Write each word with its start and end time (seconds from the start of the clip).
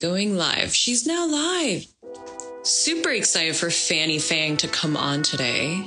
Going 0.00 0.34
live. 0.34 0.74
She's 0.74 1.06
now 1.06 1.26
live. 1.26 1.86
Super 2.62 3.10
excited 3.10 3.54
for 3.54 3.68
Fanny 3.68 4.18
Fang 4.18 4.56
to 4.56 4.66
come 4.66 4.96
on 4.96 5.22
today. 5.22 5.86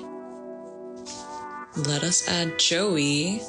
Let 1.76 2.04
us 2.04 2.28
add 2.28 2.60
Joey. 2.60 3.42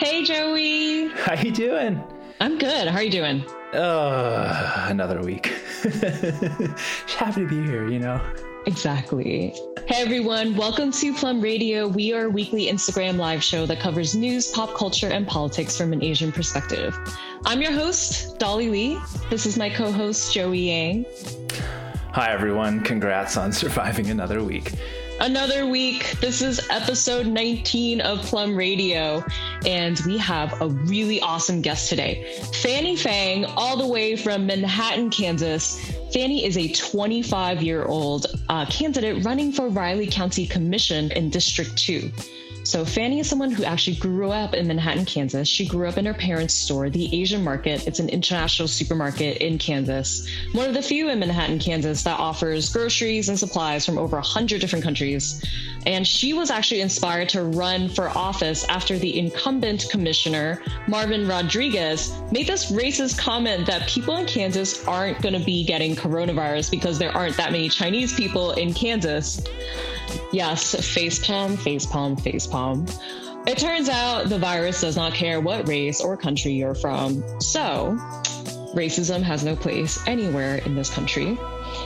Hey, 0.00 0.24
Joey. 0.24 1.06
How 1.10 1.40
you 1.40 1.52
doing? 1.52 2.02
I'm 2.40 2.58
good. 2.58 2.88
How 2.88 2.96
are 2.96 3.02
you 3.04 3.12
doing? 3.12 3.44
Uh, 3.72 4.86
another 4.88 5.20
week. 5.20 5.52
Just 5.82 7.14
happy 7.14 7.42
to 7.42 7.48
be 7.48 7.62
here, 7.62 7.88
you 7.88 8.00
know. 8.00 8.20
Exactly. 8.64 9.52
Hey 9.88 10.02
everyone, 10.02 10.56
welcome 10.56 10.92
to 10.92 11.12
Plum 11.14 11.40
Radio. 11.40 11.88
We 11.88 12.12
are 12.12 12.26
a 12.26 12.30
weekly 12.30 12.66
Instagram 12.66 13.16
live 13.16 13.42
show 13.42 13.66
that 13.66 13.80
covers 13.80 14.14
news, 14.14 14.52
pop 14.52 14.72
culture, 14.74 15.08
and 15.08 15.26
politics 15.26 15.76
from 15.76 15.92
an 15.92 16.02
Asian 16.02 16.30
perspective. 16.30 16.96
I'm 17.44 17.60
your 17.60 17.72
host, 17.72 18.38
Dolly 18.38 18.68
Lee. 18.68 19.00
This 19.30 19.46
is 19.46 19.56
my 19.56 19.68
co 19.68 19.90
host, 19.90 20.32
Joey 20.32 20.70
Yang. 20.70 21.06
Hi 22.12 22.30
everyone, 22.30 22.82
congrats 22.82 23.36
on 23.36 23.50
surviving 23.52 24.10
another 24.10 24.44
week 24.44 24.72
another 25.22 25.66
week. 25.66 26.18
This 26.20 26.42
is 26.42 26.60
episode 26.68 27.26
19 27.26 28.00
of 28.00 28.20
Plum 28.22 28.56
Radio, 28.56 29.24
and 29.64 30.00
we 30.04 30.18
have 30.18 30.60
a 30.60 30.68
really 30.68 31.20
awesome 31.20 31.60
guest 31.60 31.88
today. 31.88 32.40
Fanny 32.62 32.96
Fang, 32.96 33.44
all 33.44 33.76
the 33.76 33.86
way 33.86 34.16
from 34.16 34.46
Manhattan, 34.46 35.10
Kansas. 35.10 35.80
Fanny 36.12 36.44
is 36.44 36.58
a 36.58 36.68
25 36.68 37.62
year 37.62 37.84
old 37.84 38.26
uh, 38.50 38.66
candidate 38.66 39.24
running 39.24 39.50
for 39.50 39.68
Riley 39.68 40.06
County 40.06 40.46
Commission 40.46 41.10
in 41.12 41.30
District 41.30 41.74
2. 41.76 42.10
So 42.64 42.84
Fanny 42.84 43.18
is 43.18 43.28
someone 43.28 43.50
who 43.50 43.64
actually 43.64 43.96
grew 43.96 44.30
up 44.30 44.54
in 44.54 44.68
Manhattan, 44.68 45.04
Kansas. 45.04 45.48
She 45.48 45.66
grew 45.66 45.88
up 45.88 45.98
in 45.98 46.06
her 46.06 46.14
parents' 46.14 46.54
store, 46.54 46.90
the 46.90 47.20
Asian 47.20 47.42
Market. 47.42 47.86
It's 47.88 47.98
an 47.98 48.08
international 48.08 48.68
supermarket 48.68 49.38
in 49.38 49.58
Kansas, 49.58 50.28
one 50.52 50.68
of 50.68 50.74
the 50.74 50.82
few 50.82 51.08
in 51.08 51.18
Manhattan, 51.18 51.58
Kansas 51.58 52.04
that 52.04 52.20
offers 52.20 52.72
groceries 52.72 53.28
and 53.28 53.38
supplies 53.38 53.84
from 53.84 53.98
over 53.98 54.16
100 54.16 54.60
different 54.60 54.84
countries. 54.84 55.44
And 55.86 56.06
she 56.06 56.32
was 56.32 56.50
actually 56.50 56.82
inspired 56.82 57.28
to 57.30 57.42
run 57.42 57.88
for 57.88 58.08
office 58.10 58.64
after 58.68 58.96
the 58.96 59.18
incumbent 59.18 59.86
commissioner, 59.90 60.62
Marvin 60.86 61.26
Rodriguez, 61.26 62.12
made 62.30 62.46
this 62.46 62.70
racist 62.70 63.18
comment 63.18 63.66
that 63.66 63.88
people 63.88 64.16
in 64.16 64.26
Kansas 64.26 64.86
aren't 64.86 65.20
going 65.20 65.38
to 65.38 65.44
be 65.44 65.64
getting 65.64 65.96
coronavirus 65.96 66.70
because 66.70 66.98
there 66.98 67.10
aren't 67.16 67.36
that 67.36 67.50
many 67.50 67.68
Chinese 67.68 68.14
people 68.14 68.52
in 68.52 68.72
Kansas. 68.72 69.42
Yes, 70.32 70.74
facepalm, 70.74 71.56
facepalm, 71.56 72.20
facepalm. 72.20 72.88
It 73.46 73.58
turns 73.58 73.88
out 73.88 74.28
the 74.28 74.38
virus 74.38 74.80
does 74.80 74.96
not 74.96 75.14
care 75.14 75.40
what 75.40 75.66
race 75.66 76.00
or 76.00 76.16
country 76.16 76.52
you're 76.52 76.74
from. 76.74 77.22
So, 77.40 77.96
racism 78.74 79.22
has 79.22 79.44
no 79.44 79.56
place 79.56 79.98
anywhere 80.06 80.56
in 80.56 80.74
this 80.74 80.90
country. 80.90 81.36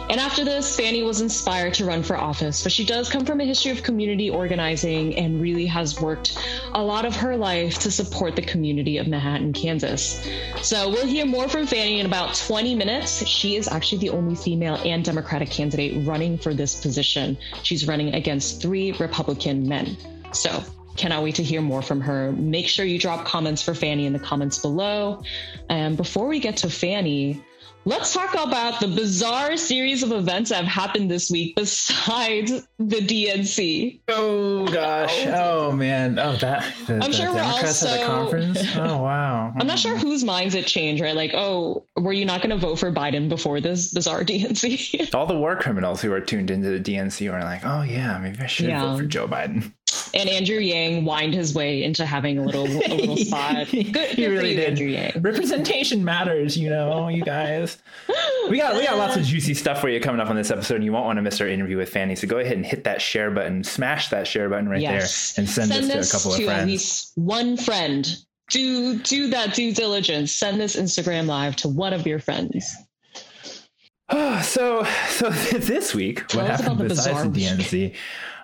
And 0.08 0.20
after 0.20 0.44
this, 0.44 0.76
Fanny 0.76 1.02
was 1.02 1.20
inspired 1.20 1.74
to 1.74 1.84
run 1.84 2.04
for 2.04 2.16
office, 2.16 2.62
but 2.62 2.70
she 2.70 2.84
does 2.84 3.10
come 3.10 3.24
from 3.24 3.40
a 3.40 3.44
history 3.44 3.72
of 3.72 3.82
community 3.82 4.30
organizing 4.30 5.16
and 5.16 5.40
really 5.40 5.66
has 5.66 6.00
worked 6.00 6.38
a 6.74 6.82
lot 6.82 7.04
of 7.04 7.16
her 7.16 7.36
life 7.36 7.80
to 7.80 7.90
support 7.90 8.36
the 8.36 8.42
community 8.42 8.98
of 8.98 9.08
Manhattan, 9.08 9.52
Kansas. 9.52 10.24
So 10.62 10.88
we'll 10.88 11.06
hear 11.06 11.26
more 11.26 11.48
from 11.48 11.66
Fanny 11.66 11.98
in 11.98 12.06
about 12.06 12.36
20 12.36 12.76
minutes. 12.76 13.26
She 13.26 13.56
is 13.56 13.66
actually 13.66 13.98
the 13.98 14.10
only 14.10 14.36
female 14.36 14.76
and 14.84 15.04
Democratic 15.04 15.50
candidate 15.50 16.06
running 16.06 16.38
for 16.38 16.54
this 16.54 16.80
position. 16.80 17.36
She's 17.64 17.88
running 17.88 18.14
against 18.14 18.62
three 18.62 18.92
Republican 18.92 19.68
men. 19.68 19.96
So 20.32 20.62
cannot 20.96 21.22
wait 21.24 21.34
to 21.34 21.42
hear 21.42 21.60
more 21.60 21.82
from 21.82 22.00
her. 22.00 22.32
Make 22.32 22.68
sure 22.68 22.84
you 22.84 22.98
drop 22.98 23.26
comments 23.26 23.60
for 23.60 23.74
Fanny 23.74 24.06
in 24.06 24.12
the 24.12 24.18
comments 24.18 24.58
below. 24.58 25.22
And 25.68 25.96
before 25.96 26.26
we 26.26 26.40
get 26.40 26.58
to 26.58 26.70
Fanny, 26.70 27.42
Let's 27.88 28.12
talk 28.12 28.34
about 28.34 28.80
the 28.80 28.88
bizarre 28.88 29.56
series 29.56 30.02
of 30.02 30.10
events 30.10 30.50
that 30.50 30.56
have 30.56 30.66
happened 30.66 31.08
this 31.08 31.30
week 31.30 31.54
besides 31.54 32.66
the 32.80 32.96
DNC. 32.96 34.00
Oh 34.08 34.66
gosh. 34.66 35.24
Oh. 35.28 35.68
oh 35.68 35.72
man. 35.72 36.18
Oh 36.18 36.34
that 36.38 36.64
the, 36.88 36.94
I'm 36.94 37.12
the 37.12 37.12
sure 37.12 37.32
we're 37.32 37.40
also, 37.40 37.86
at 37.86 38.00
the 38.00 38.06
conference. 38.06 38.58
Oh 38.76 39.02
wow. 39.02 39.52
I'm 39.56 39.68
not 39.68 39.78
sure 39.78 39.94
hmm. 39.94 40.02
whose 40.02 40.24
minds 40.24 40.56
it 40.56 40.66
changed, 40.66 41.00
right? 41.00 41.14
Like, 41.14 41.30
oh, 41.34 41.84
were 41.94 42.12
you 42.12 42.24
not 42.24 42.42
gonna 42.42 42.58
vote 42.58 42.80
for 42.80 42.90
Biden 42.90 43.28
before 43.28 43.60
this 43.60 43.92
bizarre 43.92 44.20
DNC? 44.24 45.14
All 45.14 45.26
the 45.26 45.38
war 45.38 45.54
criminals 45.54 46.02
who 46.02 46.12
are 46.12 46.20
tuned 46.20 46.50
into 46.50 46.68
the 46.76 46.80
DNC 46.80 47.30
were 47.30 47.38
like, 47.38 47.64
oh 47.64 47.82
yeah, 47.82 48.18
maybe 48.18 48.40
I 48.40 48.46
should 48.46 48.66
yeah. 48.66 48.82
vote 48.82 48.98
for 48.98 49.04
Joe 49.04 49.28
Biden 49.28 49.72
and 50.14 50.28
Andrew 50.28 50.58
Yang 50.58 51.04
whined 51.04 51.34
his 51.34 51.54
way 51.54 51.82
into 51.82 52.06
having 52.06 52.38
a 52.38 52.42
little 52.42 52.66
a 52.66 52.94
little 52.94 53.16
spot. 53.26 53.68
Good, 53.70 53.92
good 53.92 54.08
he 54.10 54.26
really 54.26 54.50
you, 54.50 54.56
did. 54.56 54.68
Andrew 54.70 54.86
Yang. 54.86 55.20
Representation 55.20 56.04
matters, 56.04 56.56
you 56.56 56.70
know, 56.70 57.08
you 57.08 57.22
guys. 57.22 57.78
We 58.48 58.58
got 58.58 58.76
we 58.76 58.84
got 58.84 58.98
lots 58.98 59.16
of 59.16 59.22
juicy 59.24 59.54
stuff 59.54 59.80
for 59.80 59.88
you 59.88 60.00
coming 60.00 60.20
up 60.20 60.30
on 60.30 60.36
this 60.36 60.50
episode, 60.50 60.76
and 60.76 60.84
you 60.84 60.92
won't 60.92 61.06
want 61.06 61.16
to 61.16 61.22
miss 61.22 61.40
our 61.40 61.48
interview 61.48 61.76
with 61.76 61.88
Fanny. 61.88 62.16
So 62.16 62.26
go 62.26 62.38
ahead 62.38 62.56
and 62.56 62.64
hit 62.64 62.84
that 62.84 63.00
share 63.00 63.30
button, 63.30 63.64
smash 63.64 64.08
that 64.10 64.26
share 64.26 64.48
button 64.48 64.68
right 64.68 64.80
yes. 64.80 65.34
there, 65.34 65.42
and 65.42 65.50
send, 65.50 65.68
send 65.68 65.90
this, 65.90 66.10
to 66.10 66.16
a 66.16 66.18
couple 66.18 66.36
to 66.36 66.42
of 66.42 66.46
friends. 66.46 66.62
At 66.62 66.66
least 66.66 67.12
one 67.16 67.56
friend. 67.56 68.16
Do 68.48 68.98
do 68.98 69.30
that 69.30 69.54
due 69.54 69.72
diligence. 69.74 70.32
Send 70.32 70.60
this 70.60 70.76
Instagram 70.76 71.26
live 71.26 71.56
to 71.56 71.68
one 71.68 71.92
of 71.92 72.06
your 72.06 72.20
friends. 72.20 72.76
Oh, 74.08 74.40
so 74.44 74.84
so 75.08 75.30
this 75.58 75.94
week, 75.94 76.26
Tell 76.28 76.42
what 76.42 76.50
happened 76.50 76.88
besides 76.88 77.32
the 77.32 77.44
DNC? 77.44 77.94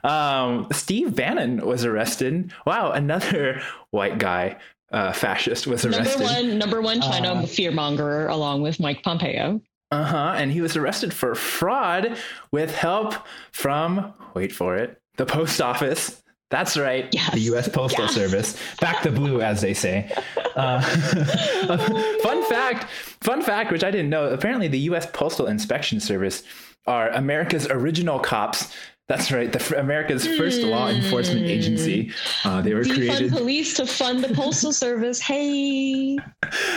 Um, 0.05 0.69
Steve 0.73 1.15
Bannon 1.15 1.65
was 1.65 1.85
arrested. 1.85 2.53
Wow, 2.67 2.93
another 2.93 3.63
white 3.91 4.19
guy 4.19 4.57
uh, 4.93 5.13
fascist 5.13 5.67
was 5.67 5.85
arrested. 5.85 6.21
Number 6.21 6.35
one, 6.35 6.59
number 6.59 6.83
one 6.83 7.01
China 7.01 7.35
uh, 7.35 7.43
fearmonger, 7.43 8.29
along 8.29 8.63
with 8.63 8.81
Mike 8.81 9.03
Pompeo. 9.03 9.61
Uh 9.91 10.05
huh. 10.05 10.35
And 10.37 10.51
he 10.51 10.61
was 10.61 10.77
arrested 10.77 11.13
for 11.13 11.35
fraud 11.35 12.17
with 12.51 12.75
help 12.75 13.15
from 13.51 14.15
wait 14.35 14.53
for 14.53 14.77
it, 14.77 15.01
the 15.17 15.27
post 15.27 15.61
office. 15.61 16.23
That's 16.51 16.77
right, 16.77 17.09
yes. 17.13 17.33
the 17.33 17.41
U.S. 17.41 17.67
Postal 17.67 18.05
yes. 18.05 18.15
Service. 18.15 18.59
Back 18.79 19.03
the 19.03 19.11
blue, 19.11 19.41
as 19.41 19.63
they 19.63 19.73
say. 19.73 20.13
Uh, 20.55 20.83
fun 22.23 22.45
fact, 22.45 22.91
fun 23.23 23.41
fact, 23.41 23.73
which 23.73 23.83
I 23.83 23.91
didn't 23.91 24.11
know. 24.11 24.27
Apparently, 24.27 24.69
the 24.69 24.81
U.S. 24.81 25.07
Postal 25.15 25.47
Inspection 25.47 25.99
Service 25.99 26.43
are 26.87 27.09
America's 27.11 27.67
original 27.71 28.19
cops 28.19 28.75
that's 29.13 29.31
right. 29.31 29.53
The 29.53 29.79
America's 29.79 30.27
first 30.27 30.63
law 30.63 30.89
enforcement 30.89 31.45
agency. 31.45 32.11
Uh, 32.45 32.63
they 32.63 32.73
were 32.73 32.83
Defund 32.83 32.95
created 32.95 33.33
police 33.33 33.75
to 33.75 33.87
fund 33.87 34.25
the 34.25 34.33
postal 34.35 34.73
service. 34.73 35.21
Hey. 35.21 36.19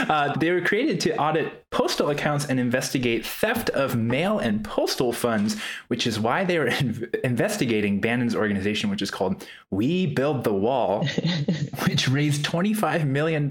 Uh, 0.07 0.34
they 0.38 0.51
were 0.51 0.62
created 0.62 1.01
to 1.01 1.18
audit 1.18 1.69
postal 1.69 2.09
accounts 2.09 2.46
and 2.46 2.59
investigate 2.59 3.25
theft 3.25 3.69
of 3.72 3.96
mail 3.96 4.40
and 4.40 4.63
postal 4.63 5.12
funds, 5.12 5.57
which 5.88 6.07
is 6.07 6.18
why 6.18 6.46
they 6.46 6.59
were 6.59 6.68
in- 6.79 7.09
investigating 7.23 8.00
Bannon's 8.00 8.35
organization, 8.35 8.90
which 8.90 9.02
is 9.02 9.12
called 9.12 9.46
We 9.72 10.06
Build 10.06 10.44
the 10.44 10.53
Wall, 10.53 11.06
which 11.88 12.07
raised 12.07 12.46
$25 12.46 13.06
million 13.06 13.50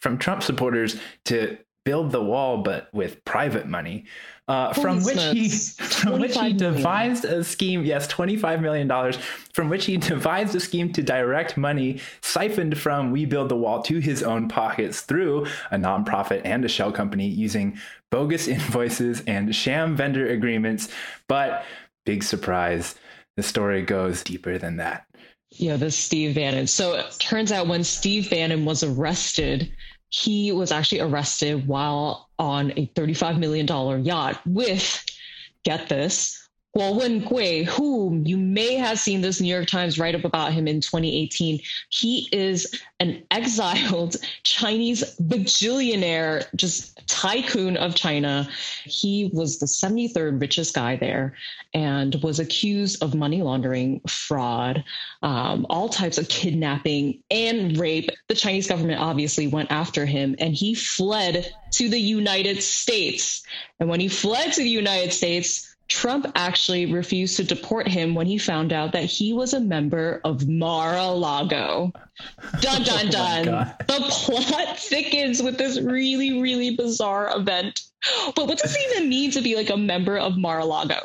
from 0.00 0.18
Trump 0.18 0.42
supporters 0.42 0.96
to 1.26 1.56
build 1.84 2.10
the 2.10 2.22
wall, 2.22 2.62
but 2.62 2.88
with 2.92 3.24
private 3.24 3.66
money 3.66 4.06
uh, 4.46 4.72
from 4.74 5.02
which 5.02 5.22
he 5.22 5.48
from 5.48 6.20
which 6.20 6.36
he 6.38 6.52
devised 6.52 7.24
million. 7.24 7.40
a 7.40 7.44
scheme. 7.44 7.84
Yes, 7.84 8.06
twenty 8.06 8.36
five 8.36 8.60
million 8.60 8.86
dollars, 8.86 9.16
from 9.52 9.68
which 9.68 9.86
he 9.86 9.96
devised 10.12 10.54
a 10.54 10.60
scheme 10.60 10.92
to 10.92 11.02
direct 11.02 11.56
money 11.56 12.00
siphoned 12.20 12.76
from 12.78 13.10
We 13.10 13.24
Build 13.24 13.48
the 13.48 13.56
Wall 13.56 13.82
to 13.82 13.98
his 14.00 14.22
own 14.22 14.48
pockets 14.48 15.00
through 15.00 15.46
a 15.70 15.76
nonprofit 15.76 16.42
and 16.44 16.64
a 16.64 16.68
shell 16.68 16.92
company 16.92 17.26
using 17.26 17.78
bogus 18.10 18.46
invoices 18.48 19.22
and 19.26 19.54
sham 19.54 19.96
vendor 19.96 20.28
agreements. 20.28 20.88
But 21.26 21.64
big 22.04 22.22
surprise, 22.22 22.96
the 23.36 23.42
story 23.42 23.82
goes 23.82 24.22
deeper 24.22 24.58
than 24.58 24.76
that. 24.76 25.06
Yeah, 25.52 25.76
this 25.76 25.96
Steve 25.96 26.34
Bannon. 26.34 26.66
So 26.66 26.96
it 26.96 27.16
turns 27.20 27.52
out 27.52 27.68
when 27.68 27.84
Steve 27.84 28.28
Bannon 28.28 28.64
was 28.64 28.82
arrested 28.82 29.72
he 30.14 30.52
was 30.52 30.70
actually 30.70 31.00
arrested 31.00 31.66
while 31.66 32.28
on 32.38 32.70
a 32.76 32.86
$35 32.94 33.38
million 33.38 34.04
yacht 34.04 34.40
with, 34.46 35.04
get 35.64 35.88
this, 35.88 36.48
Guo 36.76 37.00
Wengui, 37.00 37.64
whom 37.64 38.24
you 38.24 38.36
may 38.36 38.74
have 38.74 39.00
seen 39.00 39.20
this 39.22 39.40
New 39.40 39.52
York 39.52 39.66
Times 39.66 39.98
write 39.98 40.14
up 40.14 40.24
about 40.24 40.52
him 40.52 40.68
in 40.68 40.80
2018. 40.80 41.60
He 41.88 42.28
is 42.30 42.80
an 43.00 43.24
exiled 43.32 44.16
Chinese 44.44 45.16
bajillionaire, 45.20 46.46
just 46.54 46.93
tycoon 47.06 47.76
of 47.76 47.94
China. 47.94 48.48
He 48.84 49.30
was 49.32 49.58
the 49.58 49.66
73rd 49.66 50.40
richest 50.40 50.74
guy 50.74 50.96
there 50.96 51.34
and 51.72 52.14
was 52.22 52.38
accused 52.38 53.02
of 53.02 53.14
money 53.14 53.42
laundering, 53.42 54.00
fraud, 54.08 54.84
um, 55.22 55.66
all 55.70 55.88
types 55.88 56.18
of 56.18 56.28
kidnapping 56.28 57.22
and 57.30 57.76
rape. 57.78 58.10
The 58.28 58.34
Chinese 58.34 58.66
government 58.66 59.00
obviously 59.00 59.46
went 59.46 59.70
after 59.70 60.06
him 60.06 60.36
and 60.38 60.54
he 60.54 60.74
fled 60.74 61.52
to 61.72 61.88
the 61.88 62.00
United 62.00 62.62
States. 62.62 63.42
And 63.80 63.88
when 63.88 64.00
he 64.00 64.08
fled 64.08 64.52
to 64.52 64.62
the 64.62 64.68
United 64.68 65.12
States, 65.12 65.73
Trump 65.88 66.26
actually 66.34 66.92
refused 66.92 67.36
to 67.36 67.44
deport 67.44 67.86
him 67.86 68.14
when 68.14 68.26
he 68.26 68.38
found 68.38 68.72
out 68.72 68.92
that 68.92 69.04
he 69.04 69.32
was 69.32 69.52
a 69.52 69.60
member 69.60 70.20
of 70.24 70.48
Mar-a-Lago. 70.48 71.92
Dun 72.60 72.82
dun 72.84 73.10
dun. 73.10 73.48
Oh 73.48 73.98
the 73.98 74.04
plot 74.08 74.78
thickens 74.78 75.42
with 75.42 75.58
this 75.58 75.80
really, 75.80 76.40
really 76.40 76.74
bizarre 76.74 77.36
event. 77.36 77.82
But 78.34 78.46
what 78.46 78.58
does 78.58 78.74
it 78.74 78.80
even 78.90 79.08
mean 79.08 79.30
to 79.32 79.42
be 79.42 79.56
like 79.56 79.70
a 79.70 79.76
member 79.76 80.18
of 80.18 80.36
Mar-a-Lago? 80.38 81.00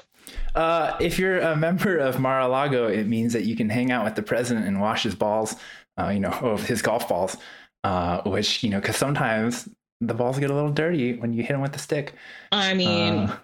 Uh, 0.56 0.96
if 1.00 1.20
you're 1.20 1.40
a 1.40 1.56
member 1.56 1.98
of 1.98 2.20
Mar-a-Lago, 2.20 2.88
it 2.88 3.08
means 3.08 3.34
that 3.34 3.46
you 3.46 3.56
can 3.56 3.70
hang 3.70 3.92
out 3.92 4.06
with 4.06 4.16
the 4.16 4.24
president 4.24 4.66
and 4.66 4.82
wash 4.82 5.04
his 5.04 5.16
balls, 5.16 5.56
uh, 6.00 6.10
you 6.10 6.20
know, 6.20 6.32
of 6.42 6.66
his 6.66 6.82
golf 6.82 7.08
balls, 7.08 7.38
uh, 7.84 8.22
which, 8.22 8.64
you 8.64 8.70
know, 8.70 8.80
because 8.80 8.96
sometimes 8.96 9.68
the 10.02 10.14
balls 10.14 10.40
get 10.40 10.50
a 10.50 10.54
little 10.54 10.72
dirty 10.72 11.18
when 11.18 11.34
you 11.34 11.44
hit 11.44 11.50
them 11.50 11.62
with 11.62 11.74
the 11.74 11.80
stick. 11.80 12.14
I 12.52 12.74
mean, 12.74 13.14
uh, 13.14 13.38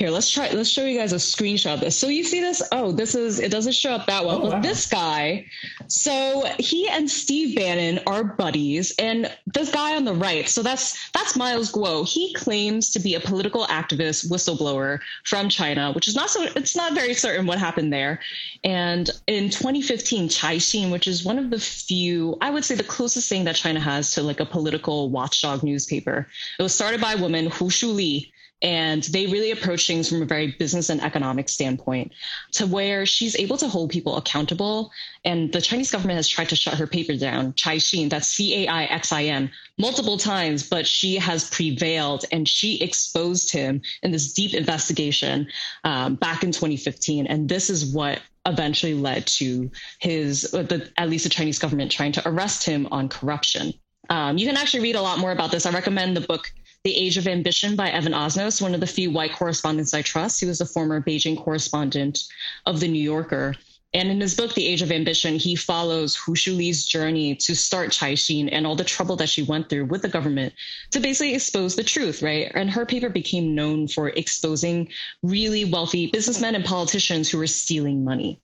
here, 0.00 0.08
let's 0.08 0.30
try. 0.30 0.48
Let's 0.50 0.70
show 0.70 0.86
you 0.86 0.98
guys 0.98 1.12
a 1.12 1.16
screenshot 1.16 1.74
of 1.74 1.80
this. 1.80 1.94
So 1.94 2.08
you 2.08 2.24
see 2.24 2.40
this? 2.40 2.62
Oh, 2.72 2.90
this 2.90 3.14
is. 3.14 3.38
It 3.38 3.50
doesn't 3.50 3.74
show 3.74 3.92
up 3.92 4.06
that 4.06 4.24
well. 4.24 4.46
Oh, 4.46 4.50
wow. 4.52 4.60
This 4.60 4.86
guy. 4.86 5.44
So 5.88 6.46
he 6.58 6.88
and 6.88 7.08
Steve 7.08 7.54
Bannon 7.54 8.00
are 8.06 8.24
buddies, 8.24 8.94
and 8.98 9.30
this 9.44 9.70
guy 9.70 9.96
on 9.96 10.06
the 10.06 10.14
right. 10.14 10.48
So 10.48 10.62
that's 10.62 11.10
that's 11.10 11.36
Miles 11.36 11.70
Guo. 11.70 12.08
He 12.08 12.32
claims 12.32 12.90
to 12.92 12.98
be 12.98 13.14
a 13.14 13.20
political 13.20 13.66
activist, 13.66 14.30
whistleblower 14.30 15.00
from 15.24 15.50
China, 15.50 15.92
which 15.92 16.08
is 16.08 16.16
not 16.16 16.30
so. 16.30 16.44
It's 16.56 16.74
not 16.74 16.94
very 16.94 17.12
certain 17.12 17.44
what 17.44 17.58
happened 17.58 17.92
there. 17.92 18.20
And 18.64 19.10
in 19.26 19.50
2015, 19.50 20.30
Caixin, 20.30 20.90
which 20.90 21.08
is 21.08 21.26
one 21.26 21.38
of 21.38 21.50
the 21.50 21.60
few, 21.60 22.38
I 22.40 22.48
would 22.48 22.64
say, 22.64 22.74
the 22.74 22.84
closest 22.84 23.28
thing 23.28 23.44
that 23.44 23.54
China 23.54 23.80
has 23.80 24.12
to 24.12 24.22
like 24.22 24.40
a 24.40 24.46
political 24.46 25.10
watchdog 25.10 25.62
newspaper. 25.62 26.26
It 26.58 26.62
was 26.62 26.74
started 26.74 27.02
by 27.02 27.12
a 27.12 27.18
woman, 27.18 27.50
Hu 27.50 27.66
Shuli 27.66 28.30
and 28.62 29.02
they 29.04 29.26
really 29.26 29.50
approach 29.50 29.86
things 29.86 30.08
from 30.08 30.22
a 30.22 30.26
very 30.26 30.48
business 30.58 30.90
and 30.90 31.02
economic 31.02 31.48
standpoint 31.48 32.12
to 32.52 32.66
where 32.66 33.06
she's 33.06 33.36
able 33.36 33.56
to 33.56 33.68
hold 33.68 33.90
people 33.90 34.16
accountable. 34.16 34.90
And 35.24 35.52
the 35.52 35.60
Chinese 35.60 35.90
government 35.90 36.16
has 36.16 36.28
tried 36.28 36.50
to 36.50 36.56
shut 36.56 36.74
her 36.74 36.86
paper 36.86 37.16
down, 37.16 37.54
Caixin, 37.54 38.10
that's 38.10 38.28
C 38.28 38.64
A 38.64 38.68
I 38.68 38.84
X 38.84 39.12
I 39.12 39.24
N, 39.24 39.50
multiple 39.78 40.18
times, 40.18 40.68
but 40.68 40.86
she 40.86 41.16
has 41.16 41.48
prevailed 41.48 42.24
and 42.32 42.46
she 42.46 42.80
exposed 42.80 43.50
him 43.50 43.80
in 44.02 44.10
this 44.10 44.32
deep 44.32 44.54
investigation 44.54 45.48
um, 45.84 46.16
back 46.16 46.42
in 46.42 46.52
2015. 46.52 47.26
And 47.26 47.48
this 47.48 47.70
is 47.70 47.94
what 47.94 48.20
eventually 48.46 48.94
led 48.94 49.26
to 49.26 49.70
his, 49.98 50.42
the, 50.42 50.90
at 50.96 51.08
least 51.08 51.24
the 51.24 51.30
Chinese 51.30 51.58
government 51.58 51.90
trying 51.90 52.12
to 52.12 52.28
arrest 52.28 52.64
him 52.64 52.88
on 52.90 53.08
corruption. 53.08 53.72
Um, 54.08 54.38
you 54.38 54.46
can 54.46 54.56
actually 54.56 54.80
read 54.80 54.96
a 54.96 55.02
lot 55.02 55.18
more 55.18 55.30
about 55.30 55.50
this. 55.52 55.66
I 55.66 55.70
recommend 55.70 56.16
the 56.16 56.22
book 56.22 56.52
the 56.82 56.96
Age 56.96 57.18
of 57.18 57.28
Ambition 57.28 57.76
by 57.76 57.90
Evan 57.90 58.14
Osnos, 58.14 58.62
one 58.62 58.72
of 58.72 58.80
the 58.80 58.86
few 58.86 59.10
white 59.10 59.34
correspondents 59.34 59.92
I 59.92 60.00
trust. 60.00 60.40
He 60.40 60.46
was 60.46 60.62
a 60.62 60.66
former 60.66 61.02
Beijing 61.02 61.36
correspondent 61.36 62.24
of 62.64 62.80
The 62.80 62.88
New 62.88 63.02
Yorker. 63.02 63.54
And 63.92 64.08
in 64.08 64.20
his 64.20 64.34
book, 64.34 64.54
The 64.54 64.66
Age 64.66 64.80
of 64.80 64.90
Ambition, 64.90 65.36
he 65.36 65.56
follows 65.56 66.16
Hu 66.16 66.34
Shuli's 66.34 66.86
journey 66.86 67.34
to 67.34 67.54
start 67.54 67.90
Caixin 67.90 68.48
and 68.50 68.66
all 68.66 68.76
the 68.76 68.84
trouble 68.84 69.16
that 69.16 69.28
she 69.28 69.42
went 69.42 69.68
through 69.68 69.86
with 69.86 70.00
the 70.00 70.08
government 70.08 70.54
to 70.92 71.00
basically 71.00 71.34
expose 71.34 71.76
the 71.76 71.84
truth, 71.84 72.22
right? 72.22 72.50
And 72.54 72.70
her 72.70 72.86
paper 72.86 73.10
became 73.10 73.54
known 73.54 73.86
for 73.86 74.08
exposing 74.10 74.88
really 75.22 75.66
wealthy 75.66 76.06
businessmen 76.06 76.54
and 76.54 76.64
politicians 76.64 77.28
who 77.28 77.36
were 77.36 77.46
stealing 77.46 78.04
money. 78.04 78.40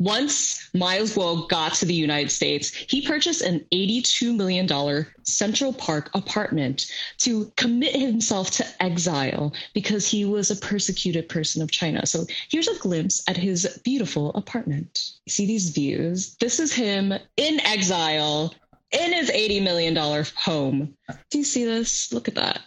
Once 0.00 0.70
Miles 0.72 1.14
Guo 1.14 1.46
got 1.46 1.74
to 1.74 1.84
the 1.84 1.92
United 1.92 2.30
States, 2.30 2.72
he 2.88 3.06
purchased 3.06 3.42
an 3.42 3.60
$82 3.70 4.34
million 4.34 5.06
Central 5.24 5.74
Park 5.74 6.10
apartment 6.14 6.90
to 7.18 7.52
commit 7.56 7.94
himself 7.94 8.50
to 8.52 8.82
exile 8.82 9.52
because 9.74 10.10
he 10.10 10.24
was 10.24 10.50
a 10.50 10.56
persecuted 10.56 11.28
person 11.28 11.60
of 11.60 11.70
China. 11.70 12.06
So 12.06 12.24
here's 12.48 12.66
a 12.66 12.78
glimpse 12.78 13.22
at 13.28 13.36
his 13.36 13.78
beautiful 13.84 14.32
apartment. 14.32 15.12
See 15.28 15.44
these 15.44 15.68
views? 15.68 16.34
This 16.36 16.60
is 16.60 16.72
him 16.72 17.12
in 17.36 17.60
exile 17.60 18.54
in 18.92 19.12
his 19.12 19.30
$80 19.30 19.62
million 19.62 20.24
home. 20.34 20.94
Do 21.30 21.38
you 21.38 21.44
see 21.44 21.66
this? 21.66 22.10
Look 22.10 22.26
at 22.26 22.36
that. 22.36 22.60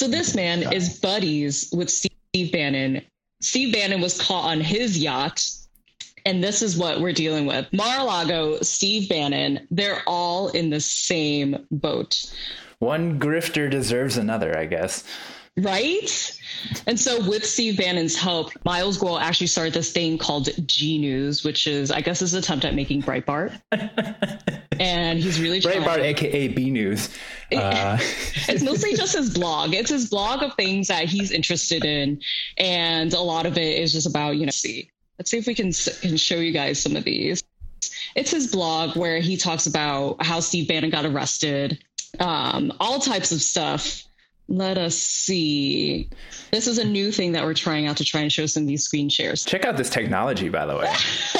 So 0.00 0.08
this 0.08 0.34
man 0.34 0.72
is 0.72 0.98
buddies 0.98 1.70
with 1.72 1.90
Steve 1.90 2.50
Bannon. 2.50 3.02
Steve 3.40 3.72
Bannon 3.72 4.00
was 4.00 4.20
caught 4.20 4.46
on 4.46 4.60
his 4.60 4.98
yacht 4.98 5.48
and 6.26 6.42
this 6.42 6.60
is 6.60 6.76
what 6.76 7.00
we're 7.00 7.12
dealing 7.12 7.46
with. 7.46 7.72
Mar-a-Lago, 7.72 8.60
Steve 8.60 9.08
Bannon, 9.08 9.66
they're 9.70 10.02
all 10.06 10.48
in 10.48 10.70
the 10.70 10.80
same 10.80 11.64
boat. 11.70 12.26
One 12.80 13.18
grifter 13.18 13.70
deserves 13.70 14.16
another, 14.16 14.58
I 14.58 14.66
guess. 14.66 15.04
Right? 15.56 16.38
And 16.86 16.98
so 17.00 17.26
with 17.26 17.46
Steve 17.46 17.78
Bannon's 17.78 18.16
help, 18.16 18.52
Miles 18.64 18.98
Guo 18.98 19.18
actually 19.18 19.46
started 19.46 19.72
this 19.72 19.92
thing 19.92 20.18
called 20.18 20.48
G 20.66 20.98
News, 20.98 21.44
which 21.44 21.66
is, 21.66 21.90
I 21.90 22.00
guess, 22.00 22.20
his 22.20 22.34
attempt 22.34 22.64
at 22.64 22.74
making 22.74 23.02
Breitbart. 23.02 23.58
and 24.80 25.18
he's 25.18 25.40
really 25.40 25.60
trying. 25.60 25.80
Breitbart, 25.80 26.00
aka 26.00 26.48
B 26.48 26.70
News. 26.70 27.08
Uh. 27.56 27.96
it's 28.48 28.64
mostly 28.64 28.94
just 28.94 29.16
his 29.16 29.32
blog. 29.32 29.72
It's 29.72 29.88
his 29.88 30.10
blog 30.10 30.42
of 30.42 30.52
things 30.54 30.88
that 30.88 31.04
he's 31.04 31.30
interested 31.30 31.84
in, 31.84 32.20
and 32.58 33.12
a 33.12 33.20
lot 33.20 33.46
of 33.46 33.56
it 33.56 33.78
is 33.78 33.92
just 33.92 34.08
about 34.08 34.36
you 34.36 34.46
know 34.46 34.50
see 34.50 34.90
Let's 35.18 35.30
see 35.30 35.38
if 35.38 35.46
we 35.46 35.54
can, 35.54 35.72
can 35.72 36.16
show 36.16 36.36
you 36.36 36.52
guys 36.52 36.80
some 36.80 36.96
of 36.96 37.04
these. 37.04 37.42
It's 38.14 38.30
his 38.30 38.50
blog 38.50 38.96
where 38.96 39.18
he 39.18 39.36
talks 39.36 39.66
about 39.66 40.24
how 40.24 40.40
Steve 40.40 40.68
Bannon 40.68 40.90
got 40.90 41.04
arrested, 41.04 41.82
um, 42.18 42.72
all 42.80 42.98
types 42.98 43.32
of 43.32 43.40
stuff. 43.40 44.02
Let 44.48 44.78
us 44.78 44.96
see. 44.96 46.08
This 46.52 46.68
is 46.68 46.78
a 46.78 46.84
new 46.84 47.10
thing 47.10 47.32
that 47.32 47.44
we're 47.44 47.54
trying 47.54 47.88
out 47.88 47.96
to 47.96 48.04
try 48.04 48.20
and 48.20 48.30
show 48.30 48.46
some 48.46 48.62
of 48.62 48.68
these 48.68 48.84
screen 48.84 49.08
shares. 49.08 49.44
Check 49.44 49.64
out 49.64 49.76
this 49.76 49.90
technology, 49.90 50.48
by 50.48 50.64
the 50.64 50.76
way. 50.76 50.92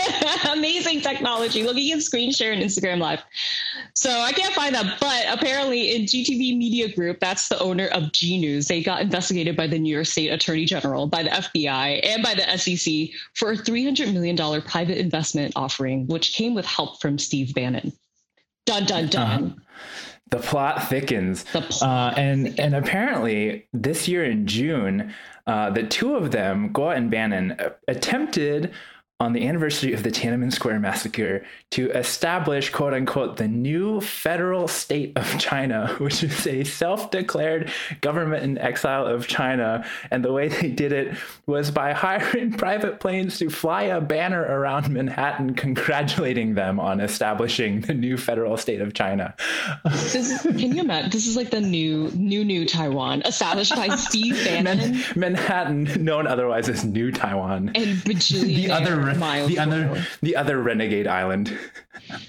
Amazing 0.53 1.03
technology. 1.03 1.63
Look, 1.63 1.77
you 1.77 2.01
screen 2.01 2.33
share 2.33 2.51
and 2.51 2.61
Instagram 2.61 2.99
Live. 2.99 3.23
So 3.95 4.11
I 4.11 4.33
can't 4.33 4.53
find 4.55 4.75
that. 4.75 4.99
But 5.01 5.25
apparently, 5.29 5.95
in 5.95 6.03
GTV 6.03 6.59
Media 6.59 6.93
Group, 6.93 7.21
that's 7.21 7.49
the 7.49 7.61
owner 7.61 7.87
of 7.89 8.11
G 8.11 8.39
News, 8.39 8.67
they 8.67 8.83
got 8.83 9.03
investigated 9.03 9.57
by 9.57 9.69
the 9.69 9.79
New 9.79 9.95
York 9.95 10.07
State 10.07 10.31
Attorney 10.31 10.65
General, 10.65 11.07
by 11.07 11.23
the 11.23 11.31
FBI, 11.31 12.01
and 12.05 12.25
by 12.25 12.35
the 12.35 12.59
SEC 12.59 13.17
for 13.35 13.53
a 13.53 13.57
$300 13.57 14.13
million 14.13 14.63
private 14.63 14.99
investment 14.99 15.53
offering, 15.55 16.09
which 16.09 16.33
came 16.33 16.57
with 16.57 16.67
help 16.67 17.01
from 17.01 17.19
Steve 17.19 17.55
Bannon. 17.55 17.93
Dun, 18.65 18.85
dun, 18.85 19.07
dun. 19.07 19.45
Uh-huh 19.45 19.61
the 20.31 20.39
plot 20.39 20.89
thickens. 20.89 21.45
The 21.45 21.63
plot 21.63 21.83
uh, 21.83 22.21
and 22.21 22.47
thickens. 22.47 22.61
and 22.61 22.75
apparently 22.75 23.67
this 23.73 24.09
year 24.09 24.25
in 24.25 24.47
June, 24.47 25.15
uh, 25.47 25.71
the 25.71 25.85
two 25.85 26.17
of 26.17 26.33
them, 26.33 26.73
Guo 26.73 26.97
and 26.97 27.11
Bannon, 27.11 27.53
uh, 27.53 27.71
attempted 27.89 28.73
on 29.19 29.33
the 29.33 29.49
anniversary 29.49 29.95
of 29.95 30.03
the 30.03 30.11
Tiananmen 30.11 30.53
Square 30.53 30.81
massacre 30.81 31.43
to 31.71 31.91
establish, 31.93 32.69
quote 32.69 32.93
unquote, 32.93 33.39
the 33.39 33.49
new 33.49 33.99
federal 34.03 34.69
state 34.69 35.13
of 35.17 35.39
China, 35.39 35.95
which 35.99 36.23
is 36.23 36.47
a 36.47 36.65
self 36.65 37.11
declared 37.11 37.71
government 38.03 38.45
in 38.45 38.59
exile 38.59 39.07
of 39.07 39.27
China. 39.27 39.87
And 40.11 40.23
the 40.23 40.33
way 40.33 40.49
they 40.49 40.69
did 40.69 40.93
it 40.93 41.17
was 41.47 41.71
by 41.71 41.93
hiring 41.95 42.53
private 42.53 43.01
planes 43.01 43.39
to 43.39 43.49
fly 43.49 43.85
a 43.85 44.03
banner 44.03 44.43
around 44.43 44.91
Manhattan, 44.91 45.55
congratulating 45.55 46.55
them 46.55 46.79
on 46.79 47.01
establishing 47.01 47.81
the 47.81 47.95
new 47.95 48.19
federal 48.19 48.59
state 48.59 48.83
of 48.83 48.93
China. 48.93 49.35
This, 49.85 50.43
can 50.43 50.59
you 50.59 50.83
imagine? 50.83 51.11
This 51.11 51.27
is 51.27 51.37
like 51.37 51.51
the 51.51 51.61
new, 51.61 52.11
new, 52.11 52.45
new 52.45 52.67
Taiwan, 52.67 53.23
established 53.23 53.75
by 53.75 53.89
Steve 53.97 54.35
Bannon. 54.45 55.03
Manhattan, 55.15 55.85
known 56.05 56.27
otherwise 56.27 56.69
as 56.69 56.85
New 56.85 57.11
Taiwan. 57.11 57.71
And 57.75 58.03
the 58.03 58.71
other 58.71 59.06
miles 59.15 59.49
the 59.49 59.59
other 59.59 60.07
the 60.23 60.37
other 60.37 60.63
renegade 60.63 61.07
island. 61.07 61.57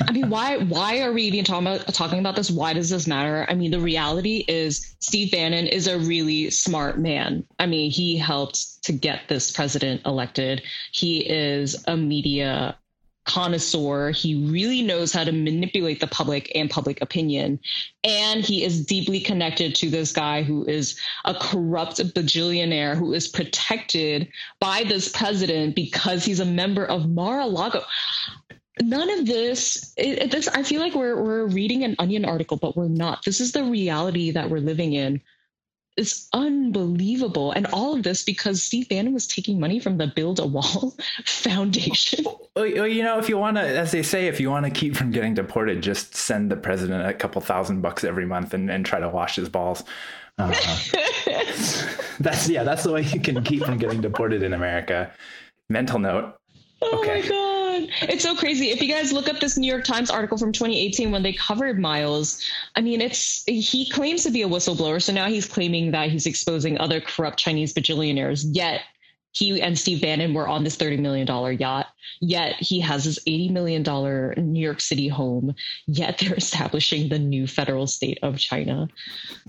I 0.07 0.11
mean, 0.11 0.29
why 0.29 0.57
why 0.57 1.01
are 1.01 1.11
we 1.11 1.23
even 1.23 1.43
talking 1.43 1.67
about 1.67 1.93
talking 1.93 2.19
about 2.19 2.35
this? 2.35 2.49
Why 2.49 2.73
does 2.73 2.89
this 2.89 3.07
matter? 3.07 3.45
I 3.49 3.53
mean, 3.53 3.71
the 3.71 3.79
reality 3.79 4.45
is 4.47 4.95
Steve 4.99 5.31
Bannon 5.31 5.67
is 5.67 5.87
a 5.87 5.99
really 5.99 6.49
smart 6.49 6.99
man. 6.99 7.45
I 7.59 7.65
mean, 7.65 7.91
he 7.91 8.17
helped 8.17 8.83
to 8.83 8.93
get 8.93 9.27
this 9.27 9.51
president 9.51 10.01
elected. 10.05 10.61
He 10.91 11.19
is 11.19 11.83
a 11.87 11.97
media 11.97 12.77
connoisseur. 13.27 14.11
He 14.11 14.35
really 14.49 14.81
knows 14.81 15.13
how 15.13 15.23
to 15.23 15.31
manipulate 15.31 15.99
the 15.99 16.07
public 16.07 16.51
and 16.55 16.69
public 16.69 17.01
opinion. 17.01 17.59
And 18.03 18.43
he 18.43 18.63
is 18.63 18.85
deeply 18.85 19.19
connected 19.19 19.75
to 19.75 19.89
this 19.89 20.11
guy 20.11 20.41
who 20.41 20.65
is 20.65 20.99
a 21.25 21.35
corrupt 21.35 21.97
bajillionaire 22.15 22.95
who 22.95 23.13
is 23.13 23.27
protected 23.27 24.27
by 24.59 24.83
this 24.87 25.09
president 25.09 25.75
because 25.75 26.25
he's 26.25 26.39
a 26.39 26.45
member 26.45 26.85
of 26.85 27.09
Mar-a-Lago. 27.09 27.83
None 28.81 29.09
of 29.09 29.25
this, 29.25 29.93
it, 29.97 30.31
this, 30.31 30.47
I 30.47 30.63
feel 30.63 30.81
like 30.81 30.95
we're, 30.95 31.21
we're 31.21 31.47
reading 31.47 31.83
an 31.83 31.95
onion 31.99 32.25
article, 32.25 32.57
but 32.57 32.77
we're 32.77 32.87
not. 32.87 33.25
This 33.25 33.41
is 33.41 33.51
the 33.51 33.63
reality 33.63 34.31
that 34.31 34.49
we're 34.49 34.59
living 34.59 34.93
in 34.93 35.21
is 35.97 36.27
unbelievable. 36.33 37.51
And 37.51 37.65
all 37.67 37.95
of 37.95 38.03
this 38.03 38.23
because 38.23 38.61
Steve 38.63 38.87
Bannon 38.89 39.13
was 39.13 39.27
taking 39.27 39.59
money 39.59 39.79
from 39.79 39.97
the 39.97 40.07
Build 40.07 40.39
a 40.39 40.45
Wall 40.45 40.95
Foundation. 41.25 42.25
Well, 42.55 42.65
you 42.87 43.03
know, 43.03 43.19
if 43.19 43.27
you 43.29 43.37
want 43.37 43.57
to, 43.57 43.61
as 43.63 43.91
they 43.91 44.03
say, 44.03 44.27
if 44.27 44.39
you 44.39 44.49
want 44.49 44.65
to 44.65 44.71
keep 44.71 44.95
from 44.95 45.11
getting 45.11 45.33
deported, 45.33 45.81
just 45.81 46.15
send 46.15 46.51
the 46.51 46.55
president 46.55 47.07
a 47.07 47.13
couple 47.13 47.41
thousand 47.41 47.81
bucks 47.81 48.03
every 48.03 48.25
month 48.25 48.53
and, 48.53 48.69
and 48.71 48.85
try 48.85 48.99
to 48.99 49.09
wash 49.09 49.35
his 49.35 49.49
balls. 49.49 49.83
Uh, 50.39 50.53
That's 52.19 52.49
yeah, 52.49 52.63
that's 52.63 52.83
the 52.83 52.91
way 52.91 53.01
you 53.03 53.19
can 53.19 53.43
keep 53.43 53.63
from 53.63 53.77
getting 53.77 54.01
deported 54.01 54.41
in 54.41 54.53
America. 54.53 55.11
Mental 55.69 55.99
note. 55.99 56.35
Oh 56.81 56.99
Okay. 56.99 57.21
my 57.21 57.27
god. 57.27 57.56
It's 58.01 58.23
so 58.23 58.35
crazy. 58.35 58.69
If 58.69 58.81
you 58.81 58.91
guys 58.91 59.13
look 59.13 59.29
up 59.29 59.39
this 59.39 59.57
New 59.57 59.71
York 59.71 59.83
Times 59.83 60.09
article 60.09 60.37
from 60.37 60.51
2018 60.51 61.11
when 61.11 61.23
they 61.23 61.33
covered 61.33 61.79
Miles, 61.79 62.41
I 62.75 62.81
mean, 62.81 63.01
it's 63.01 63.43
he 63.45 63.89
claims 63.89 64.23
to 64.23 64.31
be 64.31 64.41
a 64.41 64.47
whistleblower, 64.47 65.01
so 65.01 65.13
now 65.13 65.27
he's 65.27 65.47
claiming 65.47 65.91
that 65.91 66.09
he's 66.09 66.25
exposing 66.25 66.79
other 66.79 67.01
corrupt 67.01 67.37
Chinese 67.37 67.73
bajillionaires. 67.73 68.45
Yet 68.51 68.81
he 69.37 69.61
and 69.61 69.77
Steve 69.77 70.01
Bannon 70.01 70.33
were 70.33 70.47
on 70.47 70.63
this 70.63 70.75
$30 70.75 70.99
million 70.99 71.27
yacht. 71.59 71.87
Yet 72.19 72.55
he 72.55 72.79
has 72.79 73.03
his 73.03 73.19
$80 73.27 73.51
million 73.51 73.83
New 74.51 74.59
York 74.59 74.81
City 74.81 75.07
home. 75.07 75.53
Yet 75.85 76.17
they're 76.17 76.33
establishing 76.37 77.09
the 77.09 77.19
new 77.19 77.45
federal 77.45 77.85
state 77.85 78.17
of 78.23 78.39
China. 78.39 78.87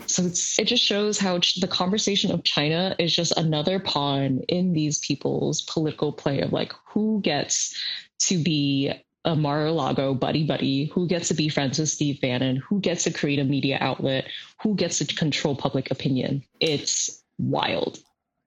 So 0.07 0.25
it 0.25 0.65
just 0.65 0.83
shows 0.83 1.19
how 1.19 1.39
the 1.61 1.69
conversation 1.69 2.31
of 2.31 2.45
China 2.45 2.95
is 2.99 3.15
just 3.15 3.33
another 3.39 3.79
pawn 3.79 4.41
in 4.49 4.75
these 4.75 4.99
people's 4.99 5.63
political 5.63 6.13
play 6.13 6.41
of 6.41 6.53
like 6.53 6.75
who 6.85 7.21
gets 7.23 7.75
to 8.21 8.43
be 8.43 8.93
a 9.25 9.37
Mar-a-Lago 9.37 10.15
buddy 10.15 10.45
buddy, 10.45 10.87
who 10.87 11.07
gets 11.07 11.29
to 11.29 11.35
be 11.35 11.49
friends 11.49 11.79
with 11.79 11.89
Steve 11.89 12.21
Bannon, 12.21 12.57
who 12.57 12.81
gets 12.81 13.05
to 13.05 13.13
create 13.13 13.39
a 13.39 13.45
media 13.45 13.79
outlet, 13.81 14.27
who 14.63 14.75
gets 14.75 14.99
to 14.99 15.07
control 15.07 15.55
public 15.55 15.91
opinion. 15.91 16.43
It's 16.61 17.23
wild. 17.39 17.99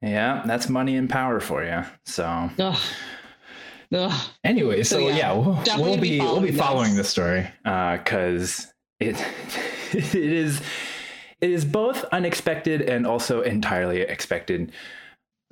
Yeah, 0.01 0.43
that's 0.45 0.69
money 0.69 0.95
and 0.95 1.09
power 1.09 1.39
for 1.39 1.63
you. 1.63 1.83
So 2.05 2.49
Ugh. 2.57 2.79
Ugh. 3.93 4.29
anyway, 4.43 4.83
so, 4.83 4.97
So, 4.97 5.07
yeah, 5.09 5.15
yeah, 5.15 5.33
we'll, 5.33 5.83
we'll 5.83 5.95
be 5.97 6.17
be 6.17 6.19
we'll 6.19 6.41
be 6.41 6.51
following 6.51 6.95
this. 6.95 7.09
story 7.09 7.47
uh, 7.65 7.97
because 7.97 8.67
it 8.99 9.15
it 9.93 10.15
is 10.15 10.61
it 11.41 11.49
is 11.49 11.65
both 11.65 12.03
unexpected 12.05 12.81
and 12.81 13.05
also 13.05 13.41
entirely 13.41 14.01
expected. 14.01 14.71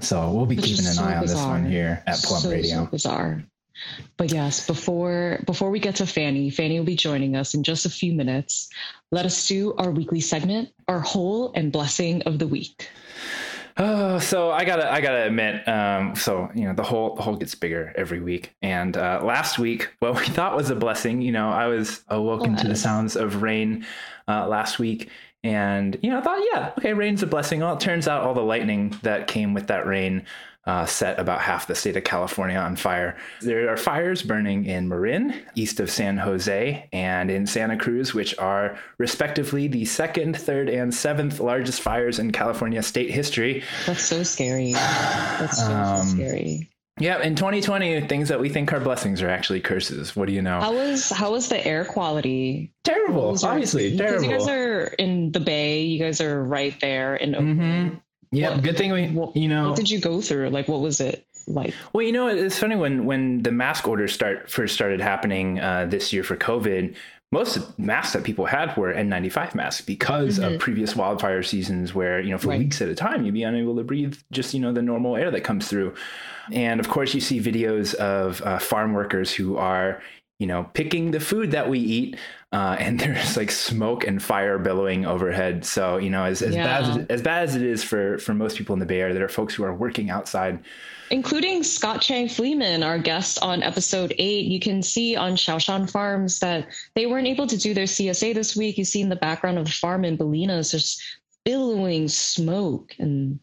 So 0.01 0.31
we'll 0.31 0.45
be 0.45 0.55
It's 0.55 0.65
keeping 0.65 0.85
an 0.85 0.93
so 0.93 1.03
eye 1.03 1.15
on 1.17 1.25
this 1.25 1.35
one 1.35 1.65
here 1.65 2.01
at 2.07 2.17
Plum 2.19 2.41
so, 2.41 2.49
Radio. 2.49 2.85
So 2.85 2.91
bizarre. 2.91 3.43
But 4.17 4.31
yes, 4.31 4.65
before 4.65 5.39
before 5.45 5.69
we 5.69 5.79
get 5.79 5.95
to 5.95 6.05
Fanny, 6.05 6.49
Fanny 6.49 6.77
will 6.77 6.85
be 6.85 6.95
joining 6.95 7.35
us 7.35 7.53
in 7.53 7.63
just 7.63 7.85
a 7.85 7.89
few 7.89 8.13
minutes. 8.13 8.69
Let 9.11 9.25
us 9.25 9.47
do 9.47 9.73
our 9.75 9.91
weekly 9.91 10.19
segment, 10.19 10.69
our 10.87 10.99
whole 10.99 11.51
and 11.55 11.71
blessing 11.71 12.21
of 12.23 12.39
the 12.39 12.47
week. 12.47 12.89
Oh, 13.81 14.19
so 14.19 14.51
I 14.51 14.65
gotta, 14.65 14.91
I 14.91 14.99
gotta 14.99 15.25
admit, 15.25 15.65
um, 15.65 16.13
so 16.13 16.49
you 16.53 16.65
know, 16.65 16.73
the 16.73 16.83
whole, 16.83 17.15
the 17.15 17.21
whole 17.21 17.37
gets 17.37 17.55
bigger 17.55 17.93
every 17.95 18.19
week. 18.19 18.53
And 18.61 18.97
uh, 18.97 19.21
last 19.23 19.57
week, 19.57 19.89
what 19.99 20.19
we 20.19 20.25
thought 20.35 20.57
was 20.57 20.69
a 20.69 20.75
blessing, 20.75 21.21
you 21.21 21.31
know, 21.31 21.49
I 21.49 21.67
was 21.67 22.03
awoken 22.09 22.57
to 22.57 22.67
the 22.67 22.75
sounds 22.75 23.15
of 23.15 23.41
rain 23.41 23.85
uh, 24.27 24.47
last 24.49 24.79
week, 24.79 25.09
and 25.45 25.97
you 26.03 26.09
know, 26.09 26.17
I 26.17 26.21
thought, 26.21 26.41
yeah, 26.53 26.73
okay, 26.77 26.93
rain's 26.93 27.23
a 27.23 27.27
blessing. 27.27 27.61
Well, 27.61 27.73
it 27.73 27.79
turns 27.79 28.05
out 28.05 28.23
all 28.23 28.33
the 28.33 28.41
lightning 28.41 28.97
that 29.03 29.27
came 29.27 29.53
with 29.53 29.67
that 29.67 29.87
rain 29.87 30.25
uh, 30.65 30.85
set 30.85 31.17
about 31.19 31.41
half 31.41 31.65
the 31.67 31.73
state 31.73 31.97
of 31.97 32.03
California 32.03 32.57
on 32.57 32.75
fire. 32.75 33.17
There 33.41 33.69
are 33.69 33.77
fires 33.77 34.21
burning 34.21 34.65
in 34.65 34.87
Marin, 34.87 35.33
east 35.55 35.79
of 35.79 35.89
San 35.89 36.17
Jose, 36.17 36.87
and 36.93 37.31
in 37.31 37.47
Santa 37.47 37.77
Cruz, 37.77 38.13
which 38.13 38.37
are 38.37 38.77
respectively 38.99 39.67
the 39.67 39.85
second, 39.85 40.37
third, 40.37 40.69
and 40.69 40.93
seventh 40.93 41.39
largest 41.39 41.81
fires 41.81 42.19
in 42.19 42.31
California 42.31 42.83
state 42.83 43.09
history. 43.09 43.63
That's 43.87 44.03
so 44.03 44.21
scary. 44.23 44.73
That's 44.73 45.57
so, 45.57 45.67
so 45.67 45.73
Um, 45.73 46.05
scary. 46.07 46.69
Yeah, 47.01 47.21
in 47.23 47.33
2020, 47.35 48.01
things 48.09 48.27
that 48.27 48.41
we 48.41 48.49
think 48.49 48.73
are 48.73 48.79
blessings 48.81 49.21
are 49.21 49.29
actually 49.29 49.61
curses. 49.61 50.17
What 50.17 50.27
do 50.27 50.33
you 50.33 50.41
know? 50.41 50.59
How 50.59 50.73
was 50.73 51.09
how 51.09 51.31
was 51.31 51.47
the 51.47 51.65
air 51.65 51.85
quality? 51.85 52.73
terrible, 52.83 53.37
obviously, 53.43 53.91
Because 53.91 53.99
terrible. 54.21 54.25
you 54.25 54.37
guys 54.37 54.47
are 54.49 54.83
in 54.99 55.31
the 55.31 55.39
Bay. 55.39 55.83
You 55.83 55.99
guys 55.99 56.19
are 56.19 56.43
right 56.43 56.75
there 56.81 57.15
in 57.15 57.35
Oakland. 57.35 57.91
hmm 57.91 57.95
Yeah, 58.31 58.51
What- 58.51 58.63
good 58.63 58.77
thing 58.77 58.91
we, 58.91 59.07
What, 59.07 59.35
you 59.35 59.47
know, 59.47 59.69
what 59.69 59.75
did 59.75 59.89
you 59.89 59.99
go 59.99 60.21
through? 60.21 60.49
Like, 60.49 60.67
what 60.67 60.81
was 60.81 60.99
it 61.01 61.25
like? 61.47 61.73
Well, 61.93 62.03
you 62.05 62.11
know, 62.11 62.27
it's 62.27 62.59
funny 62.59 62.75
when 62.75 63.05
when 63.05 63.41
the 63.43 63.51
mask 63.51 63.87
orders 63.87 64.13
start 64.13 64.49
first 64.51 64.73
started 64.75 65.01
happening 65.01 65.59
uh, 65.59 65.85
this 65.89 66.13
year 66.13 66.23
for 66.23 66.35
COVID. 66.35 66.95
Most 67.31 67.57
of 67.57 67.75
the 67.75 67.83
masks 67.83 68.13
that 68.13 68.23
people 68.23 68.47
had 68.47 68.75
were 68.75 68.91
N95 68.91 69.53
masks 69.53 69.81
because 69.85 70.39
of 70.39 70.59
previous 70.59 70.95
wildfire 70.95 71.43
seasons, 71.43 71.93
where 71.93 72.19
you 72.19 72.31
know 72.31 72.39
for 72.39 72.47
Right. 72.49 72.59
weeks 72.59 72.81
at 72.81 72.89
a 72.89 72.95
time 72.95 73.23
you'd 73.23 73.35
be 73.35 73.43
unable 73.43 73.75
to 73.75 73.83
breathe 73.83 74.15
just 74.31 74.53
you 74.53 74.59
know 74.59 74.73
the 74.73 74.81
normal 74.81 75.15
air 75.15 75.29
that 75.31 75.41
comes 75.41 75.67
through. 75.67 75.93
And 76.51 76.79
of 76.79 76.89
course, 76.89 77.13
you 77.13 77.21
see 77.21 77.39
videos 77.39 77.93
of 77.95 78.41
uh, 78.41 78.57
farm 78.57 78.93
workers 78.93 79.31
who 79.31 79.57
are 79.57 80.01
you 80.39 80.47
know 80.47 80.69
picking 80.73 81.11
the 81.11 81.19
food 81.19 81.51
that 81.51 81.69
we 81.69 81.77
eat, 81.79 82.17
uh, 82.51 82.75
and 82.79 82.99
there's 82.99 83.37
like 83.37 83.51
smoke 83.51 84.05
and 84.05 84.21
fire 84.21 84.57
billowing 84.57 85.05
overhead. 85.05 85.65
So 85.65 85.97
you 85.97 86.09
know, 86.09 86.23
as, 86.23 86.41
as 86.41 86.55
bad 86.55 86.83
as, 86.83 87.05
as 87.09 87.21
bad 87.21 87.43
as 87.43 87.55
it 87.55 87.63
is 87.63 87.83
for 87.83 88.17
for 88.17 88.33
most 88.33 88.57
people 88.57 88.73
in 88.73 88.79
the 88.79 88.85
Bay 88.85 89.01
Area, 89.01 89.13
there 89.13 89.25
are 89.25 89.29
folks 89.29 89.53
who 89.53 89.63
are 89.63 89.73
working 89.75 90.09
outside 90.09 90.63
including 91.11 91.63
Scott 91.63 92.01
Chang 92.01 92.27
Fleeman, 92.27 92.85
our 92.85 92.99
guest 92.99 93.39
on 93.41 93.63
episode 93.63 94.13
eight. 94.17 94.45
You 94.45 94.59
can 94.59 94.81
see 94.81 95.15
on 95.15 95.35
Shaoshan 95.35 95.89
Farms 95.89 96.39
that 96.39 96.67
they 96.95 97.05
weren't 97.05 97.27
able 97.27 97.47
to 97.47 97.57
do 97.57 97.73
their 97.73 97.85
CSA 97.85 98.33
this 98.33 98.55
week. 98.55 98.77
You 98.77 98.85
see 98.85 99.01
in 99.01 99.09
the 99.09 99.15
background 99.15 99.57
of 99.57 99.65
the 99.65 99.71
farm 99.71 100.05
in 100.05 100.17
Bolinas, 100.17 100.71
there's 100.71 101.01
billowing 101.45 102.07
smoke 102.07 102.95
and 102.99 103.39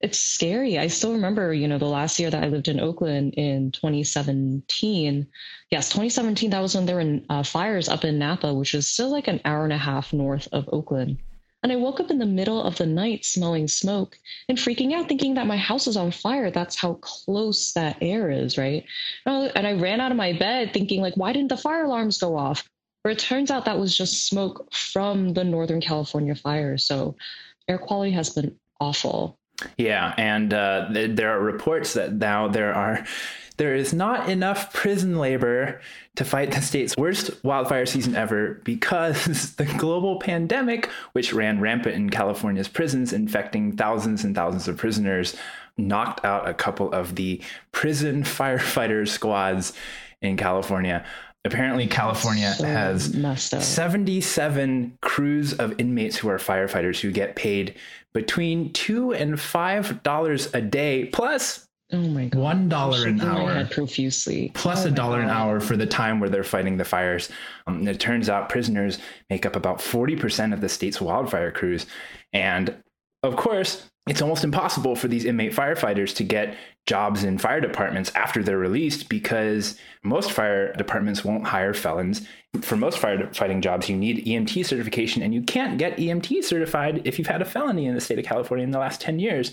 it's 0.00 0.18
scary. 0.18 0.78
I 0.78 0.86
still 0.86 1.12
remember, 1.12 1.52
you 1.52 1.66
know, 1.66 1.78
the 1.78 1.86
last 1.86 2.20
year 2.20 2.30
that 2.30 2.44
I 2.44 2.48
lived 2.48 2.68
in 2.68 2.78
Oakland 2.78 3.34
in 3.34 3.72
2017. 3.72 5.26
Yes, 5.70 5.88
2017, 5.88 6.50
that 6.50 6.60
was 6.60 6.74
when 6.74 6.86
there 6.86 6.96
were 6.96 7.20
uh, 7.28 7.42
fires 7.42 7.88
up 7.88 8.04
in 8.04 8.18
Napa, 8.18 8.54
which 8.54 8.74
is 8.74 8.86
still 8.86 9.10
like 9.10 9.26
an 9.26 9.40
hour 9.44 9.64
and 9.64 9.72
a 9.72 9.78
half 9.78 10.12
north 10.12 10.46
of 10.52 10.68
Oakland. 10.72 11.18
And 11.64 11.72
I 11.72 11.76
woke 11.76 11.98
up 11.98 12.12
in 12.12 12.18
the 12.18 12.26
middle 12.26 12.62
of 12.62 12.76
the 12.76 12.86
night 12.86 13.24
smelling 13.24 13.66
smoke 13.66 14.16
and 14.48 14.56
freaking 14.56 14.94
out, 14.94 15.08
thinking 15.08 15.34
that 15.34 15.48
my 15.48 15.56
house 15.56 15.88
is 15.88 15.96
on 15.96 16.12
fire. 16.12 16.52
That's 16.52 16.76
how 16.76 16.94
close 16.94 17.72
that 17.72 17.98
air 18.00 18.30
is, 18.30 18.56
right? 18.56 18.84
And 19.26 19.66
I- 19.66 19.72
ran 19.72 20.00
out 20.00 20.12
of 20.12 20.16
my 20.16 20.32
bed 20.32 20.72
thinking, 20.72 21.00
like, 21.00 21.16
why 21.16 21.32
didn't 21.32 21.48
the 21.48 21.56
fire 21.56 21.84
alarms 21.84 22.18
go 22.18 22.36
off? 22.36 22.68
But 23.02 23.12
it 23.12 23.18
turns 23.18 23.50
out 23.50 23.64
that 23.64 23.78
was 23.78 23.96
just 23.96 24.26
smoke 24.26 24.72
from 24.72 25.34
the 25.34 25.42
Northern 25.42 25.80
California 25.80 26.36
fire. 26.36 26.78
So 26.78 27.16
air 27.66 27.78
quality 27.78 28.12
has 28.12 28.30
been 28.30 28.56
awful. 28.80 29.37
Yeah, 29.76 30.14
and 30.16 30.52
uh, 30.54 30.88
th- 30.92 31.16
there 31.16 31.30
are 31.36 31.42
reports 31.42 31.94
that 31.94 32.12
now 32.12 32.48
there 32.48 32.74
are 32.74 33.04
there 33.56 33.74
is 33.74 33.92
not 33.92 34.28
enough 34.28 34.72
prison 34.72 35.18
labor 35.18 35.80
to 36.14 36.24
fight 36.24 36.52
the 36.52 36.60
state's 36.60 36.96
worst 36.96 37.44
wildfire 37.44 37.86
season 37.86 38.14
ever 38.14 38.60
because 38.64 39.54
the 39.56 39.64
global 39.64 40.20
pandemic, 40.20 40.86
which 41.12 41.32
ran 41.32 41.60
rampant 41.60 41.96
in 41.96 42.08
California's 42.08 42.68
prisons, 42.68 43.12
infecting 43.12 43.76
thousands 43.76 44.24
and 44.24 44.34
thousands 44.34 44.68
of 44.68 44.76
prisoners, 44.76 45.36
knocked 45.76 46.24
out 46.24 46.48
a 46.48 46.54
couple 46.54 46.92
of 46.92 47.16
the 47.16 47.40
prison 47.72 48.22
firefighter 48.24 49.06
squads 49.06 49.72
in 50.22 50.36
California. 50.36 51.04
Apparently, 51.48 51.86
California 51.86 52.52
So 52.52 52.64
has 52.64 53.12
77 53.64 54.98
crews 55.02 55.52
of 55.54 55.74
inmates 55.78 56.16
who 56.16 56.28
are 56.28 56.38
firefighters 56.38 57.00
who 57.00 57.10
get 57.10 57.36
paid 57.36 57.74
between 58.14 58.72
two 58.72 59.12
and 59.12 59.40
five 59.40 60.02
dollars 60.02 60.52
a 60.54 60.60
day 60.60 61.06
plus 61.06 61.64
Oh 61.90 61.96
my 61.96 62.26
god. 62.26 62.40
one 62.42 62.68
dollar 62.68 63.06
an 63.06 63.20
hour 63.22 63.64
profusely. 63.64 64.52
plus 64.54 64.84
Oh 64.84 64.88
a 64.88 64.90
my 64.90 64.96
dollar 64.96 65.20
an 65.20 65.30
hour 65.30 65.58
for 65.58 65.74
the 65.76 65.86
time 65.86 66.20
where 66.20 66.28
they're 66.28 66.44
fighting 66.44 66.76
the 66.76 66.84
fires. 66.84 67.30
Um, 67.66 67.78
and 67.78 67.88
it 67.88 67.98
turns 67.98 68.28
out 68.28 68.50
prisoners 68.50 68.98
make 69.30 69.46
up 69.46 69.56
about 69.56 69.78
40% 69.78 70.52
of 70.52 70.60
the 70.60 70.68
state's 70.68 71.00
wildfire 71.00 71.50
crews. 71.50 71.86
And 72.34 72.74
of 73.22 73.36
course, 73.36 73.86
it's 74.06 74.20
almost 74.22 74.44
impossible 74.44 74.96
for 74.96 75.08
these 75.08 75.24
inmate 75.24 75.52
firefighters 75.54 76.14
to 76.16 76.24
get 76.24 76.56
jobs 76.88 77.22
in 77.22 77.38
fire 77.38 77.60
departments 77.60 78.10
after 78.16 78.42
they're 78.42 78.58
released 78.58 79.08
because 79.08 79.76
most 80.02 80.32
fire 80.32 80.72
departments 80.72 81.24
won't 81.24 81.46
hire 81.46 81.74
felons. 81.74 82.26
For 82.62 82.76
most 82.76 82.98
firefighting 82.98 83.60
jobs, 83.60 83.88
you 83.88 83.96
need 83.96 84.24
EMT 84.26 84.64
certification, 84.66 85.22
and 85.22 85.32
you 85.32 85.42
can't 85.42 85.78
get 85.78 85.98
EMT 85.98 86.42
certified 86.42 87.02
if 87.04 87.18
you've 87.18 87.28
had 87.28 87.42
a 87.42 87.44
felony 87.44 87.86
in 87.86 87.94
the 87.94 88.00
state 88.00 88.18
of 88.18 88.24
California 88.24 88.64
in 88.64 88.72
the 88.72 88.78
last 88.80 89.00
10 89.00 89.20
years. 89.20 89.52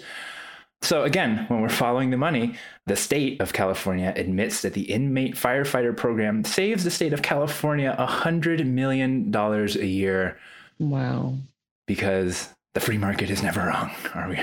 So 0.82 1.04
again, 1.04 1.46
when 1.50 1.62
we're 1.62 1.70
following 1.70 2.10
the 2.12 2.18
money, 2.18 2.56
the 2.86 2.96
state 2.96 3.42
of 3.42 3.54
California 3.54 4.14
admits 4.16 4.62
that 4.62 4.74
the 4.74 4.84
inmate 4.92 5.36
firefighter 5.36 5.96
program 5.96 6.44
saves 6.44 6.84
the 6.84 6.92
state 6.92 7.12
of 7.14 7.22
California 7.22 7.96
$100 8.00 8.66
million 8.66 9.34
a 9.36 9.68
year 9.86 10.38
Wow. 10.80 11.36
because 11.88 12.50
the 12.76 12.82
free 12.82 12.98
market 12.98 13.30
is 13.30 13.42
never 13.42 13.62
wrong, 13.68 13.90
are 14.14 14.28
we? 14.28 14.38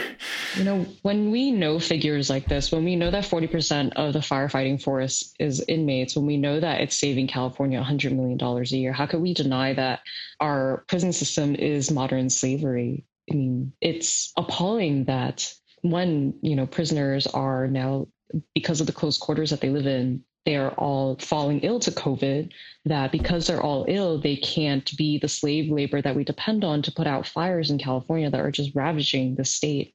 You 0.57 0.65
know, 0.65 0.87
when 1.03 1.31
we 1.31 1.51
know 1.51 1.79
figures 1.79 2.31
like 2.31 2.47
this, 2.47 2.73
when 2.73 2.83
we 2.83 2.97
know 2.97 3.11
that 3.11 3.25
40% 3.25 3.93
of 3.93 4.15
the 4.15 4.21
firefighting 4.21 4.83
force 4.83 5.35
is 5.39 5.63
inmates, 5.69 6.17
when 6.17 6.25
we 6.25 6.39
know 6.39 6.59
that 6.59 6.81
it's 6.81 6.97
saving 6.97 7.27
California 7.27 7.79
$100 7.79 8.17
million 8.17 8.41
a 8.41 8.63
year, 8.75 8.93
how 8.95 9.05
could 9.05 9.21
we 9.21 9.35
deny 9.35 9.75
that 9.75 10.01
our 10.41 10.83
prison 10.89 11.13
system 11.13 11.55
is 11.55 11.91
modern 11.91 12.31
slavery? 12.31 13.05
I 13.31 13.35
mean, 13.35 13.75
it's 13.83 14.33
appalling 14.39 15.05
that 15.05 15.53
one, 15.83 16.33
you 16.41 16.57
know, 16.57 16.67
prisoners 16.67 17.27
are 17.27 17.69
now, 17.69 18.09
because 18.55 18.81
of 18.81 18.87
the 18.87 18.95
close 18.95 19.19
quarters 19.19 19.51
that 19.51 19.61
they 19.61 19.69
live 19.69 19.87
in, 19.87 20.25
they 20.45 20.57
are 20.57 20.71
all 20.73 21.17
falling 21.19 21.61
ill 21.61 21.79
to 21.81 21.91
COVID, 21.91 22.51
that 22.85 23.13
because 23.13 23.47
they're 23.47 23.63
all 23.63 23.85
ill, 23.89 24.19
they 24.19 24.37
can't 24.37 24.97
be 24.97 25.19
the 25.19 25.29
slave 25.29 25.71
labor 25.71 26.03
that 26.03 26.17
we 26.17 26.25
depend 26.25 26.65
on 26.65 26.83
to 26.83 26.93
put 26.93 27.07
out 27.07 27.27
fires 27.27 27.71
in 27.71 27.79
California 27.79 28.31
that 28.31 28.41
are 28.41 28.51
just 28.51 28.75
ravaging 28.75 29.37
the 29.37 29.45
state. 29.45 29.95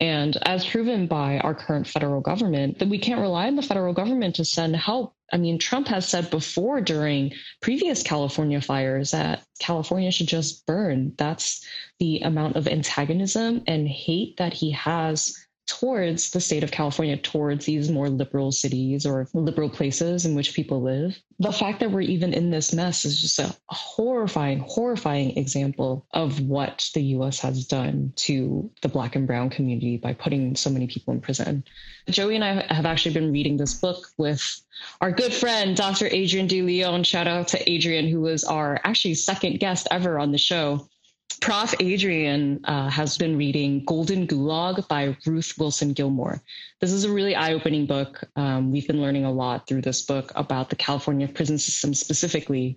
And 0.00 0.38
as 0.46 0.64
proven 0.64 1.06
by 1.06 1.38
our 1.40 1.54
current 1.54 1.86
federal 1.86 2.22
government, 2.22 2.78
that 2.78 2.88
we 2.88 2.98
can't 2.98 3.20
rely 3.20 3.48
on 3.48 3.56
the 3.56 3.62
federal 3.62 3.92
government 3.92 4.36
to 4.36 4.46
send 4.46 4.74
help. 4.74 5.14
I 5.30 5.36
mean, 5.36 5.58
Trump 5.58 5.88
has 5.88 6.08
said 6.08 6.30
before 6.30 6.80
during 6.80 7.32
previous 7.60 8.02
California 8.02 8.62
fires 8.62 9.10
that 9.10 9.44
California 9.58 10.10
should 10.10 10.28
just 10.28 10.64
burn. 10.66 11.12
That's 11.18 11.64
the 11.98 12.20
amount 12.20 12.56
of 12.56 12.66
antagonism 12.66 13.62
and 13.66 13.86
hate 13.86 14.38
that 14.38 14.54
he 14.54 14.70
has 14.70 15.36
towards 15.70 16.30
the 16.30 16.40
state 16.40 16.64
of 16.64 16.72
California, 16.72 17.16
towards 17.16 17.64
these 17.64 17.92
more 17.92 18.08
liberal 18.08 18.50
cities 18.50 19.06
or 19.06 19.28
liberal 19.34 19.70
places 19.70 20.26
in 20.26 20.34
which 20.34 20.52
people 20.52 20.82
live. 20.82 21.16
The 21.38 21.52
fact 21.52 21.78
that 21.78 21.92
we're 21.92 22.00
even 22.00 22.34
in 22.34 22.50
this 22.50 22.72
mess 22.72 23.04
is 23.04 23.22
just 23.22 23.38
a 23.38 23.54
horrifying, 23.68 24.58
horrifying 24.66 25.36
example 25.38 26.04
of 26.12 26.40
what 26.40 26.90
the 26.92 27.02
US 27.14 27.38
has 27.38 27.64
done 27.64 28.12
to 28.16 28.68
the 28.82 28.88
Black 28.88 29.14
and 29.14 29.28
Brown 29.28 29.48
community 29.48 29.96
by 29.96 30.12
putting 30.12 30.56
so 30.56 30.70
many 30.70 30.88
people 30.88 31.14
in 31.14 31.20
prison. 31.20 31.62
Joey 32.08 32.34
and 32.34 32.44
I 32.44 32.74
have 32.74 32.84
actually 32.84 33.14
been 33.14 33.30
reading 33.30 33.56
this 33.56 33.74
book 33.74 34.08
with 34.18 34.60
our 35.00 35.12
good 35.12 35.32
friend, 35.32 35.76
Dr. 35.76 36.08
Adrian 36.10 36.48
De 36.48 36.62
Leon. 36.62 37.04
Shout 37.04 37.28
out 37.28 37.46
to 37.48 37.70
Adrian, 37.70 38.08
who 38.08 38.20
was 38.20 38.42
our 38.42 38.80
actually 38.82 39.14
second 39.14 39.60
guest 39.60 39.86
ever 39.92 40.18
on 40.18 40.32
the 40.32 40.38
show. 40.38 40.88
Prof. 41.38 41.74
Adrian 41.80 42.60
uh, 42.64 42.90
has 42.90 43.16
been 43.16 43.36
reading 43.36 43.84
Golden 43.84 44.26
Gulag 44.26 44.86
by 44.88 45.16
Ruth 45.26 45.54
Wilson 45.58 45.92
Gilmore. 45.92 46.42
This 46.80 46.92
is 46.92 47.04
a 47.04 47.12
really 47.12 47.34
eye 47.34 47.52
opening 47.52 47.86
book. 47.86 48.24
Um, 48.36 48.72
we've 48.72 48.86
been 48.86 49.00
learning 49.00 49.24
a 49.24 49.32
lot 49.32 49.66
through 49.66 49.82
this 49.82 50.02
book 50.02 50.32
about 50.34 50.70
the 50.70 50.76
California 50.76 51.28
prison 51.28 51.58
system 51.58 51.94
specifically. 51.94 52.76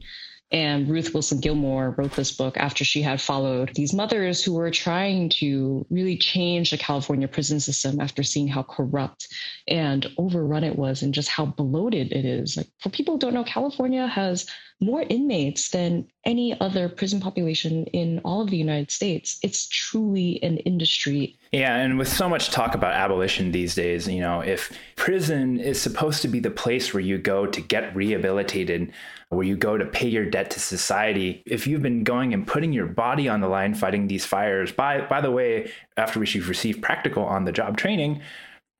And 0.54 0.88
Ruth 0.88 1.16
Wilson 1.16 1.40
Gilmore 1.40 1.96
wrote 1.98 2.12
this 2.12 2.32
book 2.32 2.58
after 2.58 2.86
she 2.86 3.02
had 3.02 3.20
followed 3.20 3.72
these 3.74 3.92
mothers 3.92 4.44
who 4.44 4.54
were 4.54 4.70
trying 4.70 5.30
to 5.40 5.84
really 5.90 6.16
change 6.16 6.70
the 6.70 6.78
California 6.78 7.28
prison 7.28 7.60
system 7.60 8.00
after 8.00 8.22
seeing 8.22 8.48
how 8.48 8.62
corrupt 8.62 9.28
and 9.68 10.06
overrun 10.20 10.64
it 10.64 10.78
was 10.78 11.02
and 11.02 11.12
just 11.12 11.28
how 11.28 11.48
bloated 11.48 12.12
it 12.12 12.24
is. 12.24 12.56
Like 12.56 12.68
for 12.80 12.90
people 12.90 13.16
who 13.16 13.20
don't 13.20 13.34
know, 13.34 13.44
California 13.44 14.06
has 14.06 14.46
more 14.80 15.04
inmates 15.04 15.70
than 15.70 16.08
any 16.26 16.60
other 16.60 16.90
prison 16.90 17.20
population 17.20 17.86
in 17.88 18.20
all 18.20 18.42
of 18.42 18.50
the 18.50 18.58
United 18.58 18.92
States. 18.92 19.40
It's 19.42 19.68
truly 19.68 20.42
an 20.44 20.58
industry. 20.58 21.38
Yeah, 21.52 21.78
and 21.78 21.98
with 21.98 22.08
so 22.08 22.28
much 22.28 22.50
talk 22.50 22.76
about 22.76 22.94
abolition 22.94 23.52
these 23.52 23.76
days, 23.76 24.08
you 24.08 24.22
know, 24.22 24.42
if 24.42 24.72
prison 24.96 25.60
is 25.60 25.82
supposed 25.82 26.22
to 26.24 26.28
be 26.28 26.40
the 26.40 26.52
place 26.52 26.94
where 26.94 27.02
you 27.02 27.18
go 27.18 27.46
to 27.46 27.62
get 27.62 27.96
rehabilitated, 27.96 28.92
where 29.30 29.46
you 29.46 29.56
go 29.56 29.78
to 29.78 29.86
pay 29.86 30.08
your 30.08 30.26
debt 30.26 30.52
to 30.52 30.60
society, 30.60 31.44
if 31.46 31.68
you've 31.68 31.82
been 31.82 32.04
going 32.04 32.34
and 32.34 32.48
putting 32.48 32.74
your 32.74 32.88
body 32.88 33.28
on 33.30 33.42
the 33.42 33.48
line 33.48 33.74
fighting 33.74 34.08
these 34.08 34.26
fires, 34.26 34.72
by 34.72 35.02
by 35.02 35.22
the 35.22 35.32
way, 35.32 35.72
after 35.98 36.20
which 36.20 36.36
you've 36.36 36.50
received 36.50 36.82
practical 36.82 37.24
on 37.24 37.46
the 37.46 37.52
job 37.52 37.78
training, 37.78 38.22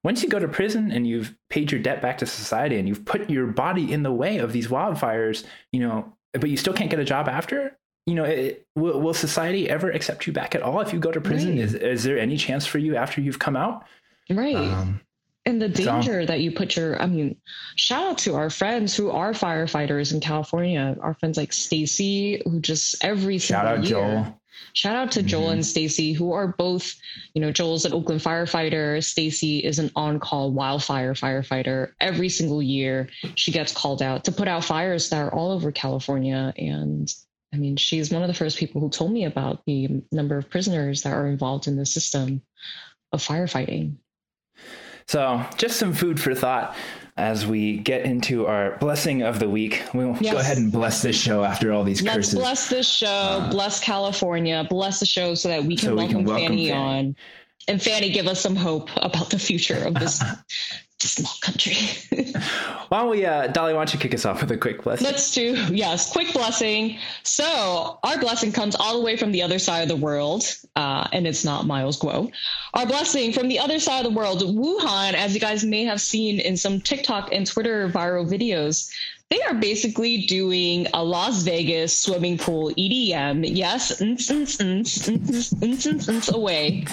once 0.04 0.22
you 0.22 0.30
go 0.30 0.40
to 0.40 0.48
prison 0.48 0.92
and 0.92 1.08
you've 1.08 1.36
paid 1.50 1.72
your 1.72 1.82
debt 1.82 2.02
back 2.02 2.18
to 2.18 2.26
society 2.26 2.78
and 2.78 2.88
you've 2.88 3.06
put 3.06 3.30
your 3.30 3.48
body 3.48 3.92
in 3.92 4.04
the 4.04 4.12
way 4.12 4.38
of 4.38 4.52
these 4.52 4.68
wildfires, 4.68 5.46
you 5.72 5.80
know, 5.80 6.14
but 6.34 6.50
you 6.50 6.58
still 6.58 6.74
can't 6.74 6.90
get 6.90 7.00
a 7.00 7.06
job 7.06 7.30
after, 7.30 7.78
you 8.06 8.16
know, 8.16 8.26
it, 8.26 8.68
will, 8.76 9.00
will, 9.00 9.14
society 9.14 9.70
ever 9.70 9.90
accept 9.92 10.28
you 10.28 10.34
back 10.34 10.56
at 10.56 10.62
all 10.62 10.82
if 10.82 10.92
you 10.92 11.00
go 11.00 11.12
to 11.12 11.22
prison? 11.22 11.52
Right. 11.52 11.60
Is, 11.60 11.74
is 11.74 12.04
there 12.04 12.20
any 12.20 12.36
chance 12.36 12.66
for 12.66 12.80
you 12.80 12.98
after 12.98 13.22
you've 13.22 13.40
come 13.40 13.56
out? 13.56 13.86
Right. 14.30 14.56
Um, 14.56 15.00
and 15.46 15.62
the 15.62 15.70
danger 15.70 16.22
so, 16.22 16.26
that 16.26 16.42
you 16.42 16.52
put 16.52 16.76
your, 16.76 17.02
I 17.02 17.06
mean, 17.06 17.36
shout 17.76 18.04
out 18.04 18.18
to 18.20 18.36
our 18.36 18.50
friends 18.50 18.96
who 18.96 19.10
are 19.10 19.32
firefighters 19.32 20.14
in 20.14 20.20
California, 20.20 20.98
our 21.02 21.14
friends 21.16 21.38
like 21.38 21.54
Stacy, 21.54 22.42
who 22.46 22.60
just 22.60 23.04
every 23.04 23.38
shout 23.38 23.66
out 23.66 23.84
year, 23.84 24.00
Joel. 24.00 24.40
Shout 24.74 24.96
out 24.96 25.12
to 25.12 25.20
mm-hmm. 25.20 25.28
Joel 25.28 25.50
and 25.50 25.66
Stacy, 25.66 26.14
who 26.14 26.32
are 26.32 26.48
both, 26.48 26.96
you 27.34 27.42
know, 27.42 27.52
Joel's 27.52 27.86
an 27.86 27.94
Oakland 27.94 28.22
firefighter. 28.22 29.04
Stacy 29.04 29.60
is 29.60 29.80
an 29.80 29.92
on-call 29.96 30.52
wildfire 30.52 31.14
firefighter. 31.14 31.92
Every 32.00 32.30
single 32.30 32.62
year, 32.62 33.10
she 33.36 33.52
gets 33.52 33.74
called 33.74 34.02
out 34.02 34.24
to 34.26 34.32
put 34.32 34.48
out 34.48 34.64
fires 34.64 35.10
that 35.10 35.22
are 35.22 35.34
all 35.34 35.52
over 35.52 35.72
California. 35.72 36.54
And 36.58 37.14
I 37.54 37.58
mean, 37.58 37.76
she's 37.76 38.12
one 38.12 38.24
of 38.24 38.28
the 38.28 38.34
first 38.34 38.58
people 38.58 38.82
who 38.82 38.90
told 38.90 39.12
me 39.12 39.26
about 39.26 39.64
the 39.66 40.02
number 40.12 40.38
of 40.38 40.50
prisoners 40.50 41.04
that 41.04 41.14
are 41.14 41.28
involved 41.28 41.68
in 41.68 41.76
the 41.76 41.86
system 41.86 42.42
of 43.12 43.22
firefighting. 43.22 43.98
So, 45.08 45.46
just 45.58 45.78
some 45.78 45.94
food 45.94 46.20
for 46.20 46.34
thought 46.34 46.76
as 47.16 47.46
we 47.46 47.78
get 47.78 48.06
into 48.06 48.48
our 48.48 48.78
blessing 48.78 49.22
of 49.22 49.40
the 49.40 49.50
week. 49.50 49.84
We'll 49.94 50.18
yes. 50.20 50.34
go 50.34 50.40
ahead 50.40 50.58
and 50.58 50.72
bless 50.72 51.02
this 51.02 51.16
show 51.16 51.44
after 51.44 51.72
all 51.72 51.84
these 51.84 52.02
Let's 52.02 52.16
curses. 52.16 52.36
bless 52.36 52.70
this 52.70 52.90
show, 52.90 53.08
uh, 53.08 53.52
bless 53.52 53.80
California, 53.80 54.66
bless 54.70 55.00
the 55.00 55.06
show 55.06 55.36
so 55.36 55.50
that 55.50 55.64
we 55.64 55.76
can, 55.76 55.90
so 55.90 55.96
welcome, 55.96 56.18
we 56.18 56.24
can 56.24 56.26
welcome 56.26 56.48
Fanny, 56.48 56.70
Fanny 56.70 56.72
on. 56.72 57.16
And 57.68 57.82
Fanny, 57.82 58.10
give 58.10 58.28
us 58.28 58.42
some 58.42 58.56
hope 58.56 58.90
about 58.98 59.30
the 59.30 59.40
future 59.40 59.86
of 59.86 59.94
this 59.94 60.22
small 61.08 61.34
country. 61.42 61.76
why 62.90 63.02
don't 63.02 63.10
we, 63.10 63.26
uh, 63.26 63.48
Dolly, 63.48 63.74
why 63.74 63.80
don't 63.80 63.94
you 63.94 64.00
kick 64.00 64.14
us 64.14 64.26
off 64.26 64.42
with 64.42 64.52
a 64.52 64.58
quick 64.58 64.84
blessing? 64.84 65.06
Let's 65.06 65.34
do, 65.34 65.54
yes, 65.72 66.12
quick 66.12 66.34
blessing. 66.34 66.98
So, 67.24 68.00
our 68.04 68.18
blessing 68.20 68.52
comes 68.52 68.76
all 68.76 68.98
the 68.98 69.04
way 69.04 69.18
from 69.18 69.32
the 69.32 69.42
other 69.42 69.60
side 69.60 69.82
of 69.82 69.90
the 69.90 69.96
world, 69.96 70.44
uh, 70.76 71.08
and 71.12 71.28
it's 71.28 71.44
not 71.44 71.66
Miles 71.66 72.00
Guo. 72.00 72.32
Our 72.74 72.86
blessing 72.86 73.32
from 73.34 73.48
the 73.48 73.60
other 73.60 73.80
side 73.80 74.06
of 74.06 74.12
the 74.12 74.18
world, 74.18 74.42
Wuhan, 74.42 75.14
as 75.14 75.34
you 75.34 75.40
guys 75.40 75.64
may 75.64 75.84
have 75.86 76.02
seen 76.02 76.40
in 76.40 76.58
some 76.58 76.82
TikTok 76.82 77.34
and 77.34 77.46
Twitter 77.46 77.90
viral 77.90 78.28
videos, 78.30 78.92
they 79.34 79.42
are 79.42 79.56
basically 79.56 80.28
doing 80.28 80.86
a 80.94 81.04
Las 81.04 81.42
Vegas 81.42 82.00
swimming 82.00 82.38
pool 82.38 82.70
EDM. 82.76 83.44
Yes, 83.44 84.00
away. 86.30 86.86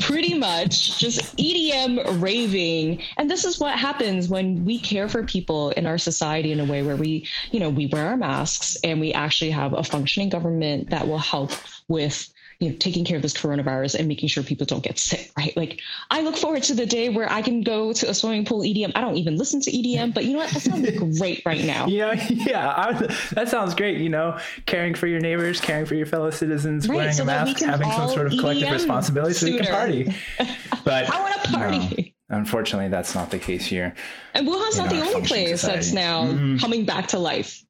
Pretty 0.00 0.34
much 0.34 0.98
just 0.98 1.36
EDM 1.36 2.20
raving. 2.20 3.00
And 3.16 3.30
this 3.30 3.44
is 3.44 3.60
what 3.60 3.78
happens 3.78 4.28
when 4.28 4.64
we 4.64 4.80
care 4.80 5.08
for 5.08 5.22
people 5.22 5.70
in 5.70 5.86
our 5.86 5.98
society 5.98 6.50
in 6.50 6.58
a 6.58 6.64
way 6.64 6.82
where 6.82 6.96
we, 6.96 7.24
you 7.52 7.60
know, 7.60 7.70
we 7.70 7.86
wear 7.86 8.08
our 8.08 8.16
masks 8.16 8.76
and 8.82 8.98
we 8.98 9.12
actually 9.12 9.50
have 9.50 9.72
a 9.72 9.84
functioning 9.84 10.30
government 10.30 10.90
that 10.90 11.06
will 11.06 11.18
help 11.18 11.52
with 11.86 12.28
you 12.60 12.70
know, 12.70 12.76
taking 12.76 13.04
care 13.04 13.16
of 13.16 13.22
this 13.22 13.34
coronavirus 13.34 13.94
and 13.96 14.08
making 14.08 14.28
sure 14.28 14.42
people 14.42 14.66
don't 14.66 14.82
get 14.82 14.98
sick, 14.98 15.30
right? 15.36 15.56
Like, 15.56 15.80
I 16.10 16.22
look 16.22 16.36
forward 16.36 16.64
to 16.64 16.74
the 16.74 16.86
day 16.86 17.08
where 17.08 17.30
I 17.30 17.40
can 17.40 17.62
go 17.62 17.92
to 17.92 18.10
a 18.10 18.14
swimming 18.14 18.44
pool 18.44 18.60
EDM. 18.60 18.92
I 18.96 19.00
don't 19.00 19.16
even 19.16 19.36
listen 19.36 19.60
to 19.60 19.70
EDM, 19.70 20.12
but 20.12 20.24
you 20.24 20.32
know 20.32 20.40
what? 20.40 20.50
That 20.50 20.62
sounds 20.62 20.90
great 21.18 21.42
right 21.46 21.64
now. 21.64 21.86
Yeah, 21.86 22.14
yeah, 22.28 22.74
I, 22.76 22.92
that 23.32 23.48
sounds 23.48 23.74
great. 23.74 23.98
You 23.98 24.08
know, 24.08 24.38
caring 24.66 24.94
for 24.94 25.06
your 25.06 25.20
neighbors, 25.20 25.60
caring 25.60 25.86
for 25.86 25.94
your 25.94 26.06
fellow 26.06 26.30
citizens, 26.30 26.88
right, 26.88 26.96
wearing 26.96 27.12
so 27.12 27.22
a 27.22 27.26
mask, 27.26 27.60
having 27.60 27.90
some 27.92 28.08
sort 28.08 28.26
of 28.26 28.32
collective 28.38 28.68
EDM 28.68 28.72
responsibility 28.72 29.34
so 29.34 29.46
you 29.46 29.58
can 29.58 29.66
party. 29.66 30.14
But 30.84 31.12
I 31.12 31.20
want 31.20 31.44
to 31.44 31.52
party. 31.52 32.14
No. 32.30 32.38
Unfortunately, 32.38 32.88
that's 32.88 33.14
not 33.14 33.30
the 33.30 33.38
case 33.38 33.66
here. 33.66 33.94
And 34.34 34.46
Wuhan's 34.46 34.78
not 34.78 34.90
the 34.90 35.00
only 35.00 35.26
place 35.26 35.60
society. 35.60 35.76
that's 35.76 35.92
now 35.92 36.24
mm-hmm. 36.24 36.58
coming 36.58 36.84
back 36.84 37.08
to 37.08 37.18
life. 37.18 37.62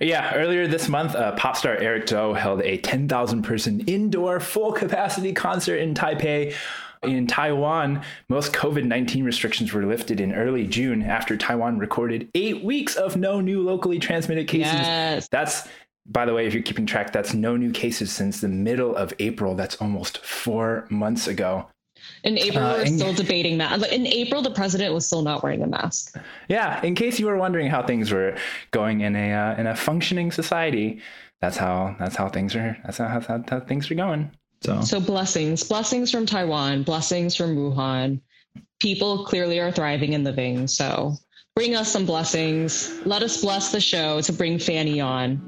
Yeah, 0.00 0.34
earlier 0.34 0.66
this 0.66 0.88
month, 0.88 1.14
uh, 1.14 1.32
pop 1.32 1.56
star 1.56 1.76
Eric 1.76 2.06
Chou 2.06 2.34
held 2.34 2.62
a 2.62 2.78
10,000 2.78 3.42
person 3.42 3.80
indoor 3.80 4.40
full 4.40 4.72
capacity 4.72 5.32
concert 5.32 5.76
in 5.76 5.94
Taipei. 5.94 6.54
In 7.04 7.28
Taiwan, 7.28 8.02
most 8.28 8.52
COVID 8.52 8.84
19 8.84 9.24
restrictions 9.24 9.72
were 9.72 9.86
lifted 9.86 10.20
in 10.20 10.34
early 10.34 10.66
June 10.66 11.02
after 11.02 11.36
Taiwan 11.36 11.78
recorded 11.78 12.28
eight 12.34 12.64
weeks 12.64 12.96
of 12.96 13.16
no 13.16 13.40
new 13.40 13.62
locally 13.62 14.00
transmitted 14.00 14.48
cases. 14.48 14.72
Yes. 14.72 15.28
That's 15.28 15.68
by 16.08 16.24
the 16.24 16.32
way, 16.32 16.46
if 16.46 16.54
you're 16.54 16.62
keeping 16.62 16.86
track, 16.86 17.12
that's 17.12 17.34
no 17.34 17.56
new 17.56 17.70
cases 17.70 18.10
since 18.10 18.40
the 18.40 18.48
middle 18.48 18.96
of 18.96 19.12
April. 19.18 19.54
That's 19.54 19.76
almost 19.76 20.18
four 20.24 20.86
months 20.90 21.26
ago. 21.26 21.68
In 22.24 22.38
April, 22.38 22.64
uh, 22.64 22.76
we're 22.78 22.86
still 22.86 23.12
debating 23.12 23.58
that. 23.58 23.92
In 23.92 24.06
April, 24.06 24.42
the 24.42 24.50
president 24.50 24.92
was 24.92 25.06
still 25.06 25.22
not 25.22 25.42
wearing 25.42 25.62
a 25.62 25.66
mask. 25.66 26.16
Yeah, 26.48 26.82
in 26.82 26.94
case 26.94 27.18
you 27.18 27.26
were 27.26 27.36
wondering 27.36 27.68
how 27.68 27.82
things 27.82 28.12
were 28.12 28.36
going 28.70 29.02
in 29.02 29.14
a 29.14 29.32
uh, 29.32 29.56
in 29.56 29.66
a 29.66 29.76
functioning 29.76 30.32
society, 30.32 31.00
that's 31.40 31.56
how 31.56 31.94
that's 31.98 32.16
how 32.16 32.28
things 32.28 32.56
are. 32.56 32.76
That's 32.84 32.98
how, 32.98 33.08
how, 33.20 33.44
how 33.48 33.60
things 33.60 33.90
are 33.90 33.94
going. 33.94 34.30
So, 34.62 34.80
so 34.80 35.00
blessings, 35.00 35.62
blessings 35.62 36.10
from 36.10 36.26
Taiwan, 36.26 36.82
blessings 36.82 37.36
from 37.36 37.56
Wuhan. 37.56 38.20
People 38.80 39.24
clearly 39.24 39.60
are 39.60 39.70
thriving 39.70 40.14
and 40.14 40.24
living. 40.24 40.66
So, 40.66 41.14
bring 41.54 41.76
us 41.76 41.90
some 41.92 42.04
blessings. 42.04 43.00
Let 43.06 43.22
us 43.22 43.40
bless 43.40 43.70
the 43.70 43.80
show 43.80 44.20
to 44.20 44.32
bring 44.32 44.58
Fanny 44.58 45.00
on. 45.00 45.40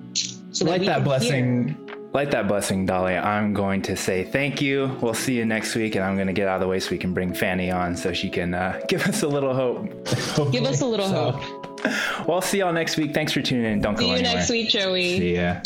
So 0.53 0.65
like 0.65 0.81
that, 0.83 0.87
that 0.87 1.05
blessing. 1.05 1.69
Hear 1.69 1.90
like 2.13 2.31
that 2.33 2.49
blessing, 2.49 2.87
Dolly, 2.87 3.17
I'm 3.17 3.55
going 3.55 3.83
to 3.83 3.97
say 3.97 4.25
thank 4.25 4.61
you. 4.61 4.97
We'll 5.01 5.15
see 5.15 5.37
you 5.37 5.45
next 5.45 5.75
week, 5.75 5.95
and 5.95 6.05
I'm 6.05 6.17
going 6.17 6.27
to 6.27 6.33
get 6.33 6.49
out 6.49 6.57
of 6.57 6.61
the 6.61 6.69
way 6.69 6.81
so 6.81 6.91
we 6.91 6.99
can 6.99 7.15
bring 7.15 7.33
Fanny 7.33 7.71
on 7.71 7.97
so 7.97 8.13
she 8.13 8.29
can 8.29 8.55
uh, 8.55 8.81
give 8.89 9.07
us 9.07 9.23
a 9.23 9.29
little 9.29 9.55
hope. 9.55 9.87
give 10.53 10.65
us 10.65 10.81
a 10.81 10.87
little 10.87 11.09
so, 11.09 11.33
hope. 11.33 11.85
Well, 12.27 12.37
I'll 12.37 12.43
see 12.43 12.59
y'all 12.59 12.73
next 12.73 12.97
week. 12.97 13.15
Thanks 13.15 13.33
for 13.33 13.43
tuning 13.43 13.65
in. 13.65 13.81
Don't 13.81 13.97
see 13.97 14.07
go 14.07 14.13
anywhere. 14.13 14.43
See 14.43 14.59
you 14.59 14.65
next 14.65 14.75
week, 14.75 14.83
Joey. 14.83 15.19
See 15.19 15.37
ya. 15.37 15.61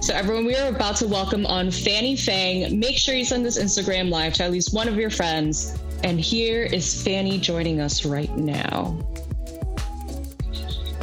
So, 0.00 0.14
everyone, 0.14 0.46
we 0.46 0.56
are 0.56 0.68
about 0.68 0.96
to 0.96 1.06
welcome 1.06 1.46
on 1.46 1.70
Fanny 1.70 2.16
Fang. 2.16 2.78
Make 2.78 2.96
sure 2.96 3.14
you 3.14 3.24
send 3.24 3.46
this 3.46 3.56
Instagram 3.56 4.10
live 4.10 4.34
to 4.34 4.44
at 4.44 4.50
least 4.50 4.74
one 4.74 4.88
of 4.88 4.96
your 4.96 5.10
friends. 5.10 5.78
And 6.02 6.20
here 6.20 6.64
is 6.64 7.00
Fanny 7.04 7.38
joining 7.38 7.80
us 7.80 8.04
right 8.04 8.36
now. 8.36 8.98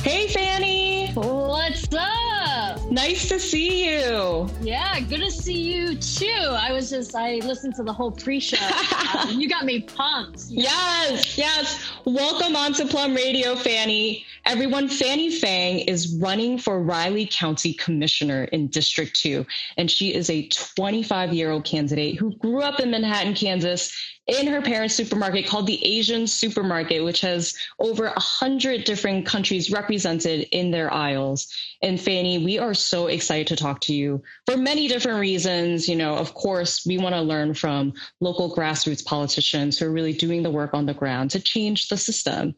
Hey, 0.04 0.30
Fanny. 0.30 1.12
What's 1.14 1.88
up? 1.94 2.90
Nice 2.90 3.28
to 3.28 3.38
see 3.38 3.94
you. 3.94 4.50
Yeah, 4.62 4.98
good 5.02 5.20
to 5.20 5.30
see 5.30 5.62
you 5.62 5.96
too. 5.96 6.26
I 6.26 6.72
was 6.72 6.90
just, 6.90 7.16
I 7.16 7.36
listened 7.44 7.76
to 7.76 7.84
the 7.84 7.92
whole 7.92 8.10
pre 8.10 8.40
show. 8.40 8.58
you 9.28 9.50
got 9.50 9.66
me 9.66 9.82
pumped. 9.82 10.46
Yes, 10.48 11.38
yes. 11.38 11.92
Welcome 12.06 12.56
on 12.56 12.74
to 12.76 12.86
Plum 12.86 13.14
Radio, 13.14 13.56
Fanny. 13.56 14.26
Everyone, 14.50 14.90
Fanny 14.90 15.30
Fang 15.30 15.78
is 15.78 16.16
running 16.16 16.58
for 16.58 16.82
Riley 16.82 17.30
County 17.32 17.72
Commissioner 17.72 18.46
in 18.46 18.66
District 18.66 19.16
2, 19.16 19.46
and 19.78 19.92
she 19.92 20.12
is 20.16 20.28
a 20.32 20.48
25 20.48 21.36
year 21.36 21.52
old 21.52 21.66
candidate 21.66 22.18
who 22.18 22.36
grew 22.38 22.64
up 22.64 22.80
in 22.80 22.90
Manhattan, 22.90 23.36
Kansas, 23.36 23.96
in 24.26 24.48
her 24.48 24.64
parents' 24.64 24.96
supermarket 24.96 25.46
called 25.46 25.68
the 25.68 25.86
Asian 25.86 26.26
Supermarket, 26.26 27.04
which 27.04 27.22
has 27.22 27.54
over 27.78 28.06
100 28.06 28.86
different 28.86 29.28
countries 29.28 29.70
represented 29.70 30.48
in 30.52 30.72
their 30.72 30.92
aisles. 30.92 31.54
And 31.84 32.02
Fanny, 32.02 32.44
we 32.44 32.58
are 32.58 32.74
so 32.74 33.06
excited 33.06 33.46
to 33.48 33.56
talk 33.56 33.82
to 33.82 33.94
you 33.94 34.24
for 34.48 34.58
many 34.58 34.88
different 34.88 35.20
reasons. 35.20 35.88
You 35.88 35.96
know, 35.96 36.16
of 36.16 36.34
course, 36.34 36.88
we 36.88 36.98
want 36.98 37.14
to 37.14 37.22
learn 37.22 37.54
from 37.54 37.94
local 38.20 38.56
grassroots 38.56 39.06
politicians 39.06 39.78
who 39.78 39.86
are 39.86 39.92
really 39.92 40.14
doing 40.14 40.42
the 40.42 40.50
work 40.50 40.74
on 40.74 40.88
the 40.88 40.96
ground 40.96 41.30
to 41.32 41.40
change 41.40 41.88
the 41.90 41.98
system. 41.98 42.56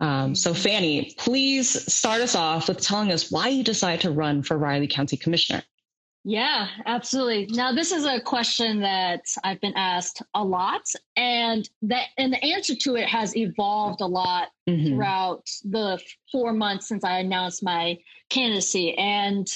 Um, 0.00 0.34
so, 0.34 0.54
Fanny, 0.54 1.14
please 1.18 1.92
start 1.92 2.20
us 2.20 2.34
off 2.34 2.68
with 2.68 2.80
telling 2.80 3.12
us 3.12 3.30
why 3.30 3.48
you 3.48 3.62
decided 3.62 4.00
to 4.02 4.10
run 4.10 4.42
for 4.42 4.56
Riley 4.56 4.88
County 4.88 5.16
Commissioner. 5.16 5.62
Yeah, 6.24 6.68
absolutely. 6.84 7.46
Now, 7.56 7.72
this 7.72 7.92
is 7.92 8.04
a 8.04 8.20
question 8.20 8.80
that 8.80 9.24
I've 9.42 9.60
been 9.60 9.76
asked 9.76 10.22
a 10.34 10.44
lot, 10.44 10.82
and 11.16 11.68
that 11.82 12.08
and 12.18 12.32
the 12.32 12.44
answer 12.44 12.74
to 12.74 12.96
it 12.96 13.08
has 13.08 13.34
evolved 13.36 14.02
a 14.02 14.06
lot 14.06 14.48
mm-hmm. 14.68 14.86
throughout 14.86 15.48
the 15.64 15.98
four 16.30 16.52
months 16.52 16.88
since 16.88 17.04
I 17.04 17.20
announced 17.20 17.62
my 17.62 17.98
candidacy. 18.28 18.96
And 18.98 19.48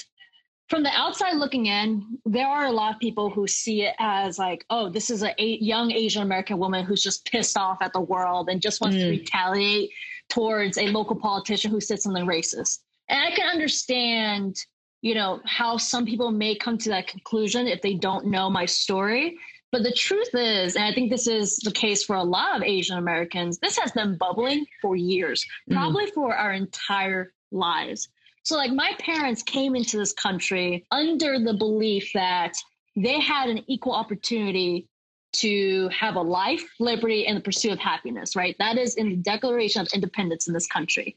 from 0.71 0.83
the 0.83 0.91
outside 0.91 1.37
looking 1.37 1.67
in, 1.67 2.19
there 2.25 2.47
are 2.47 2.65
a 2.65 2.73
lot 2.73 2.95
of 2.95 3.01
people 3.01 3.29
who 3.29 3.47
see 3.47 3.83
it 3.83 3.95
as 3.99 4.39
like, 4.39 4.65
oh, 4.71 4.89
this 4.89 5.11
is 5.11 5.23
a 5.23 5.35
young 5.39 5.93
Asian 5.93 6.23
American 6.23 6.57
woman 6.57 6.87
who's 6.87 7.03
just 7.03 7.31
pissed 7.31 7.59
off 7.59 7.83
at 7.83 7.93
the 7.93 8.01
world 8.01 8.49
and 8.49 8.63
just 8.63 8.81
wants 8.81 8.97
mm. 8.97 9.01
to 9.01 9.11
retaliate 9.11 9.91
towards 10.35 10.79
a 10.79 10.89
local 10.89 11.17
politician 11.17 11.71
who 11.71 11.81
said 11.81 12.01
something 12.01 12.27
racist. 12.27 12.81
And 13.09 13.23
I 13.23 13.31
can 13.31 13.49
understand 13.49 14.57
you 15.05 15.15
know, 15.15 15.39
how 15.45 15.77
some 15.77 16.07
people 16.07 16.31
may 16.31 16.55
come 16.55 16.79
to 16.79 16.89
that 16.89 17.07
conclusion 17.07 17.67
if 17.67 17.83
they 17.83 17.93
don't 17.93 18.25
know 18.25 18.49
my 18.49 18.65
story. 18.65 19.37
But 19.71 19.83
the 19.83 19.93
truth 19.93 20.31
is, 20.33 20.77
and 20.77 20.85
I 20.85 20.95
think 20.95 21.11
this 21.11 21.27
is 21.27 21.57
the 21.59 21.73
case 21.73 22.03
for 22.03 22.17
a 22.17 22.23
lot 22.23 22.57
of 22.57 22.63
Asian 22.63 22.97
Americans, 22.97 23.59
this 23.59 23.77
has 23.77 23.93
been 23.93 24.17
bubbling 24.17 24.65
for 24.81 24.97
years, 24.97 25.45
mm-hmm. 25.45 25.75
probably 25.75 26.07
for 26.13 26.35
our 26.35 26.55
entire 26.55 27.35
lives. 27.53 28.09
So, 28.45 28.57
like, 28.57 28.73
my 28.73 28.93
parents 28.99 29.43
came 29.43 29.77
into 29.77 29.99
this 29.99 30.15
country 30.15 30.87
under 30.91 31.39
the 31.39 31.53
belief 31.53 32.11
that 32.15 32.55
they 32.97 33.21
had 33.21 33.51
an 33.51 33.63
equal 33.67 33.93
opportunity 33.93 34.89
to 35.35 35.89
have 35.89 36.17
a 36.17 36.21
life, 36.21 36.65
liberty, 36.81 37.27
and 37.27 37.37
the 37.37 37.41
pursuit 37.41 37.73
of 37.73 37.79
happiness, 37.79 38.35
right? 38.37 38.57
That 38.59 38.79
is 38.79 38.95
in 38.95 39.11
the 39.11 39.17
Declaration 39.17 39.83
of 39.83 39.89
Independence 39.93 40.49
in 40.49 40.55
this 40.55 40.67
country. 40.67 41.17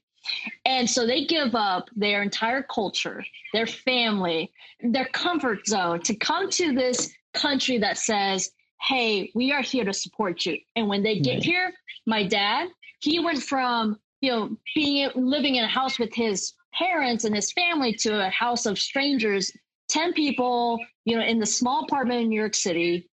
And 0.66 0.90
so 0.90 1.08
they 1.08 1.26
give 1.26 1.56
up 1.56 1.90
their 1.96 2.22
entire 2.22 2.64
culture, 2.64 3.24
their 3.54 3.68
family, 3.68 4.52
their 4.82 5.06
comfort 5.06 5.66
zone 5.68 6.02
to 6.02 6.16
come 6.16 6.50
to 6.52 6.74
this 6.74 7.14
country 7.34 7.78
that 7.80 7.98
says, 7.98 8.52
hey, 8.82 9.32
we 9.34 9.52
are 9.52 9.62
here 9.62 9.86
to 9.86 9.94
support 9.94 10.46
you. 10.46 10.58
And 10.76 10.88
when 10.88 11.04
they 11.04 11.20
get 11.20 11.44
here, 11.44 11.74
my 12.06 12.24
dad, 12.24 12.70
he 13.00 13.20
went 13.20 13.42
from, 13.42 13.98
you 14.22 14.32
know, 14.32 14.58
being 14.76 15.10
living 15.16 15.56
in 15.56 15.64
a 15.64 15.68
house 15.68 16.00
with 16.00 16.14
his 16.14 16.54
parents 16.74 17.24
and 17.24 17.36
his 17.36 17.52
family 17.52 17.94
to 17.94 18.26
a 18.26 18.30
house 18.30 18.66
of 18.66 18.78
strangers, 18.78 19.52
10 19.90 20.14
people, 20.14 20.80
you 21.06 21.16
know, 21.16 21.24
in 21.24 21.40
the 21.40 21.46
small 21.46 21.86
apartment 21.86 22.22
in 22.22 22.30
New 22.30 22.40
York 22.40 22.56
City. 22.56 23.10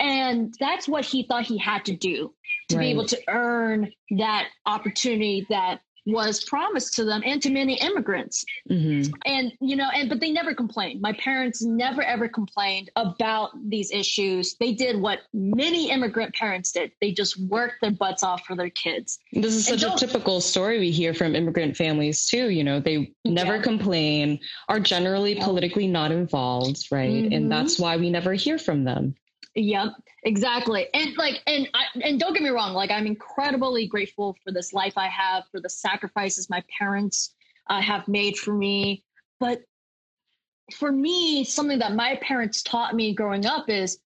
And 0.00 0.54
that's 0.58 0.88
what 0.88 1.04
he 1.04 1.24
thought 1.24 1.44
he 1.44 1.58
had 1.58 1.84
to 1.86 1.96
do 1.96 2.34
to 2.68 2.76
right. 2.76 2.82
be 2.82 2.90
able 2.90 3.06
to 3.06 3.20
earn 3.28 3.92
that 4.10 4.48
opportunity 4.66 5.46
that 5.50 5.80
was 6.06 6.44
promised 6.44 6.94
to 6.94 7.04
them 7.04 7.22
and 7.24 7.40
to 7.42 7.50
many 7.50 7.74
immigrants 7.80 8.44
mm-hmm. 8.68 9.12
and 9.24 9.52
you 9.60 9.76
know 9.76 9.88
and 9.94 10.08
but 10.08 10.18
they 10.18 10.32
never 10.32 10.52
complained 10.52 11.00
my 11.00 11.12
parents 11.12 11.62
never 11.62 12.02
ever 12.02 12.28
complained 12.28 12.90
about 12.96 13.50
these 13.68 13.92
issues 13.92 14.56
they 14.58 14.72
did 14.72 15.00
what 15.00 15.20
many 15.32 15.90
immigrant 15.90 16.34
parents 16.34 16.72
did 16.72 16.90
they 17.00 17.12
just 17.12 17.40
worked 17.42 17.76
their 17.80 17.92
butts 17.92 18.24
off 18.24 18.44
for 18.44 18.56
their 18.56 18.70
kids 18.70 19.20
this 19.32 19.54
is 19.54 19.66
such 19.66 19.84
a 19.84 19.94
typical 19.96 20.40
story 20.40 20.80
we 20.80 20.90
hear 20.90 21.14
from 21.14 21.36
immigrant 21.36 21.76
families 21.76 22.26
too 22.26 22.50
you 22.50 22.64
know 22.64 22.80
they 22.80 23.12
never 23.24 23.56
yeah. 23.56 23.62
complain 23.62 24.40
are 24.68 24.80
generally 24.80 25.36
politically 25.36 25.86
not 25.86 26.10
involved 26.10 26.88
right 26.90 27.10
mm-hmm. 27.10 27.32
and 27.32 27.52
that's 27.52 27.78
why 27.78 27.96
we 27.96 28.10
never 28.10 28.34
hear 28.34 28.58
from 28.58 28.82
them 28.82 29.14
Yep, 29.54 29.92
exactly. 30.24 30.86
And 30.94 31.16
like, 31.16 31.40
and 31.46 31.68
I, 31.74 31.84
and 32.02 32.18
don't 32.18 32.32
get 32.32 32.42
me 32.42 32.48
wrong, 32.48 32.72
like 32.74 32.90
I'm 32.90 33.06
incredibly 33.06 33.86
grateful 33.86 34.36
for 34.42 34.52
this 34.52 34.72
life 34.72 34.96
I 34.96 35.08
have, 35.08 35.44
for 35.50 35.60
the 35.60 35.68
sacrifices 35.68 36.48
my 36.48 36.62
parents 36.78 37.34
uh, 37.68 37.80
have 37.80 38.08
made 38.08 38.38
for 38.38 38.54
me. 38.54 39.04
But 39.40 39.62
for 40.74 40.90
me, 40.90 41.44
something 41.44 41.80
that 41.80 41.94
my 41.94 42.18
parents 42.22 42.62
taught 42.62 42.94
me 42.94 43.14
growing 43.14 43.44
up 43.44 43.68
is 43.68 43.98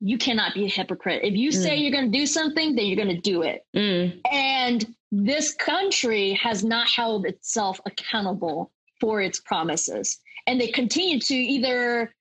you 0.00 0.18
cannot 0.18 0.54
be 0.54 0.64
a 0.64 0.68
hypocrite. 0.68 1.22
If 1.24 1.34
you 1.34 1.50
mm. 1.50 1.54
say 1.54 1.76
you're 1.76 1.92
going 1.92 2.10
to 2.10 2.18
do 2.18 2.26
something, 2.26 2.74
then 2.74 2.86
you're 2.86 2.96
going 3.02 3.14
to 3.14 3.20
do 3.20 3.42
it. 3.42 3.64
Mm. 3.76 4.20
And 4.30 4.94
this 5.10 5.54
country 5.54 6.32
has 6.34 6.64
not 6.64 6.88
held 6.88 7.26
itself 7.26 7.80
accountable 7.86 8.72
for 9.00 9.20
its 9.20 9.40
promises. 9.40 10.18
And 10.46 10.60
they 10.60 10.68
continue 10.68 11.20
to 11.20 11.34
either 11.34 12.14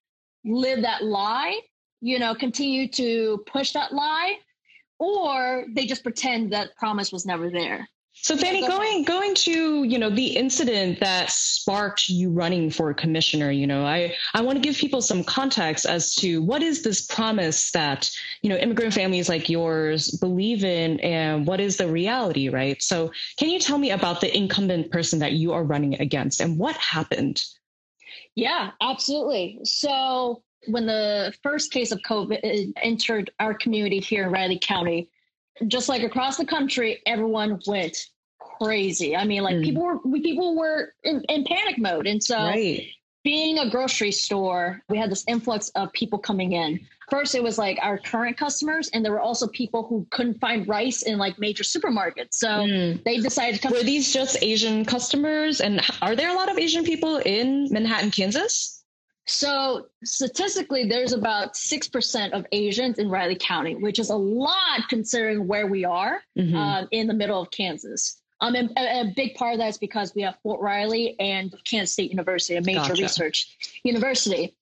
live 0.45 0.81
that 0.81 1.03
lie 1.03 1.59
you 2.03 2.19
know, 2.19 2.35
continue 2.35 2.89
to 2.89 3.41
push 3.47 3.71
that 3.71 3.93
lie, 3.93 4.35
or 4.99 5.65
they 5.73 5.85
just 5.85 6.03
pretend 6.03 6.51
that 6.51 6.75
promise 6.75 7.13
was 7.13 7.25
never 7.25 7.49
there. 7.49 7.87
So 8.15 8.37
Fanny, 8.37 8.61
yeah, 8.61 8.67
go 8.67 8.77
going 8.77 9.03
going 9.05 9.35
to 9.35 9.83
you 9.85 9.97
know 9.97 10.09
the 10.09 10.35
incident 10.35 10.99
that 10.99 11.31
sparked 11.31 12.09
you 12.09 12.29
running 12.29 12.69
for 12.69 12.93
commissioner. 12.93 13.51
You 13.51 13.65
know, 13.65 13.85
I 13.85 14.15
I 14.33 14.41
want 14.41 14.57
to 14.57 14.61
give 14.61 14.75
people 14.75 15.01
some 15.01 15.23
context 15.23 15.85
as 15.85 16.13
to 16.15 16.41
what 16.41 16.61
is 16.61 16.83
this 16.83 17.05
promise 17.05 17.71
that 17.71 18.11
you 18.41 18.49
know 18.49 18.57
immigrant 18.57 18.93
families 18.93 19.29
like 19.29 19.49
yours 19.49 20.11
believe 20.11 20.63
in, 20.65 20.99
and 20.99 21.47
what 21.47 21.61
is 21.61 21.77
the 21.77 21.87
reality, 21.87 22.49
right? 22.49 22.81
So 22.83 23.11
can 23.37 23.49
you 23.49 23.59
tell 23.59 23.77
me 23.77 23.91
about 23.91 24.19
the 24.19 24.35
incumbent 24.35 24.91
person 24.91 25.19
that 25.19 25.31
you 25.31 25.53
are 25.53 25.63
running 25.63 25.99
against 26.01 26.41
and 26.41 26.59
what 26.59 26.75
happened? 26.75 27.43
Yeah, 28.35 28.71
absolutely. 28.81 29.59
So 29.63 30.43
when 30.67 30.85
the 30.85 31.33
first 31.43 31.71
case 31.71 31.91
of 31.91 31.99
COVID 31.99 32.73
entered 32.81 33.31
our 33.39 33.53
community 33.53 33.99
here 33.99 34.25
in 34.25 34.31
Riley 34.31 34.59
County, 34.59 35.09
just 35.67 35.89
like 35.89 36.03
across 36.03 36.37
the 36.37 36.45
country, 36.45 37.01
everyone 37.05 37.59
went 37.67 37.97
crazy. 38.39 39.15
I 39.15 39.25
mean, 39.25 39.43
like 39.43 39.57
mm. 39.57 39.63
people 39.63 39.83
were 39.83 39.99
people 40.21 40.55
were 40.55 40.93
in, 41.03 41.23
in, 41.29 41.43
panic 41.45 41.77
mode, 41.77 42.07
and 42.07 42.23
so 42.23 42.37
right. 42.37 42.87
being 43.23 43.59
a 43.59 43.69
grocery 43.69 44.11
store, 44.11 44.81
we 44.89 44.97
had 44.97 45.11
this 45.11 45.23
influx 45.27 45.69
of 45.69 45.91
people 45.93 46.19
coming 46.19 46.53
in. 46.53 46.79
First, 47.09 47.35
it 47.35 47.43
was 47.43 47.57
like 47.57 47.77
our 47.81 47.97
current 47.97 48.37
customers, 48.37 48.89
and 48.93 49.03
there 49.03 49.11
were 49.11 49.19
also 49.19 49.47
people 49.47 49.85
who 49.87 50.07
couldn't 50.09 50.39
find 50.39 50.67
rice 50.67 51.03
in 51.03 51.17
like 51.17 51.37
major 51.37 51.63
supermarkets. 51.63 52.33
So 52.33 52.47
mm. 52.47 53.03
they 53.03 53.17
decided 53.17 53.61
to 53.61 53.67
come. 53.67 53.77
Were 53.77 53.83
these 53.83 54.11
just 54.13 54.37
Asian 54.41 54.85
customers? 54.85 55.61
And 55.61 55.81
are 56.01 56.15
there 56.15 56.31
a 56.31 56.33
lot 56.33 56.49
of 56.49 56.57
Asian 56.57 56.83
people 56.83 57.17
in 57.17 57.67
Manhattan, 57.71 58.11
Kansas? 58.11 58.82
So 59.25 59.87
statistically, 60.03 60.87
there's 60.87 61.13
about 61.13 61.53
6% 61.53 62.31
of 62.31 62.45
Asians 62.51 62.99
in 62.99 63.09
Riley 63.09 63.37
County, 63.39 63.75
which 63.75 63.99
is 63.99 64.09
a 64.09 64.15
lot 64.15 64.81
considering 64.89 65.47
where 65.47 65.67
we 65.67 65.85
are 65.85 66.21
mm-hmm. 66.37 66.55
um, 66.55 66.87
in 66.91 67.07
the 67.07 67.13
middle 67.13 67.41
of 67.41 67.49
Kansas. 67.51 68.21
Um, 68.41 68.55
and 68.55 68.69
a, 68.77 69.01
a, 69.01 69.13
big 69.15 69.35
part 69.35 69.53
of 69.53 69.59
that 69.59 69.69
is 69.69 69.77
because 69.77 70.13
we 70.13 70.21
have 70.23 70.37
Fort 70.43 70.59
Riley 70.59 71.15
and 71.19 71.55
Kansas 71.63 71.93
State 71.93 72.11
University, 72.11 72.57
a 72.57 72.61
major 72.61 72.89
gotcha. 72.89 73.01
research 73.01 73.79
university. 73.85 74.53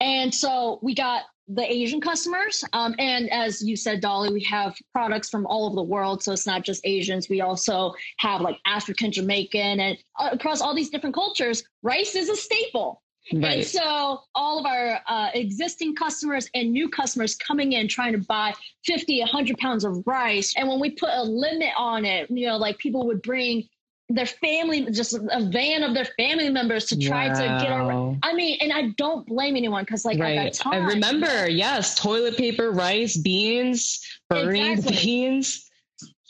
And 0.00 0.34
so 0.34 0.80
we 0.82 0.94
got 0.94 1.22
the 1.46 1.62
Asian 1.62 2.00
customers. 2.00 2.64
Um, 2.72 2.96
and 2.98 3.30
as 3.30 3.62
you 3.62 3.76
said, 3.76 4.00
Dolly, 4.00 4.32
we 4.32 4.42
have 4.44 4.76
products 4.92 5.30
from 5.30 5.46
all 5.46 5.66
over 5.66 5.76
the 5.76 5.82
world. 5.82 6.22
So 6.22 6.32
it's 6.32 6.46
not 6.46 6.62
just 6.62 6.84
Asians. 6.84 7.28
We 7.28 7.40
also 7.40 7.94
have 8.18 8.40
like 8.40 8.58
African, 8.66 9.12
Jamaican, 9.12 9.80
and 9.80 9.98
uh, 10.18 10.30
across 10.32 10.60
all 10.60 10.74
these 10.74 10.90
different 10.90 11.14
cultures, 11.14 11.62
rice 11.82 12.16
is 12.16 12.28
a 12.28 12.36
staple. 12.36 13.02
Right. 13.32 13.58
And 13.58 13.66
so 13.66 14.20
all 14.34 14.58
of 14.58 14.66
our 14.66 15.00
uh, 15.06 15.30
existing 15.34 15.94
customers 15.94 16.48
and 16.54 16.72
new 16.72 16.88
customers 16.88 17.34
coming 17.34 17.72
in 17.72 17.88
trying 17.88 18.12
to 18.12 18.18
buy 18.18 18.54
50, 18.84 19.20
100 19.20 19.58
pounds 19.58 19.84
of 19.84 20.02
rice. 20.06 20.54
And 20.56 20.68
when 20.68 20.80
we 20.80 20.90
put 20.90 21.10
a 21.12 21.22
limit 21.22 21.72
on 21.76 22.04
it, 22.04 22.30
you 22.30 22.46
know, 22.46 22.56
like 22.56 22.78
people 22.78 23.06
would 23.06 23.22
bring 23.22 23.68
their 24.08 24.26
family, 24.26 24.90
just 24.90 25.12
a 25.14 25.48
van 25.52 25.82
of 25.82 25.92
their 25.92 26.06
family 26.16 26.48
members 26.48 26.86
to 26.86 26.98
try 26.98 27.28
wow. 27.28 27.34
to 27.34 27.64
get 27.64 27.70
around. 27.70 28.18
I 28.22 28.32
mean, 28.32 28.56
and 28.62 28.72
I 28.72 28.94
don't 28.96 29.26
blame 29.26 29.54
anyone 29.54 29.84
because, 29.84 30.06
like, 30.06 30.18
right. 30.18 30.50
time, 30.52 30.82
I 30.82 30.86
remember, 30.86 31.48
yes, 31.48 31.94
toilet 31.94 32.36
paper, 32.36 32.70
rice, 32.70 33.18
beans, 33.18 34.02
buried 34.30 34.78
exactly. 34.78 34.96
beans. 34.96 35.70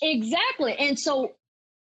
Exactly. 0.03 0.75
And 0.75 0.99
so 0.99 1.33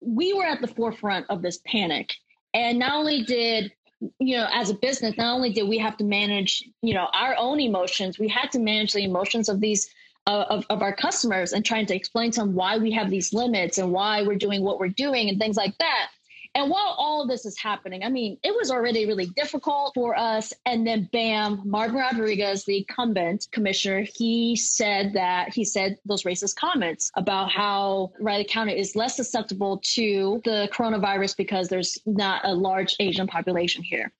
we 0.02 0.34
were 0.34 0.44
at 0.44 0.60
the 0.60 0.68
forefront 0.68 1.26
of 1.30 1.40
this 1.40 1.60
panic. 1.66 2.12
And 2.52 2.78
not 2.78 2.94
only 2.94 3.22
did 3.22 3.72
you 4.18 4.36
know, 4.36 4.46
as 4.52 4.70
a 4.70 4.74
business, 4.74 5.16
not 5.16 5.34
only 5.34 5.52
did 5.52 5.68
we 5.68 5.78
have 5.78 5.96
to 5.96 6.04
manage, 6.04 6.62
you 6.82 6.94
know, 6.94 7.08
our 7.14 7.34
own 7.38 7.60
emotions, 7.60 8.18
we 8.18 8.28
had 8.28 8.50
to 8.52 8.58
manage 8.58 8.92
the 8.92 9.04
emotions 9.04 9.48
of 9.48 9.60
these 9.60 9.88
uh, 10.26 10.44
of, 10.50 10.66
of 10.70 10.82
our 10.82 10.94
customers 10.94 11.52
and 11.52 11.64
trying 11.64 11.86
to 11.86 11.94
explain 11.94 12.32
to 12.32 12.40
them 12.40 12.52
why 12.54 12.76
we 12.78 12.90
have 12.90 13.10
these 13.10 13.32
limits 13.32 13.78
and 13.78 13.92
why 13.92 14.22
we're 14.22 14.36
doing 14.36 14.62
what 14.62 14.80
we're 14.80 14.88
doing 14.88 15.28
and 15.28 15.38
things 15.38 15.56
like 15.56 15.76
that. 15.78 16.08
And 16.56 16.70
while 16.70 16.94
all 16.96 17.26
this 17.26 17.44
is 17.44 17.58
happening, 17.58 18.02
I 18.02 18.08
mean, 18.08 18.38
it 18.42 18.56
was 18.56 18.70
already 18.70 19.04
really 19.04 19.26
difficult 19.26 19.92
for 19.94 20.18
us. 20.18 20.54
And 20.64 20.86
then, 20.86 21.06
bam, 21.12 21.60
Marvin 21.66 21.96
Rodriguez, 21.96 22.64
the 22.64 22.78
incumbent 22.78 23.46
commissioner, 23.52 24.06
he 24.14 24.56
said 24.56 25.12
that 25.12 25.52
he 25.52 25.66
said 25.66 25.98
those 26.06 26.22
racist 26.22 26.56
comments 26.56 27.10
about 27.14 27.50
how 27.52 28.12
Riley 28.18 28.46
County 28.46 28.72
is 28.72 28.96
less 28.96 29.16
susceptible 29.16 29.82
to 29.96 30.40
the 30.46 30.70
coronavirus 30.72 31.36
because 31.36 31.68
there's 31.68 31.98
not 32.06 32.40
a 32.46 32.54
large 32.54 32.96
Asian 33.00 33.26
population 33.26 33.82
here. 33.82 34.10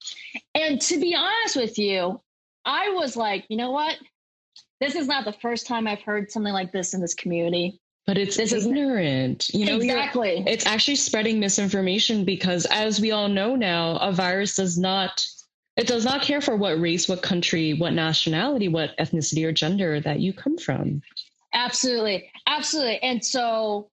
And 0.53 0.79
to 0.81 0.99
be 0.99 1.15
honest 1.15 1.55
with 1.55 1.79
you, 1.79 2.21
I 2.65 2.89
was 2.89 3.17
like, 3.17 3.45
you 3.49 3.57
know 3.57 3.71
what? 3.71 3.97
This 4.79 4.93
is 4.93 5.07
not 5.07 5.25
the 5.25 5.33
first 5.33 5.65
time 5.65 5.87
I've 5.87 6.03
heard 6.03 6.29
something 6.29 6.53
like 6.53 6.71
this 6.71 6.93
in 6.93 7.01
this 7.01 7.15
community 7.15 7.81
but 8.07 8.17
it's 8.17 8.37
this 8.37 8.53
ignorant. 8.53 9.49
You 9.49 9.65
know, 9.65 9.75
exactly. 9.75 10.43
It's 10.47 10.65
actually 10.65 10.95
spreading 10.95 11.39
misinformation 11.39 12.23
because, 12.23 12.65
as 12.67 13.01
we 13.01 13.11
all 13.11 13.27
know 13.27 13.55
now, 13.55 13.97
a 13.97 14.13
virus 14.13 14.55
does 14.55 14.77
not 14.77 15.23
it 15.75 15.85
does 15.85 16.05
not 16.05 16.23
care 16.23 16.41
for 16.41 16.55
what 16.55 16.79
race, 16.79 17.07
what 17.07 17.21
country, 17.21 17.73
what 17.73 17.93
nationality, 17.93 18.67
what 18.67 18.97
ethnicity 18.97 19.45
or 19.45 19.51
gender 19.51 19.99
that 19.99 20.19
you 20.19 20.33
come 20.33 20.57
from. 20.57 21.03
Absolutely, 21.53 22.31
absolutely. 22.47 22.97
And 23.03 23.23
so, 23.23 23.89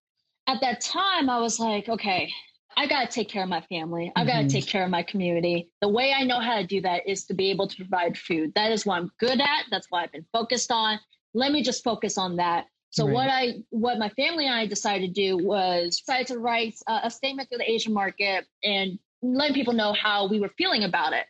at 0.46 0.60
that 0.62 0.80
time, 0.80 1.28
I 1.28 1.40
was 1.40 1.60
like, 1.60 1.88
okay. 1.88 2.32
I 2.76 2.88
got 2.88 3.08
to 3.08 3.14
take 3.14 3.28
care 3.28 3.44
of 3.44 3.48
my 3.48 3.60
family. 3.60 4.10
I 4.16 4.24
got 4.24 4.32
to 4.32 4.38
mm-hmm. 4.40 4.48
take 4.48 4.66
care 4.66 4.82
of 4.82 4.90
my 4.90 5.04
community. 5.04 5.70
The 5.80 5.88
way 5.88 6.12
I 6.12 6.24
know 6.24 6.40
how 6.40 6.56
to 6.56 6.66
do 6.66 6.80
that 6.80 7.08
is 7.08 7.24
to 7.26 7.34
be 7.34 7.50
able 7.50 7.68
to 7.68 7.76
provide 7.76 8.18
food. 8.18 8.52
That 8.56 8.72
is 8.72 8.84
what 8.84 8.96
I'm 8.96 9.12
good 9.20 9.40
at. 9.40 9.66
That's 9.70 9.88
what 9.90 10.02
I've 10.02 10.10
been 10.10 10.26
focused 10.32 10.72
on. 10.72 10.98
Let 11.34 11.52
me 11.52 11.62
just 11.62 11.84
focus 11.84 12.18
on 12.18 12.34
that 12.36 12.66
so 12.94 13.06
right. 13.06 13.12
what 13.12 13.28
I 13.28 13.54
what 13.70 13.98
my 13.98 14.08
family 14.10 14.46
and 14.46 14.54
I 14.54 14.66
decided 14.66 15.12
to 15.12 15.12
do 15.12 15.44
was 15.44 16.00
try 16.00 16.22
to 16.22 16.38
write 16.38 16.76
a, 16.86 17.00
a 17.04 17.10
statement 17.10 17.50
to 17.50 17.58
the 17.58 17.68
Asian 17.68 17.92
market 17.92 18.46
and 18.62 19.00
letting 19.20 19.52
people 19.52 19.72
know 19.72 19.92
how 19.92 20.28
we 20.28 20.38
were 20.38 20.50
feeling 20.56 20.84
about 20.84 21.12
it. 21.12 21.26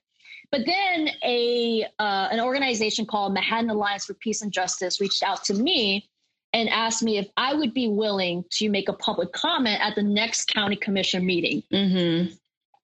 But 0.51 0.67
then 0.67 1.09
a 1.25 1.87
uh, 1.99 2.29
an 2.31 2.41
organization 2.41 3.07
called 3.07 3.33
Manhattan 3.33 3.71
Alliance 3.71 4.05
for 4.05 4.13
Peace 4.13 4.43
and 4.43 4.53
Justice 4.53 5.01
reached 5.01 5.23
out 5.23 5.43
to 5.45 5.55
me 5.55 6.07
and 6.53 6.69
asked 6.69 7.03
me 7.03 7.17
if 7.17 7.29
I 7.39 7.55
would 7.55 7.73
be 7.73 7.89
willing 7.89 8.45
to 8.59 8.69
make 8.69 8.91
a 8.91 8.93
public 8.93 9.33
comment 9.33 9.81
at 9.81 9.95
the 9.95 10.03
next 10.03 10.49
county 10.49 10.77
commission 10.77 11.25
meeting. 11.25 11.63
Mm-hmm. 11.73 12.35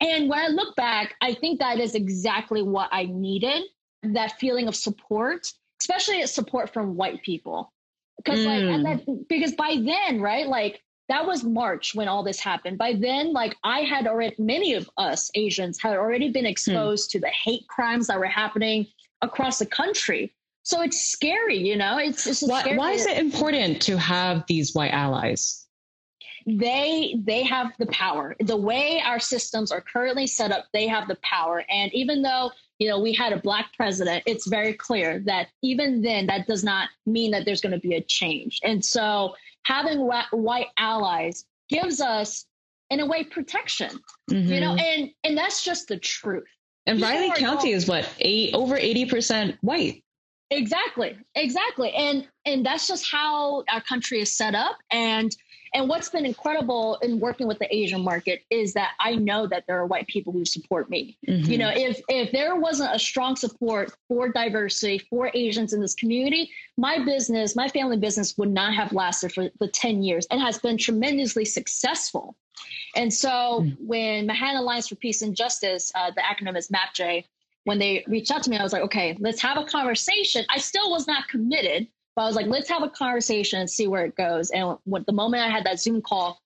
And 0.01 0.31
when 0.31 0.39
I 0.39 0.49
look 0.49 0.75
back, 0.75 1.17
I 1.21 1.35
think 1.35 1.61
that 1.61 1.79
is 1.79 1.95
exactly 1.95 2.63
what 2.63 2.89
I 2.93 3.05
needed 3.05 3.65
that 4.03 4.41
feeling 4.41 4.69
of 4.69 4.75
support, 4.75 5.47
especially 5.83 6.21
it's 6.21 6.33
support 6.33 6.73
from 6.73 6.97
white 6.97 7.23
people 7.23 7.71
because 8.25 8.41
mm. 8.41 8.83
like 8.83 9.05
that, 9.07 9.29
because 9.29 9.53
by 9.53 9.79
then 9.85 10.21
right 10.21 10.47
like 10.47 10.83
that 11.09 11.27
was 11.27 11.43
march 11.45 11.95
when 11.95 12.09
all 12.09 12.23
this 12.23 12.41
happened 12.41 12.79
by 12.79 12.93
then 12.93 13.33
like 13.33 13.57
i 13.65 13.81
had 13.81 14.07
already 14.07 14.35
many 14.39 14.75
of 14.75 14.89
us 14.97 15.31
asians 15.35 15.81
had 15.81 15.97
already 15.97 16.31
been 16.31 16.45
hmm. 16.45 16.51
exposed 16.51 17.09
mm. 17.09 17.13
to 17.13 17.21
the 17.21 17.29
hate 17.29 17.67
crimes 17.69 18.07
that 18.07 18.19
were 18.19 18.27
happening 18.27 18.87
across 19.23 19.59
the 19.59 19.67
country 19.67 20.33
so 20.63 20.83
it's 20.83 21.01
scary 21.01 21.59
you 21.59 21.77
know 21.77 21.99
it's, 21.99 22.27
it's 22.27 22.43
why, 22.43 22.75
why 22.75 22.93
is 22.93 23.07
it 23.07 23.19
important 23.19 23.81
to 23.81 23.97
have 23.97 24.45
these 24.47 24.75
white 24.75 24.93
allies 24.93 25.67
they 26.47 27.15
they 27.25 27.43
have 27.43 27.73
the 27.79 27.87
power 27.87 28.35
the 28.41 28.57
way 28.57 29.01
our 29.05 29.21
systems 29.21 29.71
are 29.71 29.81
currently 29.81 30.27
set 30.27 30.53
up 30.53 30.67
they 30.73 30.87
have 30.87 31.07
the 31.09 31.19
power 31.23 31.65
and 31.71 31.93
even 31.93 32.23
though 32.23 32.51
you 32.81 32.89
know, 32.89 32.99
we 32.99 33.13
had 33.13 33.33
a 33.33 33.37
black 33.37 33.73
president, 33.77 34.25
it's 34.27 34.49
very 34.49 34.73
clear 34.73 35.21
that 35.27 35.49
even 35.63 36.01
then, 36.01 36.27
that 36.27 36.47
does 36.47 36.65
not 36.65 36.89
mean 37.05 37.31
that 37.31 37.45
there's 37.45 37.61
going 37.61 37.75
to 37.75 37.79
be 37.79 37.95
a 37.95 38.01
change. 38.01 38.59
And 38.65 38.83
so 38.83 39.35
having 39.65 40.01
white 40.01 40.69
allies 40.79 41.45
gives 41.69 42.01
us, 42.01 42.47
in 42.89 43.01
a 43.01 43.07
way, 43.07 43.23
protection, 43.23 44.01
mm-hmm. 44.31 44.51
you 44.51 44.61
know, 44.61 44.75
mm-hmm. 44.75 45.03
and, 45.03 45.11
and 45.25 45.37
that's 45.37 45.63
just 45.63 45.89
the 45.89 45.99
truth. 45.99 46.49
And 46.87 46.99
People 46.99 47.11
Riley 47.11 47.31
County 47.39 47.73
is 47.73 47.87
what, 47.87 48.09
eight, 48.19 48.55
over 48.55 48.77
80% 48.77 49.59
white. 49.61 50.03
Exactly. 50.51 51.19
Exactly. 51.35 51.93
And, 51.93 52.27
and 52.47 52.65
that's 52.65 52.89
just 52.89 53.07
how 53.09 53.63
our 53.71 53.83
country 53.83 54.21
is 54.21 54.35
set 54.35 54.55
up. 54.55 54.79
And, 54.91 55.37
and 55.73 55.89
what's 55.89 56.09
been 56.09 56.27
incredible 56.27 56.97
in 56.97 57.21
working 57.21 57.47
with 57.47 57.59
the 57.59 57.75
Asian 57.75 58.03
market 58.03 58.43
is 58.51 58.73
that 58.75 58.93
I 58.99 59.15
know 59.15 59.47
that 59.47 59.65
there 59.67 59.79
are 59.79 59.87
white 59.87 60.09
people 60.09 60.33
who 60.33 60.45
support 60.45 60.91
me. 60.91 61.17
Mm-hmm. 61.29 61.51
You 61.51 61.59
know, 61.59 61.71
if 61.75 62.01
if 62.09 62.33
there 62.33 62.57
wasn't 62.57 62.95
a 62.95 62.99
strong 62.99 63.37
support 63.37 63.93
for 64.09 64.29
diversity 64.31 64.99
for 64.99 65.31
Asians 65.33 65.73
in 65.73 65.81
this 65.81 65.95
community, 65.95 66.51
my 66.77 67.05
business, 67.05 67.55
my 67.55 67.69
family 67.69 67.97
business 67.97 68.37
would 68.37 68.51
not 68.51 68.75
have 68.75 68.93
lasted 68.93 69.33
for 69.33 69.49
the 69.61 69.69
10 69.69 70.03
years 70.03 70.27
and 70.31 70.41
has 70.41 70.59
been 70.59 70.77
tremendously 70.77 71.45
successful. 71.45 72.37
And 72.97 73.13
so 73.13 73.29
mm-hmm. 73.29 73.87
when 73.87 74.27
Manhattan 74.27 74.61
Alliance 74.61 74.89
for 74.89 74.97
Peace 74.97 75.23
and 75.23 75.37
Justice, 75.37 75.93
uh, 75.95 76.11
the 76.11 76.23
acronym 76.23 76.57
is 76.57 76.69
MAPJ, 76.69 77.25
when 77.65 77.79
they 77.79 78.05
reached 78.09 78.31
out 78.31 78.43
to 78.43 78.51
me, 78.51 78.57
I 78.57 78.63
was 78.63 78.73
like, 78.73 78.83
okay, 78.83 79.17
let's 79.21 79.41
have 79.43 79.57
a 79.57 79.65
conversation. 79.65 80.45
I 80.49 80.59
still 80.59 80.91
was 80.91 81.07
not 81.07 81.29
committed 81.29 81.87
but 82.17 82.23
I 82.23 82.27
was 82.27 82.37
like, 82.37 82.47
let's 82.47 82.69
have 82.69 82.83
a 82.83 82.91
conversation 82.91 83.61
and 83.61 83.71
see 83.71 83.87
where 83.87 84.05
it 84.05 84.17
goes. 84.17 84.51
And 84.51 84.77
what 84.85 85.07
the 85.07 85.13
moment 85.13 85.43
I 85.43 85.49
had 85.49 85.65
that 85.65 85.81
Zoom 85.81 86.03
call, 86.03 86.41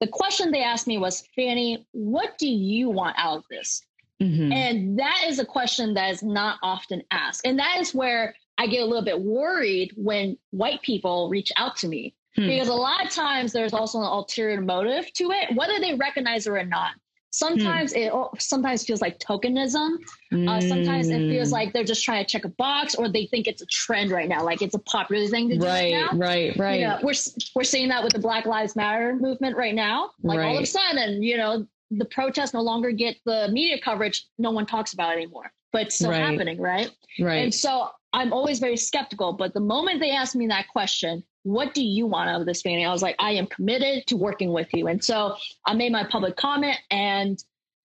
the 0.00 0.06
question 0.06 0.50
they 0.50 0.62
asked 0.62 0.86
me 0.86 0.98
was, 0.98 1.24
Fanny, 1.34 1.86
what 1.92 2.38
do 2.38 2.48
you 2.48 2.88
want 2.90 3.16
out 3.18 3.38
of 3.38 3.44
this? 3.50 3.82
Mm-hmm. 4.22 4.52
And 4.52 4.98
that 4.98 5.24
is 5.26 5.38
a 5.38 5.44
question 5.44 5.94
that 5.94 6.10
is 6.10 6.22
not 6.22 6.58
often 6.62 7.02
asked. 7.10 7.42
And 7.44 7.58
that 7.58 7.78
is 7.80 7.94
where 7.94 8.34
I 8.58 8.66
get 8.66 8.82
a 8.82 8.84
little 8.84 9.04
bit 9.04 9.20
worried 9.20 9.92
when 9.96 10.36
white 10.50 10.82
people 10.82 11.28
reach 11.28 11.52
out 11.56 11.76
to 11.78 11.88
me. 11.88 12.14
Hmm. 12.34 12.46
Because 12.46 12.68
a 12.68 12.74
lot 12.74 13.04
of 13.04 13.10
times 13.10 13.52
there's 13.52 13.72
also 13.72 13.98
an 13.98 14.06
ulterior 14.06 14.60
motive 14.60 15.12
to 15.14 15.30
it, 15.30 15.54
whether 15.56 15.78
they 15.78 15.94
recognize 15.94 16.46
it 16.46 16.50
or 16.50 16.64
not. 16.64 16.92
Sometimes 17.30 17.92
hmm. 17.92 17.98
it 17.98 18.12
sometimes 18.38 18.84
feels 18.84 19.02
like 19.02 19.18
tokenism. 19.18 19.96
Uh, 20.32 20.60
sometimes 20.60 21.08
it 21.08 21.28
feels 21.28 21.48
hmm. 21.48 21.54
like 21.54 21.72
they're 21.72 21.84
just 21.84 22.02
trying 22.02 22.24
to 22.24 22.30
check 22.30 22.44
a 22.44 22.48
box, 22.48 22.94
or 22.94 23.08
they 23.08 23.26
think 23.26 23.46
it's 23.46 23.60
a 23.60 23.66
trend 23.66 24.10
right 24.10 24.28
now, 24.28 24.42
like 24.42 24.62
it's 24.62 24.74
a 24.74 24.78
popular 24.80 25.26
thing 25.28 25.48
to 25.50 25.58
do 25.58 25.64
right, 25.64 25.92
right 25.92 25.92
now. 25.92 26.18
Right, 26.18 26.56
right, 26.56 26.80
you 26.80 26.86
know, 26.86 26.98
we're 27.02 27.14
we're 27.54 27.64
seeing 27.64 27.88
that 27.88 28.02
with 28.02 28.14
the 28.14 28.18
Black 28.18 28.46
Lives 28.46 28.76
Matter 28.76 29.14
movement 29.14 29.56
right 29.56 29.74
now. 29.74 30.10
Like 30.22 30.38
right. 30.38 30.48
all 30.48 30.56
of 30.56 30.62
a 30.62 30.66
sudden, 30.66 31.22
you 31.22 31.36
know, 31.36 31.66
the 31.90 32.06
protests 32.06 32.54
no 32.54 32.62
longer 32.62 32.92
get 32.92 33.16
the 33.24 33.48
media 33.52 33.78
coverage. 33.80 34.26
No 34.38 34.50
one 34.50 34.66
talks 34.66 34.92
about 34.94 35.12
it 35.12 35.16
anymore, 35.16 35.52
but 35.72 35.82
it's 35.82 35.96
still 35.96 36.10
right. 36.10 36.22
happening, 36.22 36.60
right? 36.60 36.90
Right. 37.20 37.44
And 37.44 37.54
so 37.54 37.88
I'm 38.12 38.32
always 38.32 38.58
very 38.58 38.76
skeptical. 38.76 39.32
But 39.34 39.54
the 39.54 39.60
moment 39.60 40.00
they 40.00 40.10
ask 40.10 40.34
me 40.34 40.46
that 40.48 40.68
question, 40.68 41.22
what 41.42 41.74
do 41.74 41.82
you 41.82 42.06
want 42.06 42.30
out 42.30 42.40
of 42.40 42.46
this 42.46 42.62
Fanny? 42.62 42.84
I 42.84 42.92
was 42.92 43.02
like, 43.02 43.16
I 43.18 43.32
am 43.32 43.46
committed 43.46 44.06
to 44.08 44.16
working 44.16 44.52
with 44.52 44.68
you. 44.74 44.88
And 44.88 45.02
so 45.02 45.36
I 45.66 45.74
made 45.74 45.92
my 45.92 46.04
public 46.04 46.36
comment 46.36 46.76
and 46.90 47.42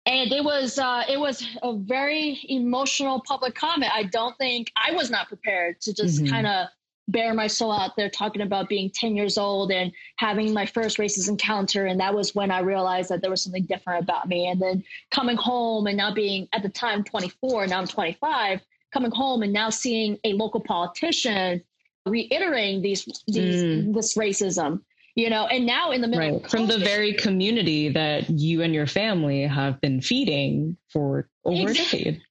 and 0.07 0.31
it 0.31 0.43
was 0.43 0.79
uh, 0.79 1.03
it 1.07 1.19
was 1.19 1.45
a 1.61 1.77
very 1.77 2.39
emotional 2.49 3.21
public 3.27 3.53
comment. 3.53 3.91
I 3.93 4.03
don't 4.03 4.35
think 4.37 4.71
I 4.75 4.93
was 4.93 5.11
not 5.11 5.27
prepared 5.27 5.79
to 5.81 5.93
just 5.93 6.21
mm-hmm. 6.21 6.33
kind 6.33 6.47
of 6.47 6.67
bare 7.07 7.33
my 7.33 7.47
soul 7.47 7.71
out 7.71 7.95
there 7.95 8.09
talking 8.09 8.41
about 8.41 8.69
being 8.69 8.89
10 8.89 9.15
years 9.15 9.37
old 9.37 9.71
and 9.71 9.91
having 10.17 10.53
my 10.53 10.65
first 10.65 10.97
racist 10.97 11.27
encounter 11.29 11.87
and 11.87 11.99
that 11.99 12.13
was 12.13 12.35
when 12.35 12.51
i 12.51 12.59
realized 12.59 13.09
that 13.09 13.21
there 13.21 13.31
was 13.31 13.43
something 13.43 13.65
different 13.65 14.03
about 14.03 14.27
me 14.27 14.47
and 14.47 14.61
then 14.61 14.83
coming 15.09 15.35
home 15.35 15.87
and 15.87 15.97
now 15.97 16.13
being 16.13 16.47
at 16.53 16.61
the 16.61 16.69
time 16.69 17.03
24 17.03 17.67
now 17.67 17.79
i'm 17.79 17.87
25 17.87 18.61
coming 18.93 19.11
home 19.11 19.41
and 19.41 19.51
now 19.51 19.69
seeing 19.69 20.17
a 20.23 20.33
local 20.33 20.61
politician 20.61 21.61
reiterating 22.05 22.81
these 22.81 23.05
these 23.27 23.63
mm. 23.63 23.93
this 23.93 24.15
racism 24.17 24.81
you 25.15 25.29
know 25.29 25.45
and 25.47 25.65
now 25.65 25.91
in 25.91 26.01
the 26.01 26.07
middle 26.07 26.39
right. 26.39 26.49
from 26.49 26.67
the 26.67 26.77
very 26.77 27.13
community 27.13 27.89
that 27.89 28.29
you 28.29 28.61
and 28.61 28.73
your 28.73 28.87
family 28.87 29.43
have 29.43 29.79
been 29.81 30.01
feeding 30.01 30.75
for 30.91 31.29
over 31.45 31.69
exactly. 31.69 31.99
a 31.99 32.03
decade 32.03 32.21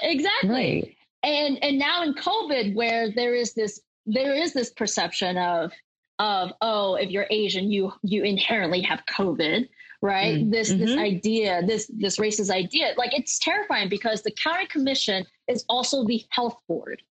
exactly 0.00 0.50
right. 0.50 0.96
and 1.22 1.62
and 1.62 1.78
now 1.78 2.02
in 2.02 2.14
covid 2.14 2.74
where 2.74 3.10
there 3.12 3.34
is 3.34 3.54
this 3.54 3.80
there 4.06 4.34
is 4.34 4.52
this 4.52 4.70
perception 4.70 5.36
of 5.36 5.72
of 6.18 6.52
oh 6.62 6.94
if 6.94 7.10
you're 7.10 7.26
asian 7.30 7.70
you 7.70 7.92
you 8.02 8.24
inherently 8.24 8.80
have 8.80 9.02
covid 9.06 9.68
right 10.02 10.36
mm. 10.38 10.50
this 10.50 10.70
mm-hmm. 10.72 10.84
this 10.84 10.96
idea 10.96 11.62
this 11.66 11.90
this 11.96 12.16
racist 12.18 12.50
idea 12.50 12.92
like 12.96 13.16
it's 13.16 13.38
terrifying 13.38 13.88
because 13.88 14.22
the 14.22 14.32
county 14.32 14.66
commission 14.66 15.24
is 15.48 15.64
also 15.68 16.04
the 16.04 16.24
health 16.30 16.58
board 16.66 17.02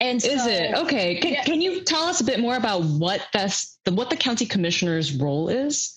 and 0.00 0.20
so, 0.20 0.28
is 0.28 0.46
it 0.46 0.74
okay? 0.74 1.16
Can, 1.16 1.32
yeah. 1.32 1.44
can 1.44 1.60
you 1.60 1.82
tell 1.82 2.04
us 2.04 2.20
a 2.20 2.24
bit 2.24 2.40
more 2.40 2.56
about 2.56 2.82
what 2.82 3.26
that's 3.32 3.78
the, 3.84 3.92
what 3.92 4.10
the 4.10 4.16
county 4.16 4.46
commissioner's 4.46 5.14
role 5.14 5.48
is? 5.48 5.94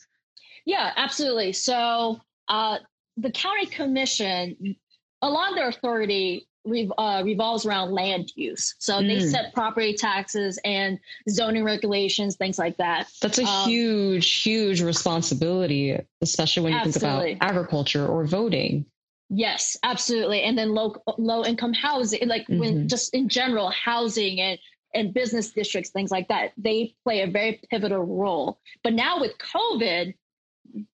Yeah, 0.65 0.91
absolutely. 0.95 1.53
So 1.53 2.21
uh, 2.47 2.77
the 3.17 3.31
county 3.31 3.65
commission, 3.65 4.75
along 5.21 5.55
their 5.55 5.67
authority, 5.67 6.47
uh, 6.97 7.23
revolves 7.25 7.65
around 7.65 7.91
land 7.91 8.31
use. 8.35 8.75
So 8.79 8.95
mm. 8.95 9.07
they 9.07 9.19
set 9.27 9.53
property 9.53 9.93
taxes 9.93 10.59
and 10.63 10.99
zoning 11.29 11.63
regulations, 11.63 12.35
things 12.35 12.59
like 12.59 12.77
that. 12.77 13.09
That's 13.21 13.39
a 13.39 13.45
um, 13.45 13.69
huge, 13.69 14.41
huge 14.41 14.81
responsibility, 14.81 15.97
especially 16.21 16.63
when 16.63 16.73
you 16.73 16.79
absolutely. 16.79 17.29
think 17.31 17.37
about 17.37 17.49
agriculture 17.49 18.05
or 18.05 18.25
voting. 18.25 18.85
Yes, 19.29 19.77
absolutely. 19.83 20.41
And 20.41 20.57
then 20.57 20.73
low 20.73 20.95
low 21.17 21.45
income 21.45 21.73
housing, 21.73 22.27
like 22.27 22.43
mm-hmm. 22.43 22.59
when 22.59 22.87
just 22.87 23.13
in 23.13 23.29
general, 23.29 23.69
housing 23.69 24.39
and 24.41 24.59
and 24.95 25.13
business 25.13 25.51
districts, 25.51 25.91
things 25.91 26.09
like 26.09 26.27
that, 26.29 26.51
they 26.57 26.95
play 27.03 27.21
a 27.21 27.27
very 27.27 27.61
pivotal 27.69 28.03
role. 28.03 28.59
But 28.83 28.93
now 28.93 29.19
with 29.19 29.37
COVID, 29.37 30.15